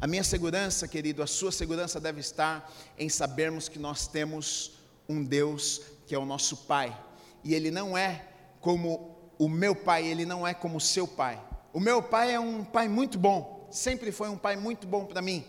A 0.00 0.08
minha 0.08 0.24
segurança, 0.24 0.88
querido, 0.88 1.22
a 1.22 1.26
sua 1.26 1.52
segurança 1.52 2.00
deve 2.00 2.20
estar 2.20 2.68
em 2.98 3.08
sabermos 3.08 3.68
que 3.68 3.78
nós 3.78 4.08
temos 4.08 4.72
um 5.08 5.22
Deus 5.22 5.82
que 6.06 6.14
é 6.16 6.18
o 6.18 6.26
nosso 6.26 6.56
Pai, 6.56 6.98
e 7.44 7.54
Ele 7.54 7.70
não 7.70 7.96
é 7.96 8.26
como 8.60 9.19
o 9.40 9.48
meu 9.48 9.74
pai, 9.74 10.04
ele 10.06 10.26
não 10.26 10.46
é 10.46 10.52
como 10.52 10.76
o 10.76 10.80
seu 10.82 11.08
pai. 11.08 11.40
O 11.72 11.80
meu 11.80 12.02
pai 12.02 12.34
é 12.34 12.38
um 12.38 12.62
pai 12.62 12.88
muito 12.88 13.18
bom, 13.18 13.66
sempre 13.70 14.12
foi 14.12 14.28
um 14.28 14.36
pai 14.36 14.54
muito 14.54 14.86
bom 14.86 15.06
para 15.06 15.22
mim. 15.22 15.46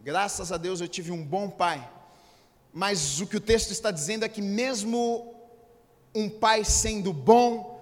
Graças 0.00 0.50
a 0.50 0.56
Deus 0.56 0.80
eu 0.80 0.88
tive 0.88 1.12
um 1.12 1.22
bom 1.22 1.50
pai. 1.50 1.86
Mas 2.72 3.20
o 3.20 3.26
que 3.26 3.36
o 3.36 3.40
texto 3.42 3.72
está 3.72 3.90
dizendo 3.90 4.24
é 4.24 4.28
que, 4.28 4.40
mesmo 4.40 5.34
um 6.14 6.30
pai 6.30 6.64
sendo 6.64 7.12
bom, 7.12 7.75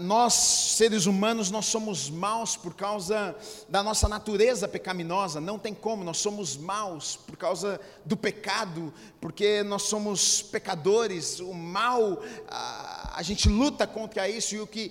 nós, 0.00 0.34
seres 0.34 1.06
humanos, 1.06 1.50
nós 1.50 1.66
somos 1.66 2.10
maus 2.10 2.56
por 2.56 2.74
causa 2.74 3.34
da 3.68 3.82
nossa 3.82 4.08
natureza 4.08 4.66
pecaminosa, 4.66 5.40
não 5.40 5.58
tem 5.58 5.74
como, 5.74 6.04
nós 6.04 6.18
somos 6.18 6.56
maus 6.56 7.16
por 7.16 7.36
causa 7.36 7.80
do 8.04 8.16
pecado, 8.16 8.92
porque 9.20 9.62
nós 9.62 9.82
somos 9.82 10.42
pecadores, 10.42 11.40
o 11.40 11.52
mal, 11.52 12.22
a, 12.48 13.20
gente 13.22 13.48
luta 13.48 13.86
contra 13.86 14.28
isso, 14.28 14.54
e 14.54 14.60
o 14.60 14.66
que 14.66 14.90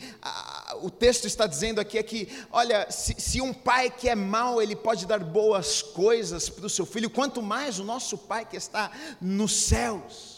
o 0.81 0.89
texto 0.89 1.25
está 1.25 1.45
dizendo 1.45 1.79
aqui 1.79 1.97
é 1.97 2.03
que, 2.03 2.27
olha, 2.51 2.89
se, 2.89 3.15
se 3.19 3.41
um 3.41 3.53
pai 3.53 3.89
que 3.89 4.09
é 4.09 4.15
mau, 4.15 4.61
ele 4.61 4.75
pode 4.75 5.05
dar 5.05 5.19
boas 5.19 5.81
coisas 5.81 6.49
para 6.49 6.65
o 6.65 6.69
seu 6.69 6.85
filho, 6.85 7.09
quanto 7.09 7.41
mais 7.41 7.79
o 7.79 7.83
nosso 7.83 8.17
pai 8.17 8.45
que 8.45 8.57
está 8.57 8.91
nos 9.21 9.53
céus. 9.53 10.32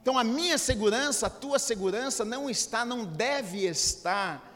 Então 0.00 0.18
a 0.18 0.24
minha 0.24 0.56
segurança, 0.56 1.26
a 1.26 1.30
tua 1.30 1.58
segurança 1.58 2.24
não 2.24 2.48
está, 2.48 2.84
não 2.84 3.04
deve 3.04 3.66
estar 3.66 4.47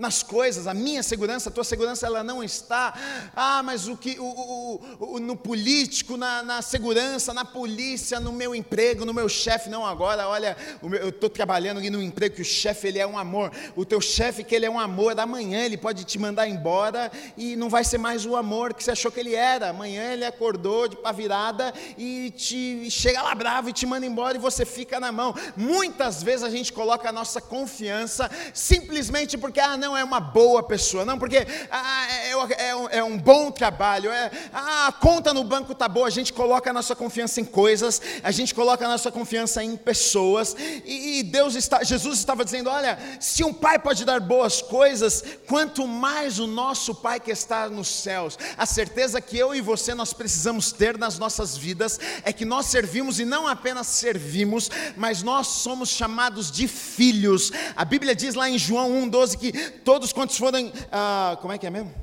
nas 0.00 0.22
coisas, 0.22 0.66
a 0.66 0.72
minha 0.72 1.02
segurança, 1.02 1.50
a 1.50 1.52
tua 1.52 1.62
segurança, 1.62 2.06
ela 2.06 2.24
não 2.24 2.42
está, 2.42 2.94
ah, 3.36 3.62
mas 3.62 3.86
o 3.86 3.96
que, 3.96 4.18
o, 4.18 4.24
o, 4.24 5.14
o 5.16 5.20
no 5.20 5.36
político, 5.36 6.16
na, 6.16 6.42
na, 6.42 6.62
segurança, 6.62 7.34
na 7.34 7.44
polícia, 7.44 8.18
no 8.18 8.32
meu 8.32 8.54
emprego, 8.54 9.04
no 9.04 9.12
meu 9.12 9.28
chefe, 9.28 9.68
não 9.68 9.84
agora, 9.84 10.26
olha, 10.26 10.56
eu 10.82 11.10
estou 11.10 11.28
trabalhando 11.28 11.78
aqui 11.78 11.90
no 11.90 12.02
emprego 12.02 12.36
que 12.36 12.42
o 12.42 12.44
chefe, 12.44 12.88
ele 12.88 12.98
é 12.98 13.06
um 13.06 13.18
amor, 13.18 13.52
o 13.76 13.84
teu 13.84 14.00
chefe 14.00 14.42
que 14.42 14.54
ele 14.54 14.64
é 14.64 14.70
um 14.70 14.80
amor, 14.80 15.18
amanhã 15.20 15.64
ele 15.64 15.76
pode 15.76 16.04
te 16.04 16.18
mandar 16.18 16.48
embora 16.48 17.12
e 17.36 17.54
não 17.54 17.68
vai 17.68 17.84
ser 17.84 17.98
mais 17.98 18.24
o 18.24 18.36
amor 18.36 18.72
que 18.72 18.82
você 18.82 18.92
achou 18.92 19.12
que 19.12 19.20
ele 19.20 19.34
era, 19.34 19.68
amanhã 19.68 20.12
ele 20.12 20.24
acordou 20.24 20.88
de 20.88 20.96
pá 20.96 21.12
virada 21.12 21.74
e 21.98 22.30
te 22.30 22.90
chega 22.90 23.20
lá 23.20 23.34
bravo 23.34 23.68
e 23.68 23.72
te 23.72 23.84
manda 23.84 24.06
embora 24.06 24.36
e 24.36 24.40
você 24.40 24.64
fica 24.64 24.98
na 24.98 25.12
mão, 25.12 25.34
muitas 25.56 26.22
vezes 26.22 26.42
a 26.42 26.50
gente 26.50 26.72
coloca 26.72 27.08
a 27.08 27.12
nossa 27.12 27.40
confiança 27.40 28.30
simplesmente 28.54 29.36
porque, 29.36 29.60
ah 29.60 29.76
não, 29.76 29.89
não 29.90 29.96
é 29.96 30.04
uma 30.04 30.20
boa 30.20 30.62
pessoa, 30.62 31.04
não, 31.04 31.18
porque 31.18 31.44
ah, 31.68 32.06
é, 32.08 32.30
é, 32.30 32.98
é, 32.98 33.04
um 33.04 33.18
bom 33.18 33.50
trabalho, 33.50 34.08
é, 34.10 34.30
ah, 34.52 34.86
a 34.86 34.92
conta 34.92 35.34
no 35.34 35.42
banco 35.42 35.72
está 35.72 35.88
boa, 35.88 36.06
a 36.06 36.10
gente 36.10 36.32
coloca 36.32 36.70
a 36.70 36.72
nossa 36.72 36.94
confiança 36.94 37.40
em 37.40 37.44
coisas, 37.44 38.00
a 38.22 38.30
gente 38.30 38.54
coloca 38.54 38.84
a 38.84 38.88
nossa 38.88 39.10
confiança 39.10 39.64
em 39.64 39.76
pessoas, 39.76 40.54
e, 40.84 41.18
e 41.18 41.22
Deus 41.24 41.56
está, 41.56 41.82
Jesus 41.82 42.18
estava 42.18 42.44
dizendo: 42.44 42.70
olha, 42.70 42.96
se 43.18 43.42
um 43.42 43.52
pai 43.52 43.80
pode 43.80 44.04
dar 44.04 44.20
boas 44.20 44.62
coisas, 44.62 45.24
quanto 45.48 45.86
mais 45.88 46.38
o 46.38 46.46
nosso 46.46 46.94
Pai 46.94 47.18
que 47.18 47.30
está 47.30 47.68
nos 47.68 47.88
céus, 47.88 48.38
a 48.56 48.66
certeza 48.66 49.20
que 49.20 49.36
eu 49.36 49.54
e 49.54 49.60
você 49.60 49.94
nós 49.94 50.12
precisamos 50.12 50.70
ter 50.70 50.96
nas 50.96 51.18
nossas 51.18 51.56
vidas 51.56 51.98
é 52.22 52.32
que 52.32 52.44
nós 52.44 52.66
servimos 52.66 53.18
e 53.18 53.24
não 53.24 53.46
apenas 53.46 53.88
servimos, 53.88 54.70
mas 54.96 55.22
nós 55.22 55.46
somos 55.46 55.88
chamados 55.88 56.50
de 56.50 56.68
filhos. 56.68 57.50
A 57.74 57.84
Bíblia 57.84 58.14
diz 58.14 58.34
lá 58.34 58.48
em 58.48 58.58
João 58.58 58.90
1,12 59.08 59.36
que 59.36 59.79
todos 59.84 60.12
quantos 60.12 60.36
forem, 60.36 60.72
ah, 60.90 61.36
como 61.40 61.52
é 61.52 61.58
que 61.58 61.66
é 61.66 61.70
mesmo? 61.70 61.99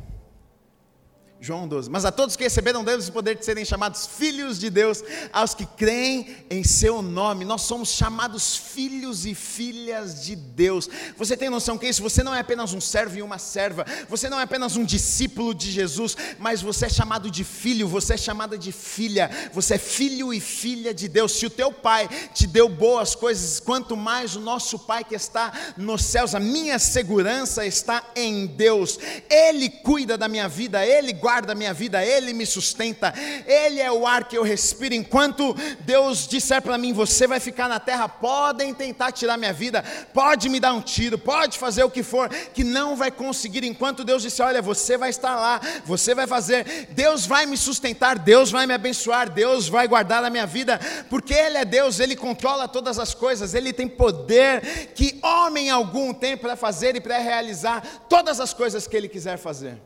João 1.39 1.67
12. 1.67 1.89
Mas 1.89 2.03
a 2.03 2.11
todos 2.11 2.35
que 2.35 2.43
receberam 2.43 2.83
Deus 2.83 3.07
o 3.07 3.11
poder 3.11 3.35
de 3.35 3.45
serem 3.45 3.63
chamados 3.63 4.07
filhos 4.07 4.59
de 4.59 4.69
Deus, 4.69 5.03
aos 5.31 5.53
que 5.53 5.65
creem 5.65 6.35
em 6.49 6.63
seu 6.63 7.01
nome. 7.01 7.45
Nós 7.45 7.61
somos 7.61 7.89
chamados 7.89 8.57
filhos 8.57 9.25
e 9.25 9.35
filhas 9.35 10.25
de 10.25 10.35
Deus. 10.35 10.89
Você 11.15 11.37
tem 11.37 11.49
noção 11.49 11.77
que 11.77 11.85
é 11.85 11.89
isso? 11.89 12.01
Você 12.01 12.23
não 12.23 12.33
é 12.33 12.39
apenas 12.39 12.73
um 12.73 12.81
servo 12.81 13.17
e 13.17 13.21
uma 13.21 13.37
serva. 13.37 13.85
Você 14.09 14.29
não 14.29 14.39
é 14.39 14.43
apenas 14.43 14.75
um 14.75 14.83
discípulo 14.83 15.53
de 15.53 15.71
Jesus, 15.71 16.17
mas 16.39 16.61
você 16.61 16.87
é 16.87 16.89
chamado 16.89 17.29
de 17.29 17.43
filho, 17.43 17.87
você 17.87 18.15
é 18.15 18.17
chamada 18.17 18.57
de 18.57 18.71
filha. 18.71 19.29
Você 19.53 19.75
é 19.75 19.77
filho 19.77 20.33
e 20.33 20.39
filha 20.39 20.93
de 20.93 21.07
Deus. 21.07 21.33
Se 21.33 21.45
o 21.45 21.51
teu 21.51 21.71
pai 21.71 22.09
te 22.33 22.47
deu 22.47 22.67
boas 22.67 23.13
coisas, 23.13 23.59
quanto 23.59 23.95
mais 23.95 24.35
o 24.35 24.39
nosso 24.39 24.79
Pai 24.87 25.03
que 25.03 25.15
está 25.15 25.51
nos 25.75 26.03
céus, 26.03 26.33
a 26.33 26.39
minha 26.39 26.79
segurança 26.79 27.65
está 27.65 28.03
em 28.15 28.45
Deus. 28.47 28.97
Ele 29.29 29.69
cuida 29.69 30.17
da 30.17 30.27
minha 30.27 30.47
vida, 30.47 30.85
ele 30.85 31.13
guarda 31.13 31.26
a 31.27 31.55
minha 31.55 31.73
vida, 31.73 32.03
Ele 32.03 32.33
me 32.33 32.45
sustenta, 32.45 33.13
Ele 33.45 33.79
é 33.79 33.91
o 33.91 34.07
ar 34.07 34.23
que 34.27 34.37
eu 34.37 34.43
respiro. 34.43 34.93
Enquanto 34.93 35.55
Deus 35.81 36.27
disser 36.27 36.61
para 36.61 36.77
mim, 36.77 36.93
você 36.93 37.27
vai 37.27 37.39
ficar 37.39 37.67
na 37.67 37.79
terra, 37.79 38.07
podem 38.07 38.73
tentar 38.73 39.11
tirar 39.11 39.37
minha 39.37 39.53
vida, 39.53 39.83
pode 40.13 40.49
me 40.49 40.59
dar 40.59 40.73
um 40.73 40.81
tiro, 40.81 41.17
pode 41.17 41.57
fazer 41.57 41.83
o 41.83 41.89
que 41.89 42.03
for, 42.03 42.29
que 42.29 42.63
não 42.63 42.95
vai 42.95 43.11
conseguir. 43.11 43.63
Enquanto 43.63 44.03
Deus 44.03 44.21
disser, 44.21 44.45
olha, 44.45 44.61
você 44.61 44.97
vai 44.97 45.09
estar 45.09 45.35
lá, 45.35 45.59
você 45.85 46.15
vai 46.15 46.27
fazer, 46.27 46.87
Deus 46.91 47.25
vai 47.25 47.45
me 47.45 47.57
sustentar, 47.57 48.17
Deus 48.17 48.51
vai 48.51 48.65
me 48.65 48.73
abençoar, 48.73 49.29
Deus 49.29 49.67
vai 49.67 49.87
guardar 49.87 50.23
a 50.23 50.29
minha 50.29 50.45
vida, 50.45 50.79
porque 51.09 51.33
Ele 51.33 51.57
é 51.57 51.65
Deus, 51.65 51.99
Ele 51.99 52.15
controla 52.15 52.67
todas 52.67 52.99
as 52.99 53.13
coisas, 53.13 53.53
Ele 53.53 53.73
tem 53.73 53.87
poder 53.87 54.93
que 54.95 55.19
homem 55.21 55.69
algum 55.69 56.13
tem 56.13 56.37
para 56.37 56.55
fazer 56.55 56.95
e 56.95 57.01
para 57.01 57.17
realizar 57.17 57.81
todas 58.09 58.39
as 58.39 58.53
coisas 58.53 58.87
que 58.87 58.95
Ele 58.95 59.07
quiser 59.07 59.37
fazer. 59.37 59.77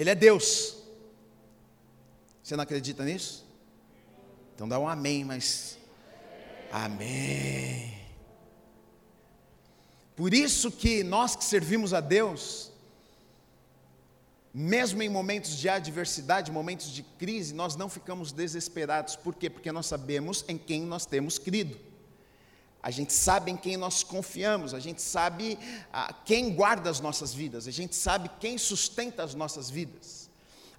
Ele 0.00 0.08
é 0.08 0.14
Deus. 0.14 0.78
Você 2.42 2.56
não 2.56 2.62
acredita 2.62 3.04
nisso? 3.04 3.44
Então 4.54 4.66
dá 4.66 4.78
um 4.78 4.88
amém, 4.88 5.24
mas. 5.24 5.76
Amém. 6.72 8.00
Por 10.16 10.32
isso 10.32 10.72
que 10.72 11.04
nós 11.04 11.36
que 11.36 11.44
servimos 11.44 11.92
a 11.92 12.00
Deus, 12.00 12.72
mesmo 14.54 15.02
em 15.02 15.08
momentos 15.10 15.54
de 15.58 15.68
adversidade, 15.68 16.50
momentos 16.50 16.90
de 16.90 17.02
crise, 17.02 17.52
nós 17.52 17.76
não 17.76 17.90
ficamos 17.90 18.32
desesperados. 18.32 19.16
Por 19.16 19.34
quê? 19.34 19.50
Porque 19.50 19.70
nós 19.70 19.84
sabemos 19.84 20.46
em 20.48 20.56
quem 20.56 20.80
nós 20.80 21.04
temos 21.04 21.38
crido. 21.38 21.78
A 22.82 22.90
gente 22.90 23.12
sabe 23.12 23.50
em 23.50 23.56
quem 23.56 23.76
nós 23.76 24.02
confiamos, 24.02 24.74
a 24.74 24.80
gente 24.80 25.00
sabe 25.00 25.58
ah, 25.92 26.14
quem 26.24 26.54
guarda 26.54 26.88
as 26.90 27.00
nossas 27.00 27.32
vidas, 27.32 27.68
a 27.68 27.70
gente 27.70 27.94
sabe 27.94 28.30
quem 28.40 28.58
sustenta 28.58 29.22
as 29.22 29.34
nossas 29.34 29.70
vidas. 29.70 30.19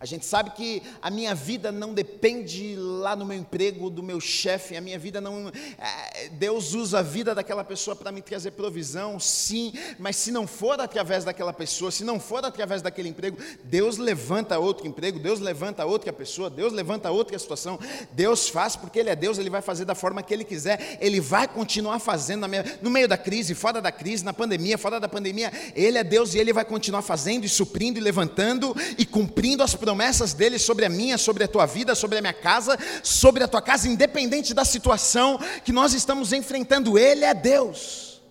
A 0.02 0.06
gente 0.08 0.26
sabe 0.26 0.50
que 0.50 0.82
a 1.00 1.12
minha 1.12 1.36
vida 1.36 1.72
não 1.72 1.94
depende 1.94 2.76
lá 2.76 3.16
no 3.16 3.24
meu 3.24 3.38
emprego, 3.38 3.88
do 3.88 4.02
meu 4.02 4.20
chefe, 4.20 4.76
a 4.76 4.82
minha 4.82 4.98
vida 4.98 5.22
não. 5.22 5.50
É, 5.78 6.28
Deus 6.30 6.74
usa 6.74 6.98
a 6.98 7.02
vida 7.04 7.36
daquela 7.36 7.64
pessoa 7.64 7.96
para 7.96 8.12
me 8.12 8.20
trazer 8.20 8.50
provisão, 8.50 9.20
sim, 9.20 9.72
mas 10.00 10.16
se 10.16 10.32
não 10.32 10.48
for 10.48 10.82
através 10.82 11.24
daquela 11.24 11.54
pessoa, 11.54 11.92
se 11.92 12.04
não 12.04 12.20
for 12.20 12.44
através 12.44 12.82
daquele 12.82 13.10
emprego, 13.10 13.38
Deus 13.64 14.00
levanta 14.00 14.58
outro 14.58 14.88
emprego, 14.88 15.20
Deus 15.20 15.40
levanta 15.40 15.86
outra 15.86 16.12
pessoa, 16.12 16.50
Deus 16.50 16.74
levanta 16.74 17.12
outra 17.12 17.38
situação. 17.38 17.80
Deus 18.12 18.50
faz 18.50 18.76
porque 18.76 18.98
Ele 18.98 19.12
é 19.12 19.16
Deus, 19.16 19.38
Ele 19.38 19.52
vai 19.52 19.62
fazer 19.62 19.86
da 19.86 19.94
forma 19.94 20.24
que 20.24 20.34
Ele 20.34 20.44
quiser, 20.44 20.98
Ele 21.00 21.22
vai 21.22 21.48
continuar 21.48 22.00
fazendo 22.00 22.48
no 22.82 22.90
meio 22.90 23.08
da 23.08 23.18
crise, 23.20 23.54
fora 23.54 23.80
da 23.80 23.92
crise, 23.92 24.26
na 24.26 24.34
pandemia, 24.34 24.80
fora 24.80 25.00
da 25.00 25.08
pandemia, 25.08 25.52
Ele 25.76 26.00
é 26.00 26.04
Deus 26.04 26.34
e 26.34 26.40
Ele 26.40 26.52
vai 26.52 26.66
continuar 26.66 27.04
fazendo 27.04 27.46
e 27.46 27.50
suprindo 27.50 28.00
e 28.00 28.02
levantando 28.02 28.76
e 28.98 29.06
cumprindo 29.06 29.62
as 29.62 29.76
promessas 29.76 29.91
promessas 29.92 30.34
dele 30.34 30.58
sobre 30.58 30.86
a 30.86 30.90
minha, 30.90 31.18
sobre 31.18 31.44
a 31.44 31.48
tua 31.50 31.66
vida, 31.66 31.94
sobre 31.96 32.18
a 32.18 32.22
minha 32.22 32.34
casa, 32.34 32.78
sobre 33.04 33.44
a 33.44 33.48
tua 33.48 33.62
casa, 33.62 33.90
independente 33.90 34.54
da 34.54 34.64
situação 34.64 35.38
que 35.66 35.74
nós 35.74 35.94
estamos 35.94 36.32
enfrentando, 36.32 36.98
Ele 36.98 37.26
é 37.26 37.34
Deus. 37.34 38.22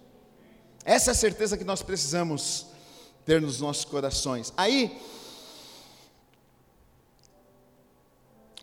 Essa 0.87 1.11
é 1.11 1.13
a 1.13 1.15
certeza 1.15 1.59
que 1.59 1.65
nós 1.65 1.83
precisamos 1.83 2.67
ter 3.27 3.43
nos 3.43 3.61
nossos 3.61 3.85
corações. 3.85 4.55
Aí, 4.57 4.99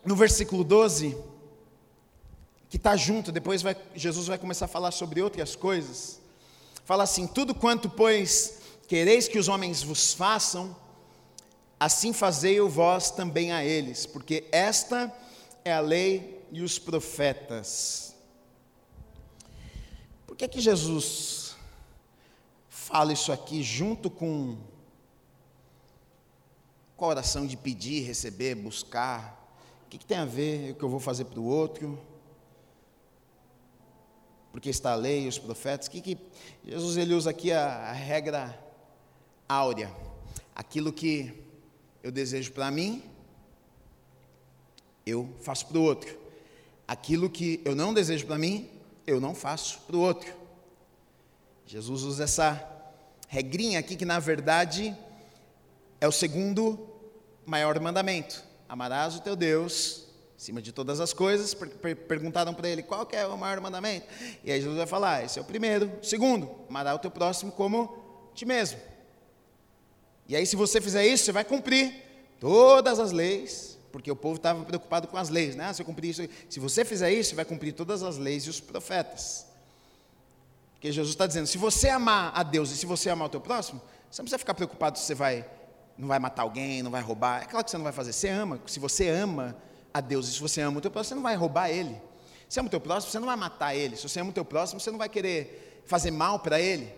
no 0.04 0.16
versículo 0.16 0.64
12, 0.64 1.16
que 2.68 2.78
está 2.78 2.95
junto, 2.95 3.32
depois 3.32 3.62
vai, 3.62 3.78
Jesus 3.93 4.26
vai 4.26 4.39
começar 4.39 4.66
a 4.66 4.70
falar 4.70 4.89
sobre 4.89 5.22
outras 5.22 5.56
coisas. 5.56 6.20
Fala 6.84 7.04
assim: 7.04 7.28
tudo 7.28 7.54
quanto, 7.54 7.91
pois, 7.91 8.58
quereis 8.88 9.28
que 9.28 9.38
os 9.38 9.48
homens 9.48 9.84
vos 9.84 10.16
façam, 10.16 10.76
assim 11.80 12.13
fazei-o 12.13 12.67
vós 12.69 13.11
também 13.11 13.51
a 13.51 13.63
eles, 13.63 14.05
porque 14.05 14.45
esta 14.51 15.13
é 15.63 15.73
a 15.73 15.80
lei 15.80 16.45
e 16.51 16.61
os 16.61 16.80
profetas. 16.80 18.15
Por 20.25 20.36
que 20.36 20.47
que 20.47 20.61
Jesus 20.61 21.55
fala 22.69 23.11
isso 23.13 23.32
aqui 23.32 23.61
junto 23.61 24.09
com 24.09 24.57
a 26.97 27.05
oração 27.05 27.45
de 27.45 27.57
pedir, 27.57 28.05
receber, 28.05 28.55
buscar? 28.55 29.36
O 29.86 29.89
que, 29.89 29.97
que 29.97 30.05
tem 30.05 30.17
a 30.17 30.25
ver 30.25 30.71
o 30.71 30.75
que 30.75 30.84
eu 30.84 30.89
vou 30.89 30.99
fazer 30.99 31.25
para 31.25 31.39
o 31.39 31.45
outro? 31.45 31.99
Porque 34.51 34.69
está 34.69 34.93
a 34.93 34.95
lei 34.95 35.25
e 35.25 35.28
os 35.28 35.38
profetas. 35.38 35.88
Que, 35.88 36.01
que 36.01 36.17
Jesus 36.65 36.97
ele 36.97 37.13
usa 37.13 37.30
aqui 37.30 37.51
a, 37.51 37.89
a 37.89 37.91
regra 37.91 38.57
áurea, 39.47 39.93
aquilo 40.55 40.91
que 40.91 41.47
eu 42.08 42.12
desejo 42.12 42.53
para 42.53 42.72
mim, 42.72 43.03
eu 45.05 45.30
faço 45.41 45.68
para 45.68 45.78
o 45.78 45.82
outro. 45.82 46.18
Aquilo 46.88 47.30
que 47.30 47.60
eu 47.66 47.76
não 47.76 47.93
desejo 47.93 48.26
para 48.26 48.38
mim, 48.38 48.70
eu 49.05 49.20
não 49.20 49.36
faço 49.36 49.82
para 49.82 49.97
o 49.97 49.99
outro. 49.99 50.34
Jesus 51.66 52.03
usa 52.03 52.24
essa 52.24 52.66
regrinha 53.28 53.78
aqui 53.80 53.97
que 53.97 54.05
na 54.05 54.20
verdade 54.20 54.95
é 55.99 56.08
o 56.08 56.12
segundo 56.12 56.80
maior 57.45 57.78
mandamento. 57.78 58.41
Amarás 58.70 59.18
o 59.18 59.22
teu 59.22 59.36
Deus 59.36 60.05
acima 60.38 60.62
de 60.62 60.72
todas 60.72 61.01
as 61.01 61.12
coisas. 61.12 61.53
Perguntaram 62.08 62.53
para 62.53 62.70
ele 62.70 62.84
qual 62.84 63.05
é 63.12 63.28
o 63.28 63.38
maior 63.38 63.60
mandamento. 63.60 64.08
E 64.45 64.51
aí 64.51 64.62
Jesus 64.62 64.78
vai 64.78 64.88
falar: 64.88 65.26
esse 65.26 65.39
é 65.39 65.41
o 65.41 65.45
primeiro. 65.45 65.91
Segundo, 66.01 66.49
amarás 66.70 66.95
o 66.95 66.99
teu 66.99 67.12
próximo 67.12 67.51
como 67.51 68.32
ti 68.34 68.45
mesmo. 68.45 68.80
E 70.28 70.36
aí, 70.36 70.45
se 70.45 70.55
você 70.55 70.82
fizer 70.82 71.05
isso, 71.05 71.25
você 71.25 71.32
vai 71.32 71.45
cumprir 71.45 71.93
todas 72.39 72.99
as 72.99 73.11
leis, 73.11 73.78
porque 73.91 74.11
o 74.11 74.15
povo 74.15 74.36
estava 74.36 74.63
preocupado 74.65 75.07
com 75.07 75.17
as 75.17 75.30
leis, 75.30 75.55
né? 75.55 75.65
Ah, 75.65 75.73
se 75.73 75.82
eu 75.82 75.86
cumprir 75.86 76.09
isso, 76.09 76.28
se 76.49 76.59
você 76.59 76.84
fizer 76.84 77.11
isso, 77.11 77.30
você 77.30 77.36
vai 77.36 77.45
cumprir 77.45 77.73
todas 77.73 78.03
as 78.03 78.17
leis 78.17 78.43
e 78.45 78.49
os 78.49 78.59
profetas. 78.59 79.45
Porque 80.73 80.91
Jesus 80.91 81.13
está 81.13 81.25
dizendo: 81.25 81.47
se 81.47 81.57
você 81.57 81.89
amar 81.89 82.32
a 82.36 82.43
Deus 82.43 82.71
e 82.71 82.78
se 82.78 82.86
você 82.86 83.09
amar 83.09 83.28
o 83.28 83.30
teu 83.30 83.41
próximo, 83.41 83.82
você 84.09 84.21
não 84.21 84.25
precisa 84.25 84.38
ficar 84.38 84.53
preocupado 84.53 84.99
se 84.99 85.05
você 85.05 85.15
vai, 85.15 85.45
não 85.97 86.07
vai 86.07 86.19
matar 86.19 86.43
alguém, 86.43 86.84
não 86.84 86.91
vai 86.91 87.01
roubar. 87.01 87.43
É 87.43 87.45
claro 87.45 87.63
que 87.63 87.71
você 87.71 87.78
não 87.78 87.84
vai 87.84 87.93
fazer. 87.93 88.13
Você 88.13 88.30
ama. 88.30 88.59
Se 88.67 88.80
você 88.80 89.07
ama 89.09 89.55
a 89.93 90.01
Deus 90.01 90.28
e 90.28 90.34
se 90.34 90.39
você 90.39 90.61
ama 90.61 90.78
o 90.78 90.82
teu 90.82 90.91
próximo, 90.91 91.09
você 91.09 91.15
não 91.15 91.23
vai 91.23 91.36
roubar 91.36 91.69
ele. 91.69 91.99
Se 92.47 92.59
ama 92.59 92.67
o 92.67 92.69
teu 92.69 92.80
próximo, 92.80 93.11
você 93.11 93.19
não 93.19 93.28
vai 93.28 93.36
matar 93.36 93.75
ele. 93.75 93.95
Se 93.95 94.07
você 94.07 94.19
ama 94.19 94.30
o 94.30 94.34
teu 94.34 94.45
próximo, 94.45 94.80
você 94.80 94.91
não 94.91 94.97
vai 94.97 95.09
querer 95.09 95.82
fazer 95.86 96.11
mal 96.11 96.39
para 96.39 96.59
ele. 96.59 96.93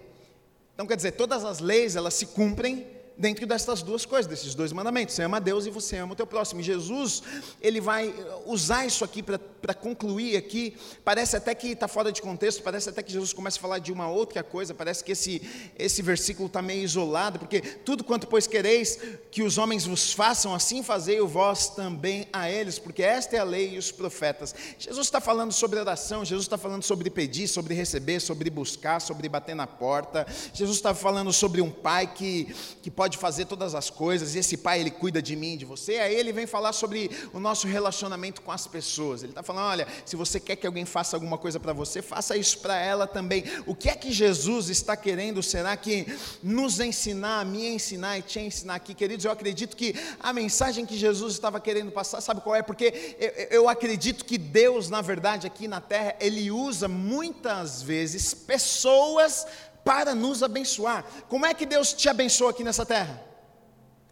Então, 0.73 0.85
quer 0.85 0.95
dizer, 0.95 1.13
todas 1.13 1.43
as 1.45 1.59
leis, 1.59 1.95
elas 1.95 2.13
se 2.13 2.27
cumprem 2.27 2.85
dentro 3.19 3.45
dessas 3.45 3.83
duas 3.83 4.05
coisas, 4.05 4.25
desses 4.25 4.55
dois 4.55 4.71
mandamentos. 4.71 5.13
Você 5.13 5.23
ama 5.23 5.37
a 5.37 5.39
Deus 5.41 5.65
e 5.65 5.69
você 5.69 5.97
ama 5.97 6.13
o 6.13 6.15
teu 6.15 6.25
próximo. 6.25 6.61
E 6.61 6.63
Jesus, 6.63 7.21
ele 7.61 7.81
vai 7.81 8.15
usar 8.45 8.85
isso 8.85 9.03
aqui 9.03 9.21
para 9.21 9.37
concluir 9.73 10.37
aqui. 10.37 10.75
Parece 11.03 11.37
até 11.37 11.53
que 11.55 11.69
está 11.69 11.87
fora 11.87 12.11
de 12.11 12.21
contexto, 12.21 12.61
parece 12.63 12.89
até 12.89 13.01
que 13.01 13.11
Jesus 13.11 13.33
começa 13.33 13.57
a 13.57 13.61
falar 13.61 13.79
de 13.79 13.91
uma 13.91 14.09
outra 14.09 14.43
coisa, 14.43 14.73
parece 14.73 15.03
que 15.03 15.11
esse, 15.11 15.41
esse 15.77 16.01
versículo 16.01 16.47
está 16.47 16.61
meio 16.61 16.83
isolado, 16.83 17.39
porque 17.39 17.61
tudo 17.61 18.03
quanto, 18.03 18.27
pois, 18.27 18.47
quereis 18.47 18.99
que 19.31 19.43
os 19.43 19.57
homens 19.57 19.85
vos 19.85 20.13
façam, 20.13 20.53
assim 20.53 20.83
fazei 20.83 21.19
o 21.21 21.27
vós 21.27 21.69
também 21.69 22.27
a 22.31 22.49
eles, 22.49 22.79
porque 22.79 23.03
esta 23.03 23.35
é 23.35 23.39
a 23.39 23.43
lei 23.43 23.75
e 23.75 23.77
os 23.77 23.91
profetas. 23.91 24.53
Jesus 24.77 25.07
está 25.07 25.21
falando 25.21 25.51
sobre 25.51 25.79
oração, 25.79 26.25
Jesus 26.25 26.45
está 26.45 26.57
falando 26.57 26.83
sobre 26.83 27.09
pedir, 27.09 27.47
sobre 27.47 27.73
receber, 27.73 28.19
sobre 28.19 28.49
buscar, 28.49 28.99
sobre 28.99 29.29
bater 29.29 29.55
na 29.55 29.67
porta. 29.67 30.25
Jesus 30.53 30.77
está 30.77 30.93
falando 30.93 31.31
sobre 31.31 31.61
um 31.61 31.69
pai 31.69 32.13
que, 32.13 32.53
que 32.81 32.91
pode 32.91 33.17
fazer 33.17 33.45
todas 33.45 33.75
as 33.75 33.89
coisas, 33.89 34.35
e 34.35 34.39
esse 34.39 34.57
pai 34.57 34.79
ele 34.79 34.91
cuida 34.91 35.21
de 35.21 35.35
mim, 35.35 35.57
de 35.57 35.65
você. 35.65 35.97
Aí 35.97 36.15
ele 36.15 36.31
vem 36.31 36.45
falar 36.45 36.73
sobre 36.73 37.09
o 37.33 37.39
nosso 37.39 37.67
relacionamento 37.67 38.41
com 38.41 38.51
as 38.51 38.67
pessoas. 38.67 39.23
Ele 39.23 39.31
está 39.31 39.43
falando: 39.53 39.71
olha, 39.71 39.87
se 40.05 40.15
você 40.15 40.39
quer 40.39 40.55
que 40.55 40.67
alguém 40.67 40.85
faça 40.85 41.15
alguma 41.15 41.37
coisa 41.37 41.59
para 41.59 41.73
você, 41.73 42.01
faça 42.01 42.37
isso 42.37 42.59
para 42.59 42.77
ela 42.79 43.07
também. 43.07 43.43
O 43.65 43.73
que 43.73 43.89
é 43.89 43.95
que 43.95 44.11
Jesus 44.11 44.69
está 44.69 44.95
querendo? 44.95 45.41
Será 45.41 45.75
que 45.75 46.05
nos 46.43 46.79
ensinar, 46.79 47.45
me 47.45 47.67
ensinar 47.67 48.19
e 48.19 48.21
te 48.21 48.39
ensinar 48.39 48.75
aqui, 48.75 48.93
queridos? 48.93 49.25
Eu 49.25 49.31
acredito 49.31 49.75
que 49.75 49.95
a 50.19 50.31
mensagem 50.31 50.85
que 50.85 50.97
Jesus 50.97 51.33
estava 51.33 51.59
querendo 51.59 51.91
passar, 51.91 52.21
sabe 52.21 52.41
qual 52.41 52.55
é? 52.55 52.61
Porque 52.61 53.15
eu, 53.19 53.61
eu 53.61 53.69
acredito 53.69 54.23
que 54.23 54.37
Deus, 54.37 54.89
na 54.89 55.01
verdade, 55.01 55.47
aqui 55.47 55.67
na 55.67 55.81
terra, 55.81 56.15
ele 56.19 56.51
usa 56.51 56.87
muitas 56.87 57.81
vezes 57.81 58.33
pessoas 58.33 59.47
para 59.83 60.13
nos 60.13 60.43
abençoar. 60.43 61.03
Como 61.27 61.45
é 61.45 61.53
que 61.53 61.65
Deus 61.65 61.93
te 61.93 62.07
abençoa 62.07 62.51
aqui 62.51 62.63
nessa 62.63 62.85
terra? 62.85 63.19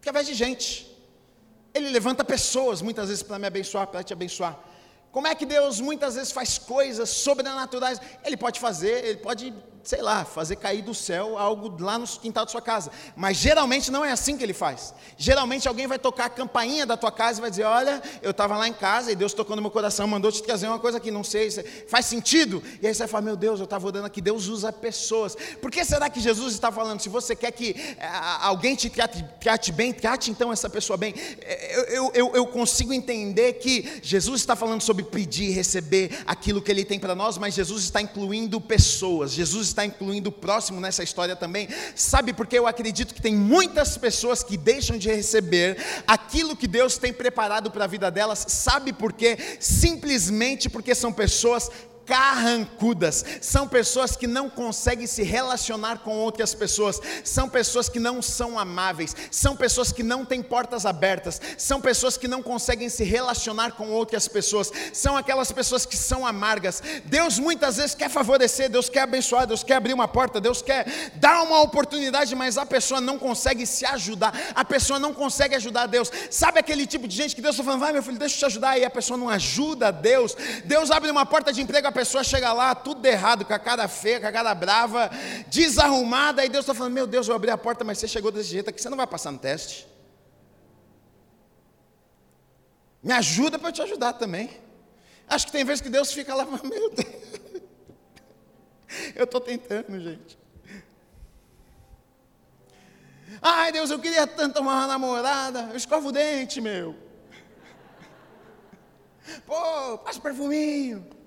Através 0.00 0.26
de 0.26 0.34
gente. 0.34 0.88
Ele 1.72 1.90
levanta 1.90 2.24
pessoas 2.24 2.82
muitas 2.82 3.08
vezes 3.08 3.22
para 3.22 3.38
me 3.38 3.46
abençoar, 3.46 3.86
para 3.86 4.02
te 4.02 4.12
abençoar. 4.12 4.58
Como 5.18 5.26
é 5.26 5.34
que 5.34 5.44
Deus 5.44 5.80
muitas 5.80 6.14
vezes 6.14 6.30
faz 6.30 6.58
coisas 6.58 7.10
sobrenaturais? 7.10 8.00
Ele 8.24 8.36
pode 8.36 8.60
fazer, 8.60 9.04
ele 9.04 9.18
pode 9.18 9.52
sei 9.88 10.02
lá, 10.02 10.22
fazer 10.22 10.56
cair 10.56 10.82
do 10.82 10.92
céu 10.92 11.38
algo 11.38 11.74
lá 11.82 11.96
no 11.96 12.06
quintal 12.06 12.44
da 12.44 12.50
sua 12.50 12.60
casa. 12.60 12.90
Mas 13.16 13.38
geralmente 13.38 13.90
não 13.90 14.04
é 14.04 14.12
assim 14.12 14.36
que 14.36 14.42
ele 14.42 14.52
faz. 14.52 14.92
Geralmente 15.16 15.66
alguém 15.66 15.86
vai 15.86 15.98
tocar 15.98 16.26
a 16.26 16.28
campainha 16.28 16.84
da 16.84 16.94
tua 16.94 17.10
casa 17.10 17.38
e 17.38 17.40
vai 17.40 17.48
dizer: 17.48 17.64
Olha, 17.64 18.02
eu 18.20 18.32
estava 18.32 18.54
lá 18.58 18.68
em 18.68 18.72
casa 18.74 19.10
e 19.10 19.16
Deus 19.16 19.32
tocou 19.32 19.56
no 19.56 19.62
meu 19.62 19.70
coração, 19.70 20.06
mandou 20.06 20.30
te 20.30 20.42
trazer 20.42 20.68
uma 20.68 20.78
coisa 20.78 21.00
que 21.00 21.10
não 21.10 21.24
sei, 21.24 21.50
faz 21.88 22.04
sentido. 22.04 22.62
E 22.82 22.86
aí 22.86 22.92
você 22.92 22.98
vai 22.98 23.08
falar: 23.08 23.22
Meu 23.22 23.34
Deus, 23.34 23.60
eu 23.60 23.64
estava 23.64 23.86
orando 23.86 24.04
aqui. 24.04 24.20
Deus 24.20 24.46
usa 24.48 24.70
pessoas. 24.70 25.34
Por 25.58 25.70
que 25.70 25.82
será 25.82 26.10
que 26.10 26.20
Jesus 26.20 26.52
está 26.52 26.70
falando? 26.70 27.00
Se 27.00 27.08
você 27.08 27.34
quer 27.34 27.52
que 27.52 27.70
eh, 27.70 28.10
alguém 28.42 28.76
te 28.76 28.90
trate, 28.90 29.24
trate 29.40 29.72
bem, 29.72 29.94
trate 29.94 30.30
então 30.30 30.52
essa 30.52 30.68
pessoa 30.68 30.98
bem. 30.98 31.14
Eu, 31.70 31.84
eu, 31.84 32.10
eu, 32.12 32.36
eu 32.36 32.46
consigo 32.46 32.92
entender 32.92 33.54
que 33.54 34.00
Jesus 34.02 34.42
está 34.42 34.54
falando 34.54 34.82
sobre 34.82 35.02
pedir, 35.02 35.52
receber 35.52 36.10
aquilo 36.26 36.60
que 36.60 36.70
ele 36.70 36.84
tem 36.84 37.00
para 37.00 37.14
nós, 37.14 37.38
mas 37.38 37.54
Jesus 37.54 37.84
está 37.84 38.02
incluindo 38.02 38.60
pessoas. 38.60 39.32
Jesus 39.32 39.77
está 39.77 39.77
está 39.78 39.86
incluindo 39.86 40.30
o 40.30 40.32
próximo 40.32 40.80
nessa 40.80 41.04
história 41.04 41.36
também. 41.36 41.68
Sabe 41.94 42.32
porque 42.32 42.58
eu 42.58 42.66
acredito 42.66 43.14
que 43.14 43.22
tem 43.22 43.34
muitas 43.34 43.96
pessoas 43.96 44.42
que 44.42 44.56
deixam 44.56 44.98
de 44.98 45.08
receber 45.08 45.78
aquilo 46.06 46.56
que 46.56 46.66
Deus 46.66 46.98
tem 46.98 47.12
preparado 47.12 47.70
para 47.70 47.84
a 47.84 47.88
vida 47.88 48.10
delas. 48.10 48.44
Sabe 48.48 48.92
por 48.92 49.12
quê? 49.12 49.38
Simplesmente 49.60 50.68
porque 50.68 50.94
são 50.94 51.12
pessoas 51.12 51.70
carrancudas, 52.08 53.22
são 53.42 53.68
pessoas 53.68 54.16
que 54.16 54.26
não 54.26 54.48
conseguem 54.48 55.06
se 55.06 55.22
relacionar 55.22 55.98
com 55.98 56.16
outras 56.16 56.54
pessoas, 56.54 56.98
são 57.22 57.50
pessoas 57.50 57.90
que 57.90 58.00
não 58.00 58.22
são 58.22 58.58
amáveis, 58.58 59.14
são 59.30 59.54
pessoas 59.54 59.92
que 59.92 60.02
não 60.02 60.24
têm 60.24 60.42
portas 60.42 60.86
abertas, 60.86 61.38
são 61.58 61.82
pessoas 61.82 62.16
que 62.16 62.26
não 62.26 62.42
conseguem 62.42 62.88
se 62.88 63.04
relacionar 63.04 63.72
com 63.72 63.90
outras 63.90 64.26
pessoas, 64.26 64.72
são 64.94 65.18
aquelas 65.18 65.52
pessoas 65.52 65.84
que 65.84 65.98
são 65.98 66.26
amargas. 66.26 66.82
Deus 67.04 67.38
muitas 67.38 67.76
vezes 67.76 67.94
quer 67.94 68.08
favorecer, 68.08 68.70
Deus 68.70 68.88
quer 68.88 69.02
abençoar, 69.02 69.46
Deus 69.46 69.62
quer 69.62 69.74
abrir 69.74 69.92
uma 69.92 70.08
porta, 70.08 70.40
Deus 70.40 70.62
quer 70.62 70.86
dar 71.16 71.42
uma 71.42 71.60
oportunidade, 71.60 72.34
mas 72.34 72.56
a 72.56 72.64
pessoa 72.64 73.02
não 73.02 73.18
consegue 73.18 73.66
se 73.66 73.84
ajudar, 73.84 74.32
a 74.54 74.64
pessoa 74.64 74.98
não 74.98 75.12
consegue 75.12 75.54
ajudar 75.56 75.86
Deus. 75.86 76.10
Sabe 76.30 76.58
aquele 76.58 76.86
tipo 76.86 77.06
de 77.06 77.14
gente 77.14 77.34
que 77.34 77.42
Deus 77.42 77.54
está 77.54 77.64
falando, 77.64 77.80
vai 77.80 77.92
meu 77.92 78.02
filho, 78.02 78.18
deixa 78.18 78.36
eu 78.36 78.38
te 78.38 78.46
ajudar, 78.46 78.78
e 78.78 78.84
a 78.86 78.90
pessoa 78.90 79.18
não 79.18 79.28
ajuda 79.28 79.92
Deus. 79.92 80.34
Deus 80.64 80.90
abre 80.90 81.10
uma 81.10 81.26
porta 81.26 81.52
de 81.52 81.60
emprego, 81.60 81.86
a 81.86 81.97
pessoa 81.98 82.22
chega 82.22 82.52
lá, 82.52 82.76
tudo 82.76 83.04
errado, 83.04 83.44
com 83.44 83.52
a 83.52 83.58
cara 83.58 83.88
feia, 83.88 84.20
com 84.20 84.26
a 84.28 84.32
cara 84.32 84.54
brava, 84.54 85.10
desarrumada, 85.48 86.44
e 86.44 86.48
Deus 86.48 86.62
está 86.62 86.72
falando: 86.72 86.92
Meu 86.92 87.08
Deus, 87.08 87.26
eu 87.26 87.34
abri 87.34 87.50
a 87.50 87.58
porta, 87.58 87.84
mas 87.84 87.98
você 87.98 88.06
chegou 88.06 88.30
desse 88.30 88.50
jeito 88.50 88.70
aqui, 88.70 88.80
você 88.80 88.88
não 88.88 88.96
vai 88.96 89.06
passar 89.06 89.32
no 89.32 89.38
teste. 89.38 89.84
Me 93.02 93.12
ajuda 93.12 93.58
para 93.58 93.70
eu 93.70 93.72
te 93.72 93.82
ajudar 93.82 94.12
também. 94.12 94.48
Acho 95.28 95.46
que 95.46 95.52
tem 95.52 95.64
vezes 95.64 95.80
que 95.80 95.88
Deus 95.88 96.12
fica 96.12 96.34
lá, 96.34 96.46
meu 96.62 96.90
Deus. 96.90 97.58
Eu 99.16 99.24
estou 99.24 99.40
tentando, 99.40 100.00
gente. 100.00 100.38
Ai, 103.42 103.72
Deus, 103.72 103.90
eu 103.90 103.98
queria 103.98 104.26
tanto 104.26 104.60
uma 104.60 104.86
namorada. 104.86 105.68
Eu 105.70 105.76
escovo 105.76 106.08
o 106.08 106.12
dente, 106.12 106.60
meu. 106.60 106.94
Pô, 109.44 109.98
passa 109.98 110.20
perfuminho. 110.20 111.17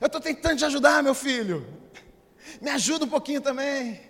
Eu 0.00 0.06
estou 0.06 0.20
tentando 0.20 0.58
te 0.58 0.64
ajudar, 0.64 1.02
meu 1.02 1.14
filho. 1.14 1.66
Me 2.60 2.70
ajuda 2.70 3.04
um 3.04 3.08
pouquinho 3.08 3.40
também. 3.40 4.00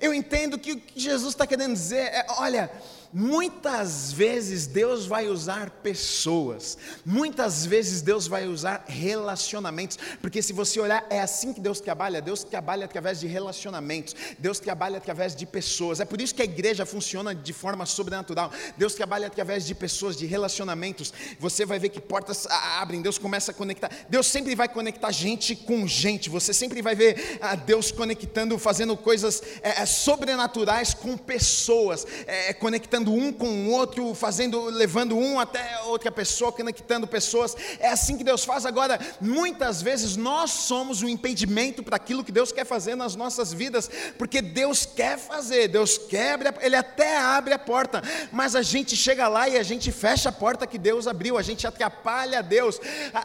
Eu 0.00 0.12
entendo 0.12 0.58
que 0.58 0.72
o 0.72 0.80
que 0.80 0.98
Jesus 0.98 1.32
está 1.32 1.46
querendo 1.46 1.74
dizer 1.74 2.08
é: 2.12 2.26
olha, 2.38 2.70
Muitas 3.12 4.10
vezes 4.10 4.66
Deus 4.66 5.04
vai 5.04 5.28
usar 5.28 5.68
pessoas, 5.68 6.78
muitas 7.04 7.66
vezes 7.66 8.00
Deus 8.00 8.26
vai 8.26 8.46
usar 8.46 8.86
relacionamentos, 8.88 9.98
porque 10.22 10.40
se 10.40 10.54
você 10.54 10.80
olhar, 10.80 11.06
é 11.10 11.20
assim 11.20 11.52
que 11.52 11.60
Deus 11.60 11.78
trabalha: 11.78 12.22
Deus 12.22 12.42
trabalha 12.42 12.86
através 12.86 13.20
de 13.20 13.26
relacionamentos, 13.26 14.16
Deus 14.38 14.58
trabalha 14.58 14.96
através 14.96 15.36
de 15.36 15.44
pessoas. 15.44 16.00
É 16.00 16.06
por 16.06 16.22
isso 16.22 16.34
que 16.34 16.40
a 16.40 16.46
igreja 16.46 16.86
funciona 16.86 17.34
de 17.34 17.52
forma 17.52 17.84
sobrenatural. 17.84 18.50
Deus 18.78 18.94
trabalha 18.94 19.26
através 19.26 19.66
de 19.66 19.74
pessoas, 19.74 20.16
de 20.16 20.24
relacionamentos. 20.24 21.12
Você 21.38 21.66
vai 21.66 21.78
ver 21.78 21.90
que 21.90 22.00
portas 22.00 22.46
abrem, 22.46 23.02
Deus 23.02 23.18
começa 23.18 23.50
a 23.50 23.54
conectar. 23.54 23.90
Deus 24.08 24.26
sempre 24.26 24.54
vai 24.54 24.70
conectar 24.70 25.10
gente 25.10 25.54
com 25.54 25.86
gente, 25.86 26.30
você 26.30 26.54
sempre 26.54 26.80
vai 26.80 26.94
ver 26.94 27.38
ah, 27.42 27.56
Deus 27.56 27.90
conectando, 27.90 28.58
fazendo 28.58 28.96
coisas 28.96 29.42
é, 29.60 29.84
sobrenaturais 29.84 30.94
com 30.94 31.14
pessoas, 31.18 32.06
é, 32.26 32.54
conectando 32.54 33.01
um 33.10 33.32
com 33.32 33.66
o 33.66 33.70
outro, 33.70 34.14
fazendo, 34.14 34.64
levando 34.66 35.16
um 35.16 35.40
até 35.40 35.80
outra 35.86 36.12
pessoa, 36.12 36.52
conectando 36.52 37.06
pessoas. 37.06 37.56
É 37.78 37.88
assim 37.88 38.16
que 38.18 38.24
Deus 38.24 38.44
faz. 38.44 38.66
Agora, 38.66 39.00
muitas 39.20 39.80
vezes 39.80 40.16
nós 40.16 40.50
somos 40.50 41.02
um 41.02 41.08
impedimento 41.08 41.82
para 41.82 41.96
aquilo 41.96 42.22
que 42.22 42.32
Deus 42.32 42.52
quer 42.52 42.66
fazer 42.66 42.94
nas 42.94 43.16
nossas 43.16 43.52
vidas, 43.52 43.90
porque 44.18 44.42
Deus 44.42 44.84
quer 44.84 45.18
fazer, 45.18 45.68
Deus 45.68 45.96
quebra, 45.96 46.54
Ele 46.60 46.76
até 46.76 47.18
abre 47.18 47.54
a 47.54 47.58
porta, 47.58 48.02
mas 48.30 48.54
a 48.54 48.62
gente 48.62 48.96
chega 48.96 49.28
lá 49.28 49.48
e 49.48 49.56
a 49.56 49.62
gente 49.62 49.90
fecha 49.90 50.28
a 50.28 50.32
porta 50.32 50.66
que 50.66 50.78
Deus 50.78 51.06
abriu, 51.06 51.38
a 51.38 51.42
gente 51.42 51.66
atrapalha 51.66 52.42
Deus. 52.42 52.80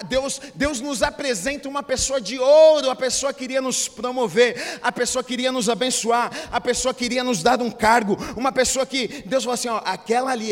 Deus, 0.08 0.40
Deus 0.56 0.80
nos 0.80 1.04
apresenta 1.04 1.68
uma 1.68 1.84
pessoa 1.84 2.22
de 2.22 2.40
ouro, 2.40 2.90
a 2.90 2.96
pessoa 2.96 3.34
queria 3.34 3.62
nos 3.62 3.88
promover, 3.88 4.80
a 4.82 4.92
pessoa 4.92 5.24
queria 5.24 5.52
nos 5.52 5.70
abençoar, 5.70 6.32
a 6.52 6.62
pessoa 6.62 6.94
queria 6.94 7.24
nos 7.24 7.44
dar 7.44 7.62
um 7.62 7.72
cargo, 7.72 8.18
uma 8.36 8.52
pessoa 8.52 8.86
que 8.86 9.24
Deus 9.26 9.44
falou 9.44 9.54
assim, 9.54 9.67
assim, 9.68 9.70
ó, 9.70 9.82
aquela 9.84 10.32
ali, 10.32 10.52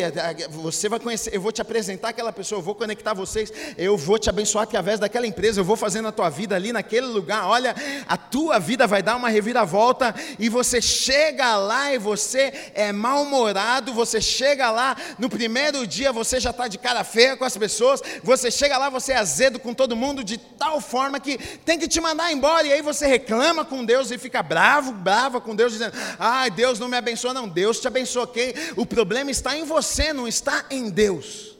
você 0.50 0.90
vai 0.90 1.00
conhecer, 1.00 1.34
eu 1.34 1.42
vou 1.42 1.52
te 1.52 1.62
apresentar 1.62 2.10
aquela 2.10 2.32
pessoa, 2.32 2.60
eu 2.60 2.64
vou 2.64 2.76
conectar 2.76 3.14
vocês, 3.14 3.52
eu 3.78 3.98
vou 3.98 4.20
te 4.20 4.30
abençoar 4.30 4.64
através 4.64 5.00
daquela 5.00 5.26
empresa, 5.26 5.60
eu 5.60 5.66
vou 5.66 5.76
fazer 5.76 6.02
na 6.02 6.12
tua 6.12 6.30
vida 6.30 6.56
ali 6.56 6.72
naquele 6.72 7.08
lugar. 7.08 7.48
Olha, 7.48 7.76
a 8.08 8.18
tua 8.18 8.60
vida 8.60 8.86
vai 8.86 9.02
dar 9.02 9.16
uma 9.16 9.30
reviravolta 9.30 10.14
e 10.38 10.50
você 10.50 10.82
chega 10.82 11.56
lá 11.56 11.94
e 11.94 11.98
você 11.98 12.72
é 12.74 12.92
mal-humorado, 12.92 13.94
você 13.94 14.20
chega 14.20 14.70
lá 14.70 14.96
no 15.18 15.30
primeiro 15.30 15.88
dia 15.88 16.12
você 16.12 16.40
já 16.40 16.50
está 16.50 16.68
de 16.68 16.78
cara 16.78 17.04
feia 17.04 17.38
com 17.38 17.46
as 17.46 17.56
pessoas, 17.56 18.02
você 18.24 18.52
chega 18.52 18.78
lá 18.78 18.90
você 18.90 19.14
é 19.14 19.18
azedo 19.18 19.60
com 19.60 19.74
todo 19.74 19.96
mundo 19.96 20.24
de 20.24 20.38
tal 20.38 20.82
forma 20.82 21.20
que 21.20 21.38
tem 21.38 21.80
que 21.80 21.88
te 21.88 22.02
mandar 22.02 22.32
embora 22.32 22.68
e 22.68 22.74
aí 22.74 22.82
você 22.82 23.08
reclama 23.08 23.64
com 23.64 23.86
Deus 23.86 24.12
e 24.12 24.18
fica 24.18 24.44
bravo, 24.44 24.92
brava 24.92 25.40
com 25.40 25.56
Deus 25.56 25.72
dizendo: 25.72 25.94
"Ai, 26.20 26.50
Deus 26.50 26.80
não 26.80 26.88
me 26.88 26.98
abençoa 26.98 27.34
não, 27.34 27.48
Deus 27.48 27.80
te 27.80 27.88
abençoou, 27.88 28.28
quem? 28.28 28.54
O 28.76 28.86
problema 28.86 29.05
está 29.30 29.58
em 29.58 29.64
você, 29.64 30.14
não 30.14 30.28
está 30.28 30.66
em 30.70 30.90
Deus. 30.90 31.58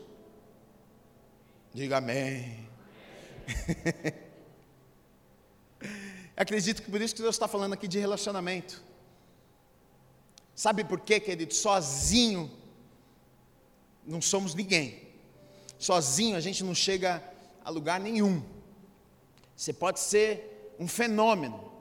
Diga 1.74 1.98
amém. 1.98 2.68
Acredito 6.36 6.82
que 6.82 6.92
por 6.92 7.02
isso 7.02 7.16
que 7.16 7.22
Deus 7.22 7.36
está 7.36 7.48
falando 7.48 7.74
aqui 7.74 7.88
de 7.88 8.00
relacionamento. 8.00 8.82
Sabe 10.54 10.84
por 10.84 11.00
quê, 11.00 11.20
querido? 11.20 11.54
Sozinho 11.54 12.52
não 14.06 14.22
somos 14.22 14.54
ninguém. 14.54 15.02
Sozinho 15.78 16.36
a 16.36 16.40
gente 16.40 16.64
não 16.64 16.76
chega 16.76 17.24
a 17.64 17.70
lugar 17.70 18.00
nenhum. 18.00 18.44
Você 19.56 19.74
pode 19.74 20.00
ser 20.00 20.76
um 20.80 20.88
fenômeno. 20.88 21.72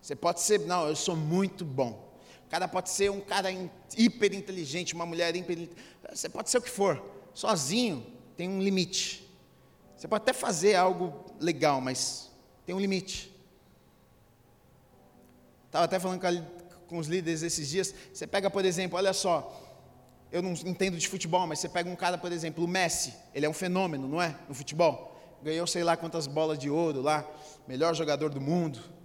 Você 0.00 0.16
pode 0.16 0.40
ser, 0.40 0.60
não, 0.60 0.88
eu 0.88 0.96
sou 0.96 1.16
muito 1.16 1.64
bom. 1.64 2.07
O 2.48 2.50
cara 2.50 2.66
pode 2.66 2.88
ser 2.88 3.10
um 3.10 3.20
cara 3.20 3.50
hiper 3.94 4.32
inteligente, 4.32 4.94
uma 4.94 5.04
mulher 5.04 5.36
hiper 5.36 5.68
Você 6.10 6.30
pode 6.30 6.48
ser 6.48 6.56
o 6.56 6.62
que 6.62 6.70
for. 6.70 6.98
Sozinho 7.34 8.06
tem 8.38 8.48
um 8.48 8.62
limite. 8.62 9.30
Você 9.94 10.08
pode 10.08 10.22
até 10.22 10.32
fazer 10.32 10.74
algo 10.74 11.26
legal, 11.38 11.78
mas 11.78 12.30
tem 12.64 12.74
um 12.74 12.80
limite. 12.80 13.30
Estava 15.66 15.84
até 15.84 16.00
falando 16.00 16.22
com, 16.88 16.96
os 16.96 17.06
líderes 17.06 17.42
esses 17.42 17.68
dias. 17.68 17.94
Você 18.14 18.26
pega, 18.26 18.48
por 18.48 18.64
exemplo, 18.64 18.96
olha 18.96 19.12
só. 19.12 19.54
Eu 20.32 20.40
não 20.40 20.52
entendo 20.52 20.96
de 20.96 21.06
futebol, 21.06 21.46
mas 21.46 21.58
você 21.58 21.68
pega 21.68 21.90
um 21.90 21.96
cara, 21.96 22.16
por 22.16 22.32
exemplo, 22.32 22.64
o 22.64 22.68
Messi. 22.68 23.12
Ele 23.34 23.44
é 23.44 23.48
um 23.48 23.52
fenômeno, 23.52 24.08
não 24.08 24.22
é? 24.22 24.34
No 24.48 24.54
futebol. 24.54 25.20
Ganhou 25.42 25.66
sei 25.66 25.84
lá 25.84 25.98
quantas 25.98 26.26
bolas 26.26 26.58
de 26.58 26.70
ouro 26.70 27.02
lá. 27.02 27.30
Melhor 27.66 27.94
jogador 27.94 28.30
do 28.30 28.40
mundo 28.40 28.96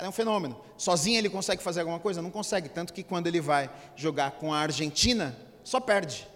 cara 0.00 0.06
é 0.06 0.08
um 0.08 0.12
fenômeno. 0.12 0.58
Sozinho 0.78 1.18
ele 1.18 1.28
consegue 1.28 1.62
fazer 1.62 1.80
alguma 1.80 2.00
coisa? 2.00 2.22
Não 2.22 2.30
consegue. 2.30 2.70
Tanto 2.70 2.92
que 2.92 3.02
quando 3.02 3.26
ele 3.26 3.40
vai 3.40 3.70
jogar 3.94 4.32
com 4.32 4.52
a 4.52 4.58
Argentina, 4.58 5.36
só 5.62 5.78
perde. 5.78 6.26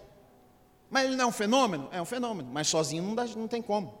Mas 0.89 1.05
ele 1.05 1.15
não 1.15 1.25
é 1.25 1.27
um 1.27 1.31
fenômeno? 1.31 1.89
É 1.91 1.99
um 1.99 2.05
fenômeno. 2.05 2.47
Mas 2.51 2.67
sozinho 2.67 3.01
não, 3.01 3.15
dá, 3.15 3.25
não 3.25 3.47
tem 3.47 3.61
como. 3.61 3.97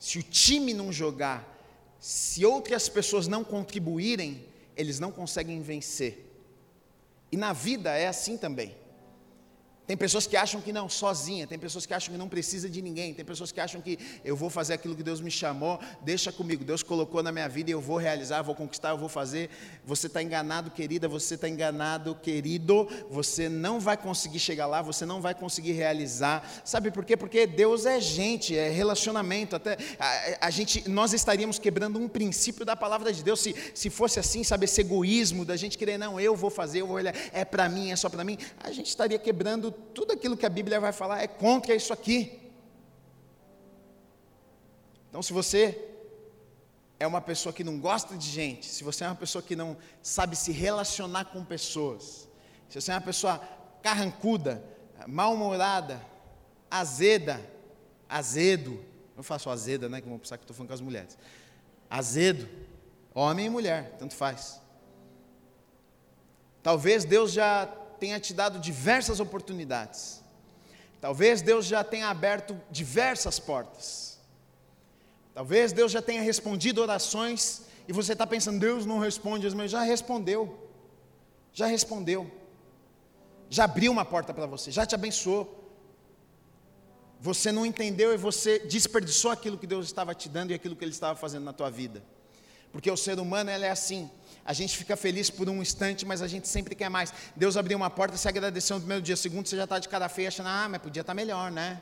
Se 0.00 0.18
o 0.18 0.22
time 0.22 0.74
não 0.74 0.92
jogar, 0.92 1.46
se 2.00 2.44
outras 2.44 2.88
pessoas 2.88 3.28
não 3.28 3.44
contribuírem, 3.44 4.44
eles 4.76 4.98
não 4.98 5.12
conseguem 5.12 5.62
vencer. 5.62 6.26
E 7.30 7.36
na 7.36 7.52
vida 7.52 7.96
é 7.96 8.08
assim 8.08 8.36
também. 8.36 8.74
Tem 9.90 9.96
pessoas 9.96 10.24
que 10.24 10.36
acham 10.36 10.60
que 10.60 10.72
não, 10.72 10.88
sozinha, 10.88 11.48
tem 11.48 11.58
pessoas 11.58 11.84
que 11.84 11.92
acham 11.92 12.12
que 12.12 12.16
não 12.16 12.28
precisa 12.28 12.70
de 12.70 12.80
ninguém, 12.80 13.12
tem 13.12 13.24
pessoas 13.24 13.50
que 13.50 13.58
acham 13.58 13.80
que 13.80 13.98
eu 14.24 14.36
vou 14.36 14.48
fazer 14.48 14.74
aquilo 14.74 14.94
que 14.94 15.02
Deus 15.02 15.20
me 15.20 15.32
chamou, 15.32 15.80
deixa 16.02 16.30
comigo, 16.30 16.62
Deus 16.62 16.80
colocou 16.80 17.24
na 17.24 17.32
minha 17.32 17.48
vida 17.48 17.70
e 17.70 17.72
eu 17.72 17.80
vou 17.80 17.96
realizar, 17.96 18.40
vou 18.42 18.54
conquistar, 18.54 18.90
eu 18.90 18.98
vou 18.98 19.08
fazer. 19.08 19.50
Você 19.84 20.06
está 20.06 20.22
enganado, 20.22 20.70
querida, 20.70 21.08
você 21.08 21.34
está 21.34 21.48
enganado, 21.48 22.14
querido, 22.14 22.88
você 23.10 23.48
não 23.48 23.80
vai 23.80 23.96
conseguir 23.96 24.38
chegar 24.38 24.68
lá, 24.68 24.80
você 24.80 25.04
não 25.04 25.20
vai 25.20 25.34
conseguir 25.34 25.72
realizar. 25.72 26.48
Sabe 26.64 26.92
por 26.92 27.04
quê? 27.04 27.16
Porque 27.16 27.44
Deus 27.44 27.84
é 27.84 28.00
gente, 28.00 28.56
é 28.56 28.68
relacionamento. 28.68 29.56
Até 29.56 29.76
a, 29.98 30.46
a 30.46 30.50
gente, 30.50 30.88
nós 30.88 31.12
estaríamos 31.12 31.58
quebrando 31.58 31.98
um 31.98 32.06
princípio 32.06 32.64
da 32.64 32.76
palavra 32.76 33.12
de 33.12 33.24
Deus 33.24 33.40
se, 33.40 33.56
se 33.74 33.90
fosse 33.90 34.20
assim, 34.20 34.44
sabe, 34.44 34.66
esse 34.66 34.82
egoísmo 34.82 35.44
da 35.44 35.56
gente 35.56 35.76
querer, 35.76 35.98
não, 35.98 36.20
eu 36.20 36.36
vou 36.36 36.48
fazer, 36.48 36.80
eu 36.80 36.86
vou 36.86 36.94
olhar, 36.94 37.12
é 37.32 37.44
para 37.44 37.68
mim, 37.68 37.90
é 37.90 37.96
só 37.96 38.08
para 38.08 38.22
mim. 38.22 38.38
A 38.60 38.70
gente 38.70 38.86
estaria 38.86 39.18
quebrando 39.18 39.79
tudo 39.94 40.12
aquilo 40.12 40.36
que 40.36 40.46
a 40.46 40.50
Bíblia 40.50 40.80
vai 40.80 40.92
falar 40.92 41.22
é 41.22 41.26
contra 41.26 41.74
isso 41.74 41.92
aqui. 41.92 42.40
Então, 45.08 45.22
se 45.22 45.32
você 45.32 45.88
é 46.98 47.06
uma 47.06 47.20
pessoa 47.20 47.52
que 47.52 47.64
não 47.64 47.80
gosta 47.80 48.16
de 48.16 48.28
gente, 48.28 48.66
se 48.66 48.84
você 48.84 49.04
é 49.04 49.06
uma 49.08 49.16
pessoa 49.16 49.42
que 49.42 49.56
não 49.56 49.76
sabe 50.02 50.36
se 50.36 50.52
relacionar 50.52 51.26
com 51.26 51.44
pessoas, 51.44 52.28
se 52.68 52.80
você 52.80 52.92
é 52.92 52.94
uma 52.94 53.00
pessoa 53.00 53.40
carrancuda, 53.82 54.62
mal-humorada, 55.06 56.00
azeda, 56.70 57.40
azedo, 58.08 58.84
não 59.16 59.22
faço 59.22 59.50
azeda, 59.50 59.88
né? 59.88 60.00
Que 60.00 60.08
vão 60.08 60.18
pensar 60.18 60.36
que 60.36 60.44
estou 60.44 60.54
falando 60.54 60.68
com 60.68 60.74
as 60.74 60.80
mulheres. 60.80 61.18
Azedo, 61.88 62.48
homem 63.14 63.46
e 63.46 63.50
mulher, 63.50 63.96
tanto 63.98 64.14
faz. 64.14 64.60
Talvez 66.62 67.04
Deus 67.04 67.32
já 67.32 67.66
tenha 68.00 68.18
te 68.18 68.32
dado 68.32 68.58
diversas 68.58 69.20
oportunidades. 69.20 70.22
Talvez 71.00 71.42
Deus 71.42 71.66
já 71.66 71.84
tenha 71.84 72.08
aberto 72.08 72.58
diversas 72.70 73.38
portas. 73.38 74.18
Talvez 75.34 75.72
Deus 75.72 75.92
já 75.92 76.02
tenha 76.02 76.22
respondido 76.22 76.80
orações 76.80 77.62
e 77.86 77.92
você 77.92 78.12
está 78.12 78.26
pensando, 78.26 78.58
Deus 78.58 78.84
não 78.84 78.98
responde, 78.98 79.48
mas 79.54 79.70
já 79.70 79.82
respondeu. 79.82 80.68
Já 81.52 81.66
respondeu. 81.66 82.30
Já 83.48 83.64
abriu 83.64 83.90
uma 83.92 84.04
porta 84.04 84.32
para 84.32 84.46
você, 84.46 84.70
já 84.70 84.86
te 84.86 84.94
abençoou. 84.94 85.58
Você 87.20 87.52
não 87.52 87.66
entendeu 87.66 88.14
e 88.14 88.16
você 88.16 88.60
desperdiçou 88.60 89.30
aquilo 89.30 89.58
que 89.58 89.66
Deus 89.66 89.86
estava 89.86 90.14
te 90.14 90.28
dando 90.28 90.52
e 90.52 90.54
aquilo 90.54 90.74
que 90.74 90.84
Ele 90.84 90.92
estava 90.92 91.18
fazendo 91.18 91.44
na 91.44 91.52
tua 91.52 91.70
vida. 91.70 92.02
Porque 92.72 92.90
o 92.90 92.96
ser 92.96 93.18
humano 93.18 93.50
é 93.50 93.70
assim. 93.70 94.10
A 94.44 94.52
gente 94.52 94.76
fica 94.76 94.96
feliz 94.96 95.30
por 95.30 95.48
um 95.48 95.60
instante, 95.62 96.04
mas 96.06 96.22
a 96.22 96.28
gente 96.28 96.48
sempre 96.48 96.74
quer 96.74 96.88
mais. 96.88 97.12
Deus 97.36 97.56
abriu 97.56 97.76
uma 97.76 97.90
porta, 97.90 98.16
você 98.16 98.28
agradeceu 98.28 98.76
no 98.76 98.80
primeiro 98.82 99.02
dia, 99.02 99.16
segundo 99.16 99.46
você 99.46 99.56
já 99.56 99.64
está 99.64 99.78
de 99.78 99.88
cara 99.88 100.08
feia, 100.08 100.28
achando, 100.28 100.48
ah, 100.48 100.68
mas 100.68 100.82
podia 100.82 101.02
estar 101.02 101.12
tá 101.12 101.14
melhor, 101.14 101.50
né? 101.50 101.80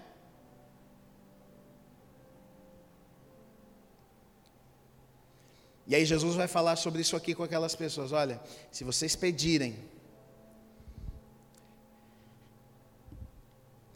E 5.86 5.94
aí 5.94 6.04
Jesus 6.04 6.34
vai 6.34 6.46
falar 6.46 6.76
sobre 6.76 7.00
isso 7.00 7.16
aqui 7.16 7.34
com 7.34 7.42
aquelas 7.42 7.74
pessoas. 7.74 8.12
Olha, 8.12 8.38
se 8.70 8.84
vocês 8.84 9.16
pedirem, 9.16 9.74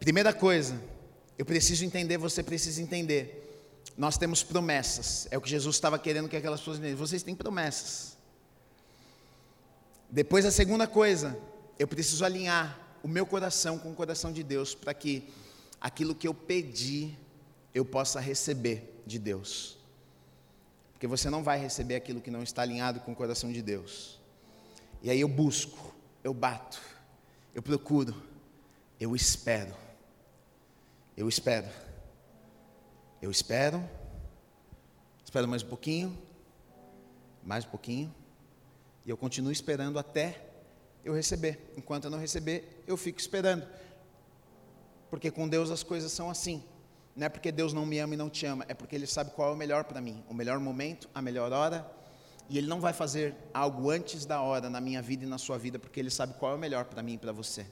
primeira 0.00 0.32
coisa, 0.32 0.80
eu 1.36 1.44
preciso 1.44 1.84
entender, 1.84 2.16
você 2.16 2.42
precisa 2.42 2.80
entender. 2.80 3.40
Nós 3.94 4.16
temos 4.16 4.42
promessas. 4.42 5.28
É 5.30 5.36
o 5.36 5.40
que 5.40 5.50
Jesus 5.50 5.76
estava 5.76 5.98
querendo 5.98 6.30
que 6.30 6.36
aquelas 6.36 6.60
pessoas 6.60 6.78
entendessem. 6.78 6.98
Vocês 6.98 7.22
têm 7.22 7.34
promessas. 7.34 8.16
Depois 10.12 10.44
a 10.44 10.50
segunda 10.50 10.86
coisa, 10.86 11.38
eu 11.78 11.88
preciso 11.88 12.22
alinhar 12.22 12.78
o 13.02 13.08
meu 13.08 13.24
coração 13.24 13.78
com 13.78 13.90
o 13.90 13.94
coração 13.94 14.30
de 14.30 14.42
Deus 14.42 14.74
para 14.74 14.92
que 14.92 15.26
aquilo 15.80 16.14
que 16.14 16.28
eu 16.28 16.34
pedi 16.34 17.16
eu 17.74 17.82
possa 17.82 18.20
receber 18.20 19.02
de 19.06 19.18
Deus. 19.18 19.78
Porque 20.92 21.06
você 21.06 21.30
não 21.30 21.42
vai 21.42 21.58
receber 21.58 21.94
aquilo 21.94 22.20
que 22.20 22.30
não 22.30 22.42
está 22.42 22.60
alinhado 22.60 23.00
com 23.00 23.12
o 23.12 23.16
coração 23.16 23.50
de 23.50 23.62
Deus. 23.62 24.20
E 25.02 25.08
aí 25.08 25.18
eu 25.18 25.28
busco, 25.28 25.94
eu 26.22 26.34
bato, 26.34 26.78
eu 27.54 27.62
procuro, 27.62 28.14
eu 29.00 29.16
espero. 29.16 29.74
Eu 31.16 31.26
espero. 31.26 31.68
Eu 33.22 33.30
espero. 33.30 33.82
Espero 35.24 35.48
mais 35.48 35.62
um 35.62 35.68
pouquinho. 35.68 36.18
Mais 37.42 37.64
um 37.64 37.68
pouquinho. 37.70 38.14
E 39.04 39.10
eu 39.10 39.16
continuo 39.16 39.52
esperando 39.52 39.98
até 39.98 40.44
eu 41.04 41.14
receber. 41.14 41.72
Enquanto 41.76 42.04
eu 42.04 42.10
não 42.10 42.18
receber, 42.18 42.82
eu 42.86 42.96
fico 42.96 43.18
esperando. 43.18 43.66
Porque 45.10 45.30
com 45.30 45.48
Deus 45.48 45.70
as 45.70 45.82
coisas 45.82 46.12
são 46.12 46.30
assim. 46.30 46.62
Não 47.14 47.26
é 47.26 47.28
porque 47.28 47.52
Deus 47.52 47.72
não 47.72 47.84
me 47.84 47.98
ama 47.98 48.14
e 48.14 48.16
não 48.16 48.30
te 48.30 48.46
ama, 48.46 48.64
é 48.68 48.74
porque 48.74 48.96
Ele 48.96 49.06
sabe 49.06 49.32
qual 49.32 49.50
é 49.50 49.52
o 49.52 49.56
melhor 49.56 49.84
para 49.84 50.00
mim, 50.00 50.24
o 50.28 50.34
melhor 50.34 50.58
momento, 50.58 51.10
a 51.14 51.20
melhor 51.20 51.52
hora. 51.52 51.86
E 52.48 52.56
Ele 52.56 52.66
não 52.66 52.80
vai 52.80 52.92
fazer 52.92 53.34
algo 53.52 53.90
antes 53.90 54.24
da 54.24 54.40
hora 54.40 54.70
na 54.70 54.80
minha 54.80 55.02
vida 55.02 55.24
e 55.24 55.28
na 55.28 55.36
sua 55.36 55.58
vida, 55.58 55.78
porque 55.78 56.00
Ele 56.00 56.10
sabe 56.10 56.34
qual 56.34 56.52
é 56.52 56.54
o 56.54 56.58
melhor 56.58 56.86
para 56.86 57.02
mim 57.02 57.14
e 57.14 57.18
para 57.18 57.32
você. 57.32 57.66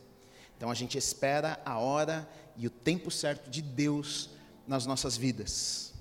Então 0.57 0.70
a 0.70 0.74
gente 0.74 0.99
espera 0.99 1.59
a 1.64 1.78
hora 1.78 2.28
e 2.55 2.66
o 2.66 2.70
tempo 2.70 3.11
certo 3.11 3.49
de 3.49 3.62
Deus 3.62 4.28
nas 4.66 4.85
nossas 4.85 5.16
vidas. 5.16 5.95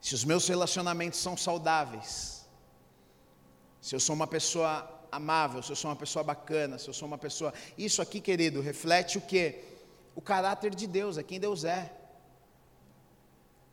Se 0.00 0.14
os 0.14 0.24
meus 0.24 0.48
relacionamentos 0.48 1.18
são 1.18 1.36
saudáveis, 1.36 2.33
se 3.84 3.94
eu 3.94 4.00
sou 4.00 4.16
uma 4.16 4.26
pessoa 4.26 4.88
amável, 5.12 5.62
se 5.62 5.70
eu 5.70 5.76
sou 5.76 5.90
uma 5.90 5.96
pessoa 5.96 6.22
bacana, 6.24 6.78
se 6.78 6.88
eu 6.88 6.94
sou 6.94 7.06
uma 7.06 7.18
pessoa. 7.18 7.52
Isso 7.76 8.00
aqui, 8.00 8.18
querido, 8.18 8.62
reflete 8.62 9.18
o 9.18 9.20
que? 9.20 9.62
O 10.14 10.22
caráter 10.22 10.74
de 10.74 10.86
Deus, 10.86 11.18
é 11.18 11.22
quem 11.22 11.38
Deus 11.38 11.64
é. 11.64 11.92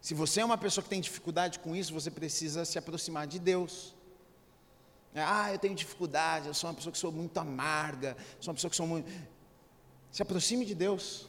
Se 0.01 0.13
você 0.13 0.41
é 0.41 0.45
uma 0.45 0.57
pessoa 0.57 0.83
que 0.83 0.89
tem 0.89 0.99
dificuldade 0.99 1.59
com 1.59 1.73
isso, 1.73 1.93
você 1.93 2.11
precisa 2.11 2.65
se 2.65 2.77
aproximar 2.77 3.25
de 3.25 3.39
Deus. 3.39 3.95
Ah, 5.15 5.53
eu 5.53 5.57
tenho 5.57 5.73
dificuldade, 5.73 6.47
eu 6.49 6.53
sou 6.53 6.69
uma 6.69 6.75
pessoa 6.75 6.91
que 6.91 6.99
sou 6.99 7.13
muito 7.13 7.37
amarga, 7.37 8.17
sou 8.41 8.51
uma 8.51 8.55
pessoa 8.55 8.69
que 8.69 8.75
sou 8.75 8.87
muito. 8.87 9.09
Se 10.11 10.21
aproxime 10.21 10.65
de 10.65 10.75
Deus. 10.75 11.25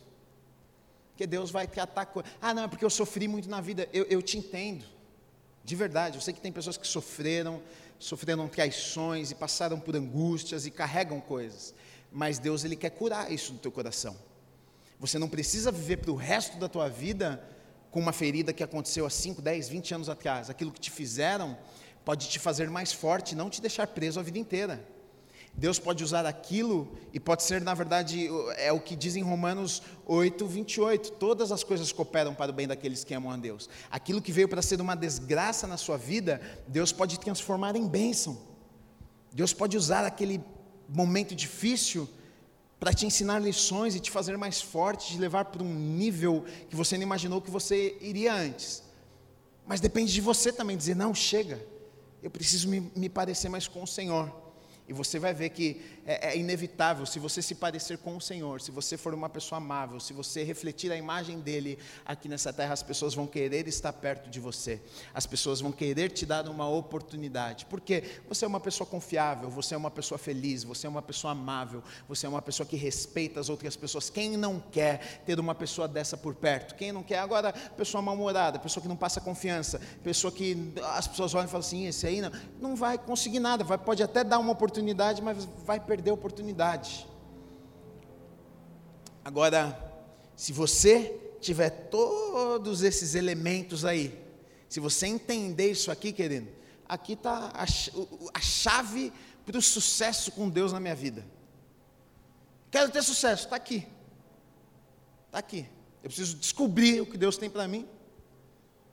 Porque 1.12 1.24
Deus 1.24 1.52
vai 1.52 1.68
tratar 1.68 2.06
com. 2.06 2.20
Ah, 2.40 2.52
não, 2.52 2.64
é 2.64 2.68
porque 2.68 2.84
eu 2.84 2.90
sofri 2.90 3.28
muito 3.28 3.48
na 3.48 3.60
vida. 3.60 3.88
Eu, 3.92 4.06
eu 4.06 4.20
te 4.20 4.36
entendo. 4.36 4.84
De 5.64 5.76
verdade, 5.76 6.16
eu 6.16 6.20
sei 6.20 6.34
que 6.34 6.40
tem 6.40 6.50
pessoas 6.50 6.76
que 6.76 6.88
sofreram, 6.88 7.62
sofreram 8.02 8.48
traições 8.48 9.30
e 9.30 9.34
passaram 9.34 9.78
por 9.78 9.94
angústias 9.94 10.66
e 10.66 10.70
carregam 10.70 11.20
coisas. 11.20 11.72
Mas 12.10 12.38
Deus 12.38 12.64
ele 12.64 12.74
quer 12.74 12.90
curar 12.90 13.30
isso 13.30 13.52
do 13.52 13.58
teu 13.60 13.70
coração. 13.70 14.16
Você 14.98 15.18
não 15.18 15.28
precisa 15.28 15.70
viver 15.70 15.98
para 15.98 16.10
o 16.10 16.16
resto 16.16 16.58
da 16.58 16.68
tua 16.68 16.88
vida 16.88 17.42
com 17.92 18.00
uma 18.00 18.12
ferida 18.12 18.52
que 18.52 18.62
aconteceu 18.62 19.06
há 19.06 19.10
5, 19.10 19.40
10, 19.40 19.68
20 19.68 19.94
anos 19.94 20.08
atrás. 20.08 20.50
Aquilo 20.50 20.72
que 20.72 20.80
te 20.80 20.90
fizeram 20.90 21.56
pode 22.04 22.28
te 22.28 22.40
fazer 22.40 22.68
mais 22.68 22.92
forte, 22.92 23.36
não 23.36 23.48
te 23.48 23.60
deixar 23.60 23.86
preso 23.86 24.18
a 24.18 24.22
vida 24.22 24.38
inteira. 24.38 24.84
Deus 25.54 25.78
pode 25.78 26.02
usar 26.02 26.24
aquilo 26.24 26.90
e 27.12 27.20
pode 27.20 27.42
ser, 27.42 27.60
na 27.60 27.74
verdade, 27.74 28.28
é 28.56 28.72
o 28.72 28.80
que 28.80 28.96
diz 28.96 29.16
em 29.16 29.22
Romanos 29.22 29.82
8, 30.06 30.46
28. 30.46 31.12
Todas 31.12 31.52
as 31.52 31.62
coisas 31.62 31.92
cooperam 31.92 32.34
para 32.34 32.50
o 32.50 32.54
bem 32.54 32.66
daqueles 32.66 33.04
que 33.04 33.14
amam 33.14 33.30
a 33.30 33.36
Deus. 33.36 33.68
Aquilo 33.90 34.22
que 34.22 34.32
veio 34.32 34.48
para 34.48 34.62
ser 34.62 34.80
uma 34.80 34.94
desgraça 34.94 35.66
na 35.66 35.76
sua 35.76 35.96
vida, 35.96 36.40
Deus 36.66 36.90
pode 36.90 37.20
transformar 37.20 37.76
em 37.76 37.86
bênção. 37.86 38.38
Deus 39.32 39.52
pode 39.52 39.76
usar 39.76 40.04
aquele 40.04 40.42
momento 40.88 41.34
difícil 41.34 42.08
para 42.80 42.92
te 42.92 43.06
ensinar 43.06 43.38
lições 43.38 43.94
e 43.94 44.00
te 44.00 44.10
fazer 44.10 44.36
mais 44.36 44.60
forte, 44.60 45.12
te 45.12 45.18
levar 45.18 45.44
para 45.44 45.62
um 45.62 45.72
nível 45.72 46.44
que 46.68 46.74
você 46.74 46.96
não 46.96 47.04
imaginou 47.04 47.40
que 47.40 47.50
você 47.50 47.96
iria 48.00 48.34
antes. 48.34 48.82
Mas 49.64 49.80
depende 49.80 50.12
de 50.12 50.20
você 50.20 50.50
também 50.50 50.76
dizer: 50.76 50.96
não, 50.96 51.14
chega, 51.14 51.64
eu 52.20 52.30
preciso 52.30 52.68
me, 52.68 52.90
me 52.96 53.08
parecer 53.08 53.48
mais 53.48 53.68
com 53.68 53.82
o 53.82 53.86
Senhor. 53.86 54.41
E 54.88 54.92
você 54.92 55.18
vai 55.18 55.32
ver 55.32 55.50
que 55.50 55.80
é, 56.04 56.30
é, 56.30 56.36
inevitável, 56.36 57.06
se 57.06 57.20
você 57.20 57.40
se 57.40 57.54
parecer 57.54 57.98
com 57.98 58.16
o 58.16 58.20
Senhor, 58.20 58.60
se 58.60 58.72
você 58.72 58.96
for 58.96 59.14
uma 59.14 59.28
pessoa 59.28 59.58
amável, 59.58 60.00
se 60.00 60.12
você 60.12 60.42
refletir 60.42 60.90
a 60.90 60.96
imagem 60.96 61.38
dele 61.38 61.78
aqui 62.04 62.28
nessa 62.28 62.52
terra, 62.52 62.72
as 62.72 62.82
pessoas 62.82 63.14
vão 63.14 63.24
querer 63.24 63.68
estar 63.68 63.92
perto 63.92 64.28
de 64.28 64.40
você, 64.40 64.80
as 65.14 65.24
pessoas 65.24 65.60
vão 65.60 65.70
querer 65.70 66.10
te 66.10 66.26
dar 66.26 66.48
uma 66.48 66.68
oportunidade, 66.68 67.64
porque 67.66 68.02
você 68.28 68.44
é 68.44 68.48
uma 68.48 68.58
pessoa 68.58 68.84
confiável, 68.84 69.48
você 69.48 69.74
é 69.74 69.78
uma 69.78 69.90
pessoa 69.90 70.18
feliz, 70.18 70.64
você 70.64 70.88
é 70.88 70.90
uma 70.90 71.02
pessoa 71.02 71.30
amável, 71.30 71.80
você 72.08 72.26
é 72.26 72.28
uma 72.28 72.42
pessoa 72.42 72.66
que 72.66 72.76
respeita 72.76 73.38
as 73.38 73.48
outras 73.48 73.76
pessoas. 73.76 74.10
Quem 74.10 74.36
não 74.36 74.58
quer 74.58 75.22
ter 75.24 75.38
uma 75.38 75.54
pessoa 75.54 75.86
dessa 75.86 76.16
por 76.16 76.34
perto? 76.34 76.74
Quem 76.74 76.90
não 76.90 77.04
quer? 77.04 77.20
Agora, 77.20 77.52
pessoa 77.52 78.02
mal-humorada, 78.02 78.58
pessoa 78.58 78.82
que 78.82 78.88
não 78.88 78.96
passa 78.96 79.20
confiança, 79.20 79.80
pessoa 80.02 80.32
que 80.32 80.72
as 80.96 81.06
pessoas 81.06 81.34
olham 81.34 81.46
e 81.46 81.48
falam 81.48 81.64
assim: 81.64 81.86
esse 81.86 82.04
aí 82.04 82.20
não, 82.20 82.32
não 82.60 82.76
vai 82.76 82.98
conseguir 82.98 83.38
nada, 83.38 83.62
vai, 83.62 83.78
pode 83.78 84.02
até 84.02 84.24
dar 84.24 84.40
uma 84.40 84.50
oportunidade 84.50 84.71
oportunidade, 84.72 85.20
mas 85.20 85.44
vai 85.66 85.78
perder 85.78 86.10
a 86.10 86.14
oportunidade. 86.14 87.06
Agora, 89.22 89.78
se 90.34 90.52
você 90.52 91.20
tiver 91.40 91.68
todos 91.90 92.82
esses 92.82 93.14
elementos 93.14 93.84
aí, 93.84 94.18
se 94.68 94.80
você 94.80 95.06
entender 95.06 95.70
isso 95.70 95.90
aqui, 95.90 96.10
querido, 96.10 96.48
aqui 96.88 97.12
está 97.12 97.52
a, 97.54 98.40
chave 98.40 99.12
para 99.44 99.58
o 99.58 99.62
sucesso 99.62 100.32
com 100.32 100.48
Deus 100.48 100.72
na 100.72 100.80
minha 100.80 100.94
vida. 100.94 101.24
Quero 102.70 102.90
ter 102.90 103.02
sucesso, 103.02 103.44
está 103.44 103.56
aqui. 103.56 103.86
Está 105.26 105.38
aqui. 105.38 105.68
Eu 106.02 106.08
preciso 106.08 106.36
descobrir 106.36 107.02
o 107.02 107.06
que 107.06 107.18
Deus 107.18 107.36
tem 107.36 107.50
para 107.50 107.68
mim. 107.68 107.86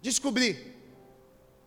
Descobrir. 0.02 0.78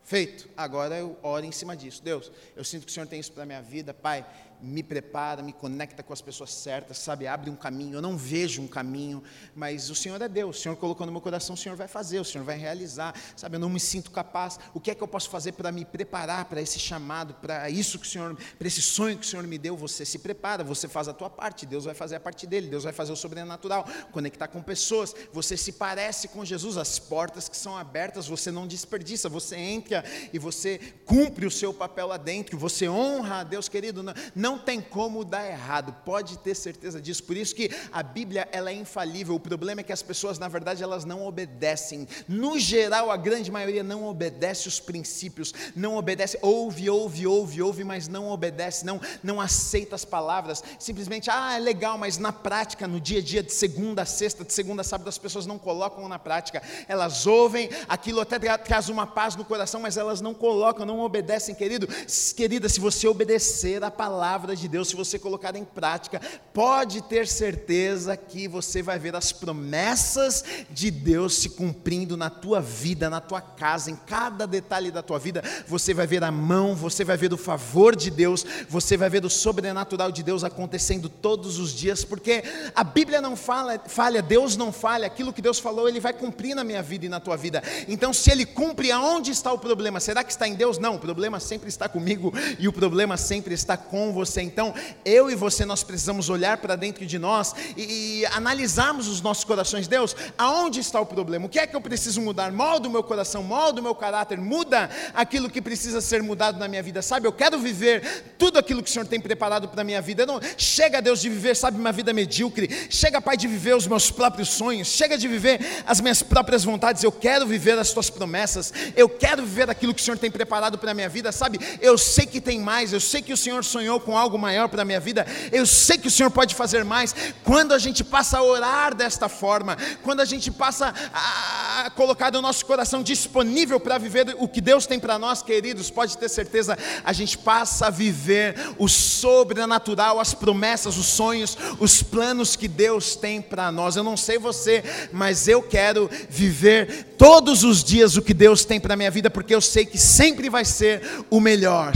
Feito. 0.05 0.49
Agora 0.57 0.97
eu 0.97 1.17
oro 1.23 1.45
em 1.45 1.53
cima 1.53 1.77
disso. 1.77 2.03
Deus, 2.03 2.31
eu 2.57 2.65
sinto 2.65 2.85
que 2.85 2.91
o 2.91 2.95
Senhor 2.95 3.07
tem 3.07 3.21
isso 3.21 3.33
para 3.33 3.45
a 3.45 3.47
minha 3.47 3.63
vida. 3.63 3.95
Pai, 3.95 4.27
me 4.63 4.83
prepara, 4.83 5.43
me 5.43 5.53
conecta 5.53 6.03
com 6.03 6.13
as 6.13 6.21
pessoas 6.21 6.53
certas, 6.53 6.99
sabe? 6.99 7.27
Abre 7.27 7.51
um 7.51 7.57
caminho. 7.57 7.95
Eu 7.95 8.03
não 8.03 8.17
vejo 8.17 8.63
um 8.63 8.69
caminho, 8.69 9.23
mas 9.55 9.91
o 9.91 9.95
Senhor 9.95 10.21
é 10.23 10.29
Deus. 10.29 10.59
O 10.59 10.63
Senhor 10.63 10.77
colocou 10.77 11.05
no 11.05 11.13
meu 11.13 11.21
coração, 11.21 11.55
o 11.55 11.59
Senhor 11.59 11.77
vai 11.77 11.89
fazer, 11.89 12.21
o 12.21 12.25
Senhor 12.25 12.45
vai 12.45 12.57
realizar, 12.57 13.15
sabe? 13.37 13.57
Eu 13.57 13.61
não 13.61 13.69
me 13.69 13.81
sinto 13.81 14.11
capaz. 14.11 14.59
O 14.73 14.81
que 14.81 14.91
é 14.91 14.95
que 14.95 15.03
eu 15.03 15.09
posso 15.09 15.29
fazer 15.29 15.53
para 15.53 15.73
me 15.73 15.85
preparar 15.85 16.45
para 16.45 16.61
esse 16.61 16.79
chamado, 16.79 17.35
para 17.35 17.69
isso 17.69 17.99
que 17.99 18.07
o 18.07 18.11
Senhor, 18.11 18.37
para 18.59 18.67
esse 18.69 18.81
sonho 18.81 19.19
que 19.19 19.27
o 19.27 19.29
Senhor 19.29 19.47
me 19.47 19.59
deu? 19.59 19.77
Você 19.77 20.05
se 20.05 20.19
prepara, 20.19 20.63
você 20.63 20.87
faz 20.87 21.09
a 21.09 21.13
tua 21.13 21.29
parte, 21.29 21.67
Deus 21.67 21.85
vai 21.85 21.95
fazer 21.95 22.17
a 22.17 22.21
parte 22.21 22.47
dele, 22.47 22.69
Deus 22.69 22.85
vai 22.85 22.93
fazer 22.93 23.13
o 23.13 23.17
sobrenatural, 23.17 23.85
conectar 24.13 24.49
com 24.49 24.63
pessoas. 24.63 25.15
Você 25.33 25.57
se 25.57 25.73
parece 25.73 26.29
com 26.29 26.45
Jesus, 26.45 26.77
as 26.77 26.99
portas 26.99 27.49
que 27.49 27.57
são 27.57 27.77
abertas, 27.77 28.29
você 28.29 28.51
não 28.51 28.67
desperdiça, 28.67 29.29
você 29.29 29.57
entra 29.57 30.05
e 30.33 30.39
você 30.39 30.79
cumpre 31.05 31.47
o 31.47 31.51
seu 31.51 31.75
papel 31.75 32.07
lá 32.07 32.17
dentro, 32.17 32.57
você 32.59 32.89
honra 32.89 33.41
a 33.41 33.45
Deus, 33.45 33.69
querido. 33.69 34.03
Não, 34.35 34.52
não 34.53 34.59
tem 34.59 34.81
como 34.83 35.25
dar 35.25 35.49
errado, 35.49 35.95
pode 36.05 36.39
ter 36.39 36.55
certeza 36.55 37.01
disso. 37.01 37.25
Por 37.25 37.37
isso 37.37 37.55
que 37.55 37.71
a 37.91 38.03
Bíblia 38.03 38.47
ela 38.53 38.71
é 38.71 38.75
infalível. 38.75 39.35
O 39.35 39.41
problema 39.41 39.81
é 39.81 39.85
que 39.85 39.93
as 39.93 40.03
pessoas, 40.03 40.39
na 40.39 40.47
verdade, 40.47 40.83
elas 40.83 41.07
não 41.07 41.27
obedecem. 41.27 42.07
No 42.29 42.59
geral, 42.59 43.11
a 43.11 43.17
grande 43.17 43.51
maioria 43.51 43.83
não 43.83 44.05
obedece 44.05 44.69
os 44.69 44.79
princípios, 44.79 45.55
não 45.75 45.97
obedece, 45.97 46.39
ouve, 46.43 46.91
ouve, 46.91 47.27
ouve, 47.27 47.63
ouve, 47.63 47.85
mas 47.85 48.09
não 48.09 48.29
obedece, 48.29 48.85
não, 48.85 49.01
não 49.23 49.41
aceita 49.41 49.95
as 49.95 50.05
palavras. 50.05 50.63
Simplesmente, 50.79 51.31
ah, 51.31 51.57
é 51.57 51.59
legal, 51.59 51.97
mas 51.97 52.19
na 52.19 52.33
prática, 52.33 52.87
no 52.87 53.01
dia 53.01 53.21
a 53.21 53.23
dia, 53.23 53.43
de 53.43 53.53
segunda 53.53 54.03
a 54.03 54.07
sexta, 54.07 54.45
de 54.45 54.53
segunda 54.53 54.83
a 54.83 54.85
sábado, 54.85 55.09
as 55.09 55.19
pessoas 55.19 55.47
não 55.47 55.59
colocam 55.59 56.07
na 56.09 56.19
prática. 56.19 56.63
Elas 56.87 57.27
ouvem, 57.27 57.71
aquilo 57.89 58.21
até 58.21 58.39
traz 58.59 58.91
uma 58.91 59.07
paz 59.07 59.35
no 59.35 59.47
coração, 59.47 59.81
mas 59.81 59.97
elas 59.97 60.21
não 60.21 60.35
colocam, 60.35 60.85
não 60.85 61.01
obedecem, 61.01 61.55
querido. 61.55 61.89
Querida, 62.37 62.69
se 62.69 62.81
você 62.81 63.09
obedecer 63.09 63.83
a 63.83 63.91
palavra, 63.91 64.42
palavra 64.43 64.57
de 64.57 64.67
Deus, 64.67 64.89
se 64.89 64.97
você 64.97 65.21
colocar 65.21 65.55
em 65.55 65.65
prática, 65.65 66.21
pode 66.53 67.01
ter 67.03 67.29
certeza 67.29 68.17
que 68.17 68.49
você 68.49 68.83
vai 68.83 68.99
ver 68.99 69.15
as 69.15 69.31
promessas 69.31 70.45
de 70.69 70.91
Deus 70.91 71.37
se 71.37 71.51
cumprindo 71.51 72.17
na 72.17 72.29
tua 72.29 72.61
vida, 72.61 73.09
na 73.09 73.21
tua 73.21 73.41
casa, 73.41 73.89
em 73.89 73.95
cada 73.95 74.45
detalhe 74.45 74.91
da 74.91 75.01
tua 75.01 75.17
vida. 75.17 75.45
Você 75.69 75.95
vai 75.95 76.09
ver 76.09 76.25
a 76.25 76.33
mão, 76.33 76.75
você 76.75 77.05
vai 77.05 77.17
ver 77.17 77.33
o 77.33 77.37
favor 77.37 77.95
de 77.95 78.11
Deus, 78.11 78.45
você 78.69 78.97
vai 78.97 79.09
ver 79.09 79.25
o 79.25 79.31
sobrenatural 79.31 80.11
de 80.11 80.25
Deus 80.25 80.43
acontecendo 80.43 81.09
todos 81.09 81.61
os 81.61 81.73
dias, 81.73 82.05
porque 82.05 82.43
a 82.75 82.83
Bíblia 82.83 83.21
não 83.21 83.37
fala, 83.37 83.81
falha, 83.87 84.21
Deus 84.21 84.57
não 84.57 84.73
falha, 84.73 85.07
aquilo 85.07 85.33
que 85.33 85.41
Deus 85.41 85.61
falou, 85.61 85.89
Ele 85.89 86.01
vai 86.01 86.13
cumprir 86.13 86.57
na 86.57 86.65
minha 86.65 86.83
vida 86.83 87.07
e 87.07 87.09
na 87.09 87.21
tua 87.21 87.37
vida. 87.37 87.63
Então, 87.87 88.13
se 88.13 88.29
Ele 88.29 88.45
cumpre, 88.45 88.91
aonde 88.91 89.31
está 89.31 89.53
o 89.53 89.59
problema? 89.59 90.01
Será 90.01 90.25
que 90.25 90.33
está 90.33 90.49
em 90.49 90.55
Deus? 90.57 90.79
Não, 90.79 90.97
o 90.97 90.99
problema 90.99 91.39
sempre 91.39 91.69
está 91.69 91.89
comigo 91.89 92.33
e 92.59 92.67
o 92.67 92.73
problema 92.73 93.17
sempre 93.17 93.55
está 93.55 93.77
com 93.77 94.13
você 94.13 94.22
você. 94.25 94.43
Então, 94.43 94.75
eu 95.05 95.31
e 95.31 95.35
você, 95.35 95.65
nós 95.65 95.83
precisamos 95.83 96.31
olhar 96.31 96.59
para 96.59 96.77
dentro 96.77 97.05
de 97.05 97.19
nós 97.19 97.55
e, 97.77 98.21
e, 98.21 98.27
analisarmos 98.27 99.09
os 99.09 99.21
nossos 99.21 99.45
corações. 99.45 99.89
Deus, 99.89 100.15
aonde 100.39 100.81
está 100.81 101.01
o 101.01 101.07
problema? 101.07 101.47
O 101.47 101.49
que 101.49 101.59
é 101.59 101.67
que 101.67 101.75
eu 101.75 101.81
preciso 101.81 102.21
mudar? 102.21 102.53
Molda 102.53 102.89
o 102.89 102.91
meu 102.91 103.03
coração, 103.03 103.43
molda 103.43 103.81
o 103.81 103.83
meu 103.83 103.95
caráter, 103.95 104.39
muda 104.39 104.91
aquilo 105.15 105.51
que 105.51 105.61
precisa 105.61 106.01
ser 106.01 106.23
mudado 106.23 106.59
na 106.59 106.69
minha 106.69 106.83
vida. 106.83 107.03
Sabe, 107.03 107.27
eu 107.27 107.33
quero 107.33 107.59
viver 107.59 108.35
tudo 108.39 108.59
aquilo 108.59 108.83
que 108.83 108.89
o 108.89 108.93
Senhor 108.93 109.07
tem 109.07 109.21
preparado 109.21 109.69
para 109.69 109.83
a 109.83 109.85
minha 109.85 110.01
vida. 110.01 110.25
Não, 110.25 110.41
chega, 110.57 111.03
Deus, 111.03 111.21
de 111.21 111.29
viver, 111.29 111.57
sabe, 111.57 111.79
uma 111.79 111.93
vida 111.93 112.13
medíocre. 112.13 112.69
Chega, 112.91 113.21
Pai, 113.21 113.37
de 113.37 113.49
viver 113.49 113.75
os 113.75 113.87
meus 113.87 114.11
próprios 114.11 114.49
sonhos. 114.51 114.89
Chega 114.89 115.19
de 115.19 115.29
viver 115.29 115.61
as 115.87 116.01
minhas 116.01 116.23
próprias 116.23 116.65
vontades. 116.65 117.03
Eu 117.03 117.13
quero 117.13 117.47
viver 117.47 117.79
as 117.79 117.93
tuas 117.93 118.11
promessas. 118.11 118.73
Eu 118.97 119.09
quero 119.09 119.43
viver 119.45 119.69
aquilo 119.71 119.95
que 119.95 120.01
o 120.01 120.05
Senhor 120.05 120.19
tem 120.19 120.31
preparado 120.31 120.79
para 120.79 120.91
a 120.91 120.95
minha 120.95 121.09
vida. 121.09 121.33
Sabe, 121.33 121.59
eu 121.81 121.97
sei 121.99 122.27
que 122.27 122.41
tem 122.41 122.61
mais. 122.61 122.93
Eu 122.93 123.01
sei 123.01 123.23
que 123.23 123.33
o 123.33 123.37
Senhor 123.37 123.65
sonhou 123.65 124.01
com 124.01 124.12
algo 124.17 124.39
maior 124.39 124.69
para 124.69 124.83
a 124.83 124.85
minha 124.85 125.01
vida, 125.01 125.27
eu 125.51 125.67
sei 125.67 125.99
que 125.99 126.09
o 126.09 126.11
Senhor 126.11 126.31
pode 126.31 126.55
fazer 126.55 126.85
mais. 126.85 127.15
Quando 127.45 127.73
a 127.73 127.79
gente 127.79 128.03
passa 128.05 128.39
a 128.39 128.43
orar 128.43 128.95
desta 128.95 129.29
forma, 129.29 129.77
quando 130.03 130.21
a 130.21 130.25
gente 130.25 130.51
passa 130.51 130.93
a 131.13 131.91
colocar 131.95 132.35
o 132.35 132.43
nosso 132.43 132.65
coração 132.65 133.03
disponível 133.03 133.79
para 133.79 133.99
viver 133.99 134.37
o 134.39 134.49
que 134.49 134.61
Deus 134.61 134.87
tem 134.87 134.99
para 134.99 135.19
nós, 135.19 135.43
queridos, 135.43 135.91
pode 135.91 136.17
ter 136.17 136.29
certeza, 136.29 136.79
a 137.05 137.13
gente 137.13 137.37
passa 137.39 137.87
a 137.87 137.91
viver 137.91 138.55
o 138.79 138.89
sobrenatural, 138.89 140.21
as 140.21 140.35
promessas, 140.35 140.97
os 140.97 141.07
sonhos, 141.07 141.57
os 141.79 142.03
planos 142.03 142.57
que 142.57 142.69
Deus 142.69 143.17
tem 143.17 143.41
para 143.41 143.71
nós. 143.73 143.97
Eu 143.97 144.05
não 144.05 144.17
sei 144.17 144.39
você, 144.39 144.83
mas 145.13 145.49
eu 145.49 145.63
quero 145.63 146.11
viver 146.29 147.15
todos 147.17 147.63
os 147.63 147.85
dias 147.85 148.17
o 148.17 148.23
que 148.23 148.35
Deus 148.35 148.65
tem 148.65 148.81
para 148.81 148.97
minha 148.97 149.11
vida, 149.11 149.31
porque 149.31 149.55
eu 149.55 149.61
sei 149.61 149.87
que 149.87 149.99
sempre 149.99 150.49
vai 150.49 150.65
ser 150.65 151.03
o 151.31 151.41
melhor. 151.41 151.93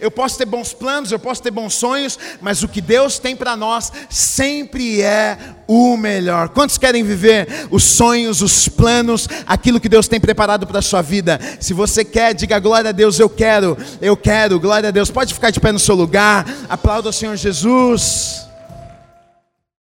Eu 0.00 0.10
posso 0.10 0.38
ter 0.38 0.44
bons 0.44 0.72
planos, 0.72 1.10
eu 1.10 1.18
posso 1.18 1.42
ter 1.42 1.50
bons 1.58 1.74
sonhos, 1.74 2.18
mas 2.40 2.62
o 2.62 2.68
que 2.68 2.80
Deus 2.80 3.18
tem 3.18 3.34
para 3.34 3.56
nós 3.56 3.92
sempre 4.08 5.02
é 5.02 5.36
o 5.66 5.96
melhor. 5.96 6.50
Quantos 6.50 6.78
querem 6.78 7.02
viver 7.02 7.66
os 7.70 7.82
sonhos, 7.82 8.40
os 8.40 8.68
planos, 8.68 9.28
aquilo 9.44 9.80
que 9.80 9.88
Deus 9.88 10.06
tem 10.06 10.20
preparado 10.20 10.66
para 10.66 10.78
a 10.78 10.82
sua 10.82 11.02
vida? 11.02 11.40
Se 11.58 11.74
você 11.74 12.04
quer, 12.04 12.32
diga 12.32 12.60
glória 12.60 12.90
a 12.90 12.92
Deus, 12.92 13.18
eu 13.18 13.28
quero, 13.28 13.76
eu 14.00 14.16
quero, 14.16 14.60
glória 14.60 14.88
a 14.88 14.92
Deus. 14.92 15.10
Pode 15.10 15.34
ficar 15.34 15.50
de 15.50 15.58
pé 15.58 15.72
no 15.72 15.78
seu 15.80 15.96
lugar, 15.96 16.46
aplauda 16.68 17.08
o 17.08 17.12
Senhor 17.12 17.36
Jesus. 17.36 18.47